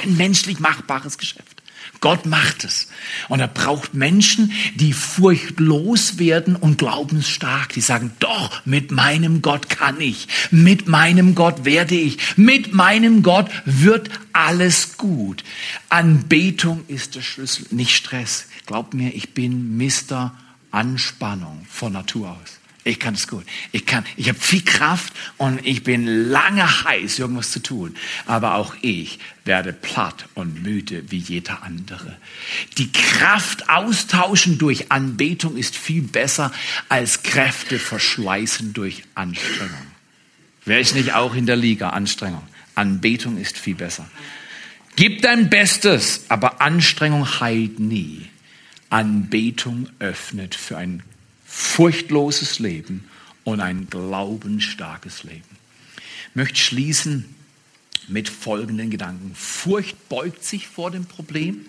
Kein 0.00 0.16
menschlich 0.16 0.58
machbares 0.60 1.18
Geschäft. 1.18 1.62
Gott 2.00 2.26
macht 2.26 2.64
es. 2.64 2.88
Und 3.28 3.40
er 3.40 3.48
braucht 3.48 3.94
Menschen, 3.94 4.52
die 4.74 4.92
furchtlos 4.92 6.18
werden 6.18 6.56
und 6.56 6.78
glaubensstark, 6.78 7.72
die 7.72 7.80
sagen, 7.80 8.12
doch, 8.18 8.64
mit 8.64 8.90
meinem 8.90 9.42
Gott 9.42 9.68
kann 9.68 10.00
ich, 10.00 10.28
mit 10.50 10.88
meinem 10.88 11.34
Gott 11.34 11.64
werde 11.64 11.94
ich, 11.94 12.36
mit 12.36 12.74
meinem 12.74 13.22
Gott 13.22 13.50
wird 13.64 14.10
alles 14.32 14.98
gut. 14.98 15.42
Anbetung 15.88 16.84
ist 16.88 17.14
der 17.14 17.22
Schlüssel, 17.22 17.66
nicht 17.70 17.96
Stress. 17.96 18.46
Glaubt 18.66 18.94
mir, 18.94 19.14
ich 19.14 19.32
bin 19.32 19.76
Mister 19.76 20.36
Anspannung 20.70 21.66
von 21.70 21.92
Natur 21.92 22.32
aus. 22.32 22.58
Ich 22.86 23.00
kann 23.00 23.14
es 23.14 23.26
gut. 23.26 23.44
Ich 23.72 23.84
kann, 23.84 24.04
ich 24.16 24.28
habe 24.28 24.38
viel 24.38 24.62
Kraft 24.62 25.12
und 25.38 25.66
ich 25.66 25.82
bin 25.82 26.06
lange 26.30 26.84
heiß, 26.84 27.18
irgendwas 27.18 27.50
zu 27.50 27.58
tun. 27.58 27.96
Aber 28.26 28.54
auch 28.54 28.76
ich 28.80 29.18
werde 29.44 29.72
platt 29.72 30.26
und 30.34 30.62
müde 30.62 31.10
wie 31.10 31.18
jeder 31.18 31.64
andere. 31.64 32.16
Die 32.78 32.92
Kraft 32.92 33.68
austauschen 33.68 34.58
durch 34.58 34.92
Anbetung 34.92 35.56
ist 35.56 35.74
viel 35.74 36.02
besser 36.02 36.52
als 36.88 37.24
Kräfte 37.24 37.80
verschleißen 37.80 38.72
durch 38.72 39.02
Anstrengung. 39.16 39.86
Wer 40.64 40.78
ist 40.78 40.94
nicht 40.94 41.12
auch 41.12 41.34
in 41.34 41.46
der 41.46 41.56
Liga 41.56 41.90
Anstrengung? 41.90 42.46
Anbetung 42.76 43.36
ist 43.36 43.58
viel 43.58 43.74
besser. 43.74 44.08
Gib 44.94 45.22
dein 45.22 45.50
Bestes, 45.50 46.26
aber 46.28 46.60
Anstrengung 46.60 47.40
heilt 47.40 47.80
nie. 47.80 48.28
Anbetung 48.90 49.88
öffnet 49.98 50.54
für 50.54 50.76
ein 50.76 51.02
furchtloses 51.56 52.58
Leben 52.58 53.04
und 53.42 53.60
ein 53.60 53.88
glaubensstarkes 53.88 55.24
Leben. 55.24 55.56
Ich 56.28 56.34
möchte 56.34 56.58
schließen 56.58 57.24
mit 58.08 58.28
folgenden 58.28 58.90
Gedanken. 58.90 59.34
Furcht 59.34 60.10
beugt 60.10 60.44
sich 60.44 60.68
vor 60.68 60.90
dem 60.90 61.06
Problem. 61.06 61.64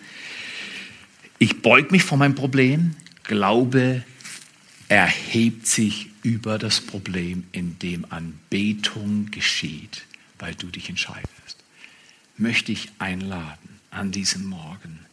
Ich 1.40 1.62
beug 1.62 1.92
mich 1.92 2.04
vor 2.04 2.18
meinem 2.18 2.36
Problem. 2.36 2.98
Glaube 3.24 4.04
erhebt 4.90 5.68
sich 5.68 6.10
über 6.22 6.58
das 6.58 6.82
Problem, 6.82 7.46
indem 7.54 8.06
Anbetung 8.10 9.32
geschieht, 9.32 10.04
weil 10.38 10.54
du 10.54 10.68
dich 10.68 10.90
entscheidest. 10.90 11.64
Möchte 12.38 12.74
ich 12.74 12.90
einladen 13.00 13.80
an 13.90 14.12
diesem 14.12 14.48
Morgen 14.48 15.07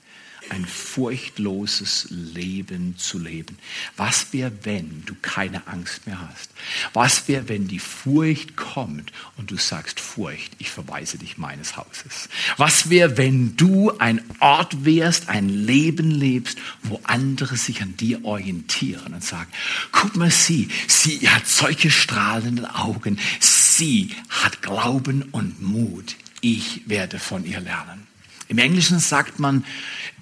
ein 0.51 0.67
furchtloses 0.67 2.07
Leben 2.11 2.97
zu 2.99 3.19
leben. 3.19 3.59
Was 3.97 4.33
wäre, 4.33 4.53
wenn 4.63 5.05
du 5.07 5.15
keine 5.21 5.67
Angst 5.67 6.07
mehr 6.07 6.21
hast? 6.21 6.51
Was 6.93 7.29
wäre, 7.29 7.49
wenn 7.49 7.69
die 7.69 7.79
Furcht 7.79 8.57
kommt 8.57 9.13
und 9.37 9.51
du 9.51 9.57
sagst, 9.57 10.01
Furcht, 10.01 10.53
ich 10.59 10.71
verweise 10.71 11.19
dich 11.19 11.39
meines 11.39 11.77
Hauses? 11.77 12.29
Was 12.57 12.91
wäre, 12.91 13.17
wenn 13.17 13.57
du 13.57 13.97
ein 13.99 14.23
Ort 14.41 14.85
wärst, 14.85 15.29
ein 15.29 15.49
Leben 15.49 16.11
lebst, 16.11 16.59
wo 16.83 17.01
andere 17.05 17.57
sich 17.57 17.83
an 17.83 17.97
dir 17.97 18.25
orientieren 18.25 19.15
und 19.15 19.25
sagen, 19.25 19.51
guck 19.93 20.17
mal 20.17 20.31
sie, 20.31 20.69
sie 20.89 21.29
hat 21.29 21.47
solche 21.47 21.91
strahlenden 21.91 22.67
Augen, 22.67 23.19
sie 23.41 24.11
hat 24.29 24.63
Glauben 24.63 25.23
und 25.33 25.63
Mut, 25.63 26.17
ich 26.41 26.83
werde 26.87 27.19
von 27.19 27.45
ihr 27.45 27.61
lernen. 27.61 28.07
Im 28.49 28.59
Englischen 28.59 28.99
sagt 28.99 29.39
man, 29.39 29.65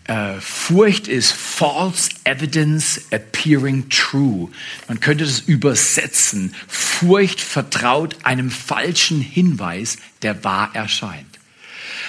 äh, 0.04 0.40
Furcht 0.40 1.06
ist 1.06 1.32
false 1.32 2.10
evidence 2.24 3.00
appearing 3.10 3.88
true. 3.88 4.48
Man 4.88 5.00
könnte 5.00 5.24
das 5.24 5.40
übersetzen. 5.40 6.54
Furcht 6.66 7.40
vertraut 7.40 8.16
einem 8.24 8.50
falschen 8.50 9.20
Hinweis, 9.20 9.98
der 10.22 10.42
wahr 10.44 10.70
erscheint. 10.74 11.26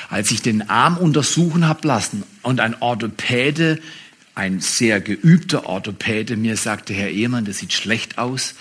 Als 0.10 0.32
ich 0.32 0.42
den 0.42 0.70
Arm 0.70 0.98
untersuchen 0.98 1.68
habe 1.68 1.88
lassen 1.88 2.24
und 2.42 2.60
ein 2.60 2.82
Orthopäde, 2.82 3.80
ein 4.36 4.60
sehr 4.60 5.00
geübter 5.00 5.68
Orthopäde 5.68 6.36
mir 6.36 6.58
sagte, 6.58 6.94
Herr 6.94 7.10
Ehemann, 7.10 7.46
das 7.46 7.60
sieht 7.60 7.74
schlecht 7.74 8.18
aus. 8.18 8.56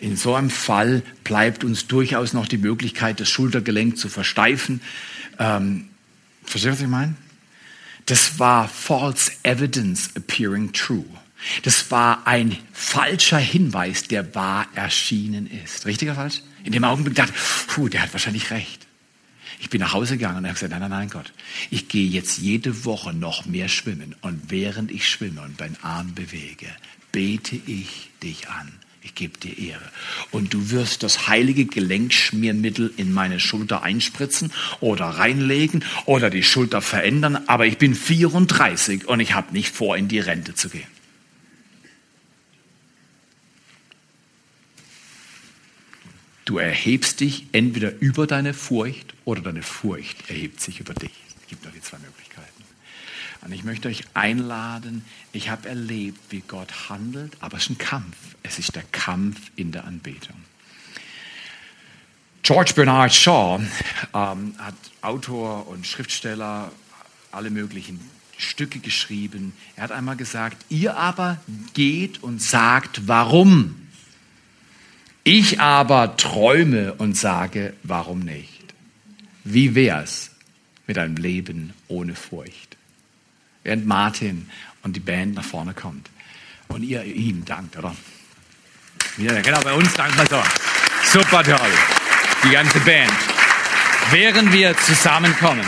In 0.00 0.16
so 0.16 0.34
einem 0.34 0.48
Fall 0.48 1.02
bleibt 1.24 1.64
uns 1.64 1.86
durchaus 1.86 2.32
noch 2.32 2.46
die 2.46 2.56
Möglichkeit, 2.56 3.20
das 3.20 3.28
Schultergelenk 3.28 3.98
zu 3.98 4.08
versteifen. 4.08 4.80
Ähm, 5.38 5.88
versteht, 6.44 6.72
was 6.72 6.80
ich 6.80 6.88
meine? 6.88 7.14
Das 8.08 8.38
war 8.38 8.68
false 8.68 9.30
evidence 9.42 10.08
appearing 10.16 10.72
true. 10.72 11.04
Das 11.62 11.90
war 11.90 12.26
ein 12.26 12.56
falscher 12.72 13.38
Hinweis, 13.38 14.04
der 14.04 14.34
wahr 14.34 14.66
erschienen 14.74 15.46
ist. 15.46 15.84
Richtig 15.84 16.08
oder 16.08 16.16
falsch? 16.16 16.42
In 16.64 16.72
dem 16.72 16.84
Augenblick 16.84 17.14
dachte 17.14 17.34
ich, 17.34 17.66
puh, 17.66 17.88
der 17.88 18.02
hat 18.02 18.12
wahrscheinlich 18.14 18.50
recht. 18.50 18.86
Ich 19.60 19.68
bin 19.68 19.80
nach 19.80 19.92
Hause 19.92 20.16
gegangen 20.16 20.38
und 20.38 20.44
habe 20.44 20.54
gesagt, 20.54 20.70
nein, 20.70 20.80
nein, 20.80 20.90
nein, 20.90 21.10
Gott, 21.10 21.32
ich 21.70 21.88
gehe 21.88 22.08
jetzt 22.08 22.38
jede 22.38 22.86
Woche 22.86 23.12
noch 23.12 23.44
mehr 23.44 23.68
schwimmen 23.68 24.14
und 24.22 24.50
während 24.50 24.90
ich 24.90 25.06
schwimme 25.08 25.42
und 25.42 25.60
meinen 25.60 25.76
Arm 25.82 26.14
bewege, 26.14 26.68
bete 27.12 27.56
ich 27.66 28.10
dich 28.22 28.48
an 28.48 28.72
ich 29.02 29.14
gebe 29.14 29.38
dir 29.38 29.56
Ehre. 29.56 29.90
Und 30.30 30.52
du 30.54 30.70
wirst 30.70 31.02
das 31.02 31.28
heilige 31.28 31.66
Gelenkschmiermittel 31.66 32.92
in 32.96 33.12
meine 33.12 33.40
Schulter 33.40 33.82
einspritzen 33.82 34.52
oder 34.80 35.06
reinlegen 35.06 35.84
oder 36.04 36.30
die 36.30 36.42
Schulter 36.42 36.82
verändern. 36.82 37.38
Aber 37.46 37.66
ich 37.66 37.78
bin 37.78 37.94
34 37.94 39.06
und 39.06 39.20
ich 39.20 39.34
habe 39.34 39.52
nicht 39.52 39.74
vor, 39.74 39.96
in 39.96 40.08
die 40.08 40.20
Rente 40.20 40.54
zu 40.54 40.68
gehen. 40.68 40.86
Du 46.44 46.56
erhebst 46.56 47.20
dich 47.20 47.44
entweder 47.52 47.92
über 48.00 48.26
deine 48.26 48.54
Furcht 48.54 49.12
oder 49.26 49.42
deine 49.42 49.62
Furcht 49.62 50.30
erhebt 50.30 50.62
sich 50.62 50.80
über 50.80 50.94
dich. 50.94 51.12
Es 51.42 51.46
gibt 51.46 51.62
nur 51.62 51.72
die 51.72 51.82
zwei 51.82 51.98
Möglichkeiten. 51.98 52.17
Und 53.42 53.52
ich 53.52 53.64
möchte 53.64 53.88
euch 53.88 54.04
einladen, 54.14 55.04
ich 55.32 55.50
habe 55.50 55.68
erlebt, 55.68 56.18
wie 56.30 56.40
Gott 56.40 56.88
handelt, 56.88 57.36
aber 57.40 57.56
es 57.56 57.64
ist 57.64 57.70
ein 57.70 57.78
Kampf. 57.78 58.16
Es 58.42 58.58
ist 58.58 58.74
der 58.74 58.82
Kampf 58.90 59.38
in 59.56 59.72
der 59.72 59.84
Anbetung. 59.84 60.36
George 62.42 62.72
Bernard 62.74 63.14
Shaw 63.14 63.60
ähm, 64.14 64.54
hat 64.58 64.74
Autor 65.02 65.68
und 65.68 65.86
Schriftsteller 65.86 66.72
alle 67.30 67.50
möglichen 67.50 68.00
Stücke 68.38 68.78
geschrieben. 68.78 69.52
Er 69.76 69.84
hat 69.84 69.92
einmal 69.92 70.16
gesagt, 70.16 70.64
ihr 70.70 70.96
aber 70.96 71.38
geht 71.74 72.22
und 72.22 72.40
sagt, 72.40 73.06
warum? 73.06 73.88
Ich 75.24 75.60
aber 75.60 76.16
träume 76.16 76.94
und 76.94 77.16
sage, 77.16 77.74
warum 77.82 78.20
nicht? 78.20 78.64
Wie 79.44 79.74
wär's 79.74 80.30
mit 80.86 80.96
einem 80.96 81.16
Leben 81.16 81.74
ohne 81.88 82.14
Furcht? 82.14 82.77
Während 83.68 83.86
Martin 83.86 84.48
und 84.82 84.96
die 84.96 85.00
Band 85.00 85.34
nach 85.34 85.44
vorne 85.44 85.74
kommt. 85.74 86.08
Und 86.68 86.82
ihr 86.82 87.04
ihm 87.04 87.44
dankt, 87.44 87.76
oder? 87.76 87.94
Ja, 89.18 89.38
genau, 89.42 89.60
bei 89.60 89.74
uns 89.74 89.92
dankt 89.92 90.16
man 90.16 90.26
so. 90.26 90.42
Super 91.04 91.42
toll. 91.42 91.70
Die 92.44 92.50
ganze 92.50 92.80
Band. 92.80 93.12
Während 94.10 94.54
wir 94.54 94.74
zusammenkommen, 94.78 95.66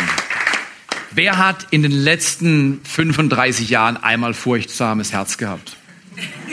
wer 1.11 1.36
hat 1.36 1.66
in 1.72 1.82
den 1.82 1.92
letzten 1.92 2.80
35 2.84 3.68
Jahren 3.68 3.98
einmal 3.98 4.32
furchtsames 4.32 5.12
Herz 5.12 5.36
gehabt? 5.36 5.76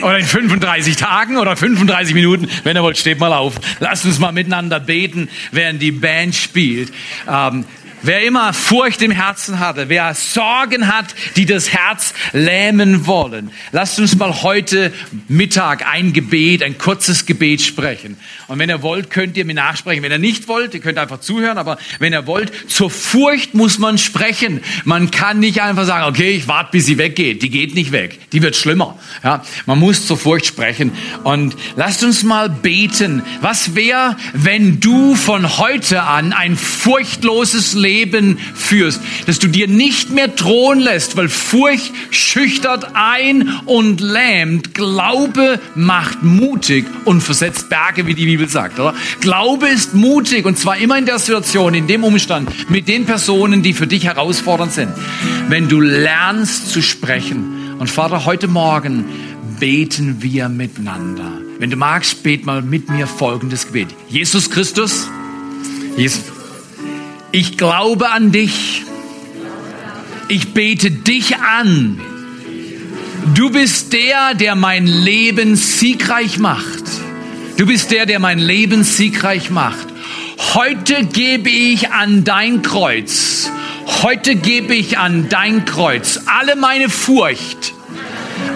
Oder 0.02 0.18
in 0.18 0.26
35 0.26 0.96
Tagen 0.96 1.38
oder 1.38 1.56
35 1.56 2.14
Minuten. 2.14 2.48
Wenn 2.62 2.76
ihr 2.76 2.82
wollt, 2.82 2.98
steht 2.98 3.18
mal 3.18 3.32
auf. 3.32 3.54
Lasst 3.80 4.04
uns 4.04 4.18
mal 4.18 4.32
miteinander 4.32 4.80
beten, 4.80 5.28
während 5.50 5.82
die 5.82 5.92
Band 5.92 6.34
spielt. 6.34 6.92
Ähm, 7.26 7.64
Wer 8.02 8.24
immer 8.24 8.52
Furcht 8.52 9.02
im 9.02 9.10
Herzen 9.10 9.58
hatte, 9.58 9.88
wer 9.88 10.14
Sorgen 10.14 10.86
hat, 10.86 11.14
die 11.36 11.46
das 11.46 11.72
Herz 11.72 12.14
lähmen 12.32 13.06
wollen, 13.06 13.50
lasst 13.72 13.98
uns 13.98 14.16
mal 14.16 14.42
heute 14.42 14.92
Mittag 15.26 15.84
ein 15.84 16.12
Gebet, 16.12 16.62
ein 16.62 16.78
kurzes 16.78 17.26
Gebet 17.26 17.60
sprechen. 17.60 18.16
Und 18.46 18.60
wenn 18.60 18.68
ihr 18.68 18.82
wollt, 18.82 19.10
könnt 19.10 19.36
ihr 19.36 19.44
mir 19.44 19.54
nachsprechen. 19.54 20.02
Wenn 20.04 20.12
ihr 20.12 20.18
nicht 20.18 20.46
wollt, 20.46 20.74
ihr 20.74 20.80
könnt 20.80 20.98
einfach 20.98 21.20
zuhören, 21.20 21.58
aber 21.58 21.76
wenn 21.98 22.12
ihr 22.12 22.26
wollt, 22.26 22.52
zur 22.70 22.90
Furcht 22.90 23.54
muss 23.54 23.78
man 23.78 23.98
sprechen. 23.98 24.60
Man 24.84 25.10
kann 25.10 25.40
nicht 25.40 25.60
einfach 25.60 25.84
sagen, 25.84 26.06
okay, 26.06 26.30
ich 26.30 26.46
warte, 26.46 26.70
bis 26.72 26.86
sie 26.86 26.98
weggeht. 26.98 27.42
Die 27.42 27.50
geht 27.50 27.74
nicht 27.74 27.90
weg. 27.90 28.18
Die 28.32 28.42
wird 28.42 28.54
schlimmer. 28.54 28.96
Ja, 29.24 29.42
man 29.66 29.78
muss 29.80 30.06
zur 30.06 30.16
Furcht 30.16 30.46
sprechen. 30.46 30.92
Und 31.24 31.56
lasst 31.74 32.04
uns 32.04 32.22
mal 32.22 32.48
beten. 32.48 33.22
Was 33.40 33.74
wäre, 33.74 34.16
wenn 34.34 34.78
du 34.78 35.16
von 35.16 35.58
heute 35.58 36.04
an 36.04 36.32
ein 36.32 36.56
furchtloses 36.56 37.74
Leben 37.74 37.87
Leben 37.88 38.38
führst, 38.54 39.00
dass 39.26 39.38
du 39.38 39.48
dir 39.48 39.66
nicht 39.66 40.10
mehr 40.10 40.28
drohen 40.28 40.80
lässt, 40.80 41.16
weil 41.16 41.30
Furcht 41.30 41.90
schüchtert 42.10 42.90
ein 42.92 43.48
und 43.64 44.00
lähmt. 44.00 44.74
Glaube 44.74 45.58
macht 45.74 46.22
mutig 46.22 46.84
und 47.06 47.22
versetzt 47.22 47.70
Berge, 47.70 48.06
wie 48.06 48.14
die 48.14 48.26
Bibel 48.26 48.48
sagt. 48.48 48.78
Oder? 48.78 48.94
Glaube 49.20 49.68
ist 49.68 49.94
mutig 49.94 50.44
und 50.44 50.58
zwar 50.58 50.76
immer 50.76 50.98
in 50.98 51.06
der 51.06 51.18
Situation, 51.18 51.72
in 51.72 51.86
dem 51.86 52.04
Umstand, 52.04 52.70
mit 52.70 52.88
den 52.88 53.06
Personen, 53.06 53.62
die 53.62 53.72
für 53.72 53.86
dich 53.86 54.04
herausfordernd 54.04 54.72
sind. 54.72 54.92
Wenn 55.48 55.68
du 55.68 55.80
lernst 55.80 56.70
zu 56.70 56.82
sprechen. 56.82 57.76
Und 57.78 57.88
Vater, 57.88 58.26
heute 58.26 58.48
Morgen 58.48 59.06
beten 59.58 60.16
wir 60.20 60.48
miteinander. 60.50 61.32
Wenn 61.58 61.70
du 61.70 61.76
magst, 61.76 62.22
bet 62.22 62.44
mal 62.44 62.60
mit 62.60 62.90
mir 62.90 63.06
folgendes 63.06 63.66
Gebet. 63.66 63.88
Jesus 64.08 64.50
Christus, 64.50 65.08
Jesus, 65.96 66.22
ich 67.32 67.56
glaube 67.56 68.10
an 68.10 68.32
dich. 68.32 68.82
Ich 70.28 70.54
bete 70.54 70.90
dich 70.90 71.36
an. 71.36 72.00
Du 73.34 73.50
bist 73.50 73.92
der, 73.92 74.34
der 74.34 74.54
mein 74.54 74.86
Leben 74.86 75.56
siegreich 75.56 76.38
macht. 76.38 76.84
Du 77.56 77.66
bist 77.66 77.90
der, 77.90 78.06
der 78.06 78.18
mein 78.18 78.38
Leben 78.38 78.84
siegreich 78.84 79.50
macht. 79.50 79.88
Heute 80.54 81.04
gebe 81.04 81.50
ich 81.50 81.90
an 81.90 82.24
dein 82.24 82.62
Kreuz. 82.62 83.50
Heute 84.02 84.36
gebe 84.36 84.74
ich 84.74 84.98
an 84.98 85.28
dein 85.28 85.64
Kreuz 85.64 86.20
alle 86.26 86.54
meine 86.56 86.88
Furcht, 86.88 87.72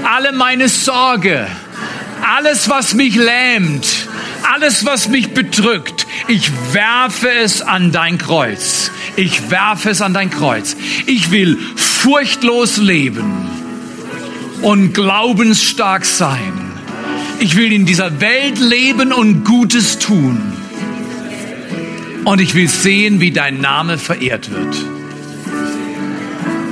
alle 0.04 0.32
meine 0.32 0.68
Sorge, 0.68 1.48
alles, 2.36 2.68
was 2.68 2.94
mich 2.94 3.16
lähmt, 3.16 3.86
alles, 4.44 4.84
was 4.84 5.08
mich 5.08 5.30
bedrückt, 5.30 6.06
ich 6.28 6.50
werfe 6.72 7.30
es 7.30 7.62
an 7.62 7.92
dein 7.92 8.18
Kreuz. 8.18 8.90
Ich 9.16 9.50
werfe 9.50 9.90
es 9.90 10.00
an 10.00 10.14
dein 10.14 10.30
Kreuz. 10.30 10.76
Ich 11.06 11.30
will 11.30 11.58
furchtlos 11.76 12.76
leben 12.76 13.50
und 14.62 14.92
glaubensstark 14.94 16.04
sein. 16.04 16.52
Ich 17.40 17.56
will 17.56 17.72
in 17.72 17.86
dieser 17.86 18.20
Welt 18.20 18.58
leben 18.58 19.12
und 19.12 19.44
Gutes 19.44 19.98
tun. 19.98 20.40
Und 22.24 22.40
ich 22.40 22.54
will 22.54 22.68
sehen, 22.68 23.20
wie 23.20 23.32
dein 23.32 23.60
Name 23.60 23.98
verehrt 23.98 24.50
wird. 24.50 24.86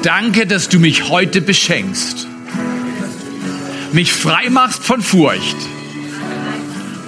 Danke, 0.02 0.46
dass 0.46 0.68
du 0.68 0.78
mich 0.78 1.08
heute 1.08 1.40
beschenkst, 1.40 2.26
mich 3.92 4.12
frei 4.12 4.48
machst 4.48 4.82
von 4.82 5.02
Furcht 5.02 5.56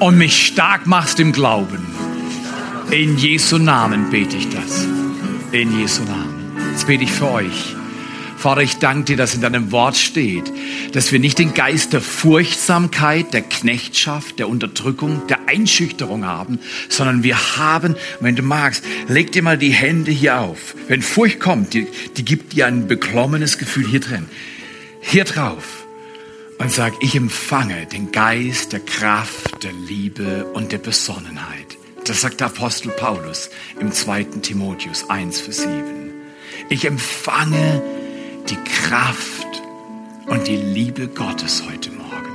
und 0.02 0.18
mich 0.18 0.46
stark 0.46 0.88
machst 0.88 1.20
im 1.20 1.30
Glauben. 1.30 1.86
In 2.90 3.16
Jesu 3.18 3.58
Namen 3.58 4.10
bete 4.10 4.36
ich 4.36 4.48
das. 4.48 4.84
In 5.52 5.78
Jesu 5.78 6.02
Namen. 6.02 6.56
Jetzt 6.72 6.88
bete 6.88 7.04
ich 7.04 7.12
für 7.12 7.30
euch. 7.30 7.76
Vater, 8.36 8.62
ich 8.62 8.78
danke 8.78 9.04
dir, 9.04 9.16
dass 9.16 9.36
in 9.36 9.42
deinem 9.42 9.70
Wort 9.70 9.96
steht, 9.96 10.52
dass 10.90 11.12
wir 11.12 11.20
nicht 11.20 11.38
den 11.38 11.54
Geist 11.54 11.92
der 11.92 12.00
Furchtsamkeit, 12.00 13.32
der 13.32 13.42
Knechtschaft, 13.42 14.40
der 14.40 14.48
Unterdrückung, 14.48 15.28
der 15.28 15.46
Einschüchterung 15.46 16.26
haben, 16.26 16.58
sondern 16.88 17.22
wir 17.22 17.56
haben, 17.56 17.94
wenn 18.18 18.34
du 18.34 18.42
magst, 18.42 18.82
leg 19.06 19.30
dir 19.30 19.44
mal 19.44 19.56
die 19.56 19.70
Hände 19.70 20.10
hier 20.10 20.40
auf. 20.40 20.74
Wenn 20.88 21.02
Furcht 21.02 21.38
kommt, 21.38 21.74
die, 21.74 21.86
die 22.16 22.24
gibt 22.24 22.54
dir 22.54 22.66
ein 22.66 22.88
beklommenes 22.88 23.56
Gefühl 23.56 23.86
hier 23.86 24.00
drin. 24.00 24.26
Hier 25.00 25.22
drauf 25.22 25.81
und 26.62 26.70
sag, 26.70 26.94
ich 27.00 27.16
empfange 27.16 27.86
den 27.86 28.12
Geist 28.12 28.72
der 28.72 28.80
Kraft, 28.80 29.64
der 29.64 29.72
Liebe 29.72 30.46
und 30.54 30.70
der 30.70 30.78
Besonnenheit. 30.78 31.76
Das 32.06 32.20
sagt 32.20 32.38
der 32.38 32.46
Apostel 32.46 32.90
Paulus 32.92 33.50
im 33.80 33.90
2. 33.90 34.24
Timotheus 34.42 35.10
1, 35.10 35.40
Vers 35.40 35.58
7. 35.58 36.12
Ich 36.68 36.84
empfange 36.84 37.82
die 38.48 38.56
Kraft 38.56 39.62
und 40.26 40.46
die 40.46 40.56
Liebe 40.56 41.08
Gottes 41.08 41.64
heute 41.68 41.90
Morgen. 41.90 42.32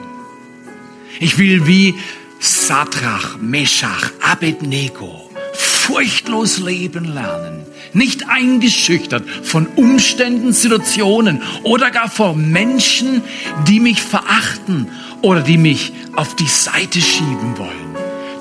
Ich 1.21 1.37
will 1.37 1.65
wie 1.65 1.95
Sadrach, 2.39 3.37
Meshach, 3.37 4.11
Abednego 4.21 5.29
furchtlos 5.53 6.57
leben 6.57 7.05
lernen 7.05 7.65
nicht 7.93 8.29
eingeschüchtert 8.29 9.23
von 9.43 9.67
Umständen, 9.75 10.53
Situationen 10.53 11.41
oder 11.63 11.91
gar 11.91 12.09
von 12.09 12.51
Menschen, 12.51 13.21
die 13.67 13.79
mich 13.79 14.01
verachten 14.01 14.89
oder 15.21 15.41
die 15.41 15.57
mich 15.57 15.93
auf 16.15 16.35
die 16.35 16.47
Seite 16.47 17.01
schieben 17.01 17.57
wollen. 17.57 17.87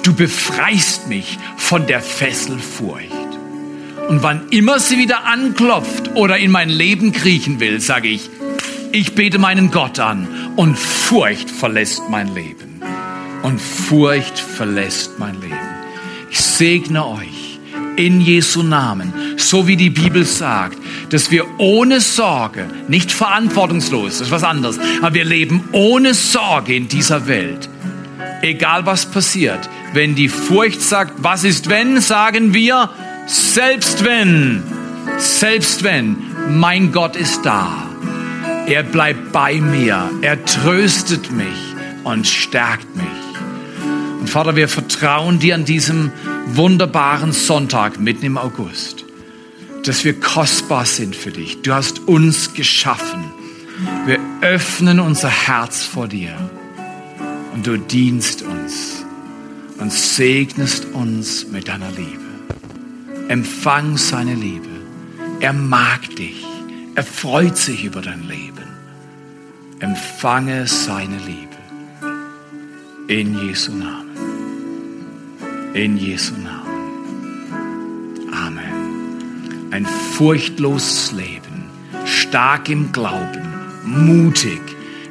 Du 0.02 0.14
befreist 0.14 1.08
mich 1.08 1.38
von 1.56 1.86
der 1.86 2.00
Fessel 2.00 2.58
Furcht. 2.58 3.10
Und 4.08 4.22
wann 4.22 4.48
immer 4.50 4.78
sie 4.78 4.98
wieder 4.98 5.24
anklopft 5.24 6.14
oder 6.14 6.38
in 6.38 6.52
mein 6.52 6.68
Leben 6.68 7.12
kriechen 7.12 7.58
will, 7.58 7.80
sage 7.80 8.08
ich, 8.08 8.30
ich 8.92 9.14
bete 9.14 9.38
meinen 9.38 9.72
Gott 9.72 9.98
an 9.98 10.28
und 10.54 10.78
Furcht 10.78 11.50
verlässt 11.50 12.02
mein 12.08 12.32
Leben. 12.34 12.80
Und 13.42 13.60
Furcht 13.60 14.38
verlässt 14.38 15.18
mein 15.18 15.40
Leben. 15.40 15.58
Ich 16.30 16.40
segne 16.40 17.06
euch 17.06 17.35
in 17.96 18.20
Jesu 18.20 18.62
Namen, 18.62 19.12
so 19.36 19.66
wie 19.66 19.76
die 19.76 19.90
Bibel 19.90 20.24
sagt, 20.24 20.78
dass 21.10 21.30
wir 21.30 21.44
ohne 21.58 22.00
Sorge, 22.00 22.66
nicht 22.88 23.10
verantwortungslos, 23.10 24.18
das 24.18 24.28
ist 24.28 24.30
was 24.30 24.44
anderes, 24.44 24.78
aber 25.00 25.14
wir 25.14 25.24
leben 25.24 25.68
ohne 25.72 26.14
Sorge 26.14 26.74
in 26.74 26.88
dieser 26.88 27.26
Welt. 27.26 27.68
Egal 28.42 28.86
was 28.86 29.06
passiert, 29.06 29.68
wenn 29.92 30.14
die 30.14 30.28
Furcht 30.28 30.82
sagt, 30.82 31.14
was 31.18 31.44
ist 31.44 31.68
wenn, 31.68 32.00
sagen 32.00 32.54
wir, 32.54 32.90
selbst 33.26 34.04
wenn, 34.04 34.62
selbst 35.18 35.82
wenn, 35.82 36.16
mein 36.50 36.92
Gott 36.92 37.16
ist 37.16 37.44
da. 37.44 37.88
Er 38.66 38.82
bleibt 38.82 39.32
bei 39.32 39.54
mir, 39.54 40.10
er 40.22 40.44
tröstet 40.44 41.32
mich 41.32 41.74
und 42.04 42.26
stärkt 42.26 42.94
mich. 42.96 43.06
Und 44.20 44.28
Vater, 44.28 44.56
wir 44.56 44.68
vertrauen 44.68 45.38
dir 45.38 45.54
an 45.54 45.64
diesem 45.64 46.10
wunderbaren 46.46 47.32
Sonntag 47.32 47.98
mitten 47.98 48.24
im 48.24 48.38
August, 48.38 49.04
dass 49.84 50.04
wir 50.04 50.18
kostbar 50.18 50.86
sind 50.86 51.14
für 51.14 51.30
dich. 51.30 51.62
Du 51.62 51.74
hast 51.74 52.00
uns 52.08 52.54
geschaffen. 52.54 53.24
Wir 54.06 54.18
öffnen 54.40 55.00
unser 55.00 55.28
Herz 55.28 55.82
vor 55.82 56.08
dir 56.08 56.34
und 57.52 57.66
du 57.66 57.76
dienst 57.78 58.42
uns 58.42 59.04
und 59.78 59.92
segnest 59.92 60.86
uns 60.86 61.46
mit 61.48 61.68
deiner 61.68 61.90
Liebe. 61.90 62.24
Empfang 63.28 63.96
seine 63.96 64.34
Liebe. 64.34 64.68
Er 65.40 65.52
mag 65.52 66.14
dich. 66.16 66.44
Er 66.94 67.04
freut 67.04 67.56
sich 67.58 67.84
über 67.84 68.00
dein 68.00 68.26
Leben. 68.26 68.64
Empfange 69.80 70.66
seine 70.66 71.18
Liebe. 71.18 71.56
In 73.08 73.38
Jesu 73.38 73.72
Namen. 73.72 74.05
In 75.76 75.98
Jesu 75.98 76.32
Namen. 76.38 77.52
Amen. 78.32 79.68
Ein 79.72 79.84
furchtloses 79.84 81.12
Leben, 81.12 81.68
stark 82.06 82.70
im 82.70 82.92
Glauben, 82.92 83.44
mutig, 83.84 84.62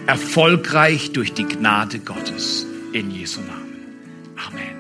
erfolgreich 0.08 1.14
durch 1.14 1.36
die 1.36 1.48
Gnade 1.48 2.00
Gottes. 2.00 2.66
In 2.94 3.12
Jesu 3.12 3.42
Namen. 3.42 3.76
Amen. 4.38 4.75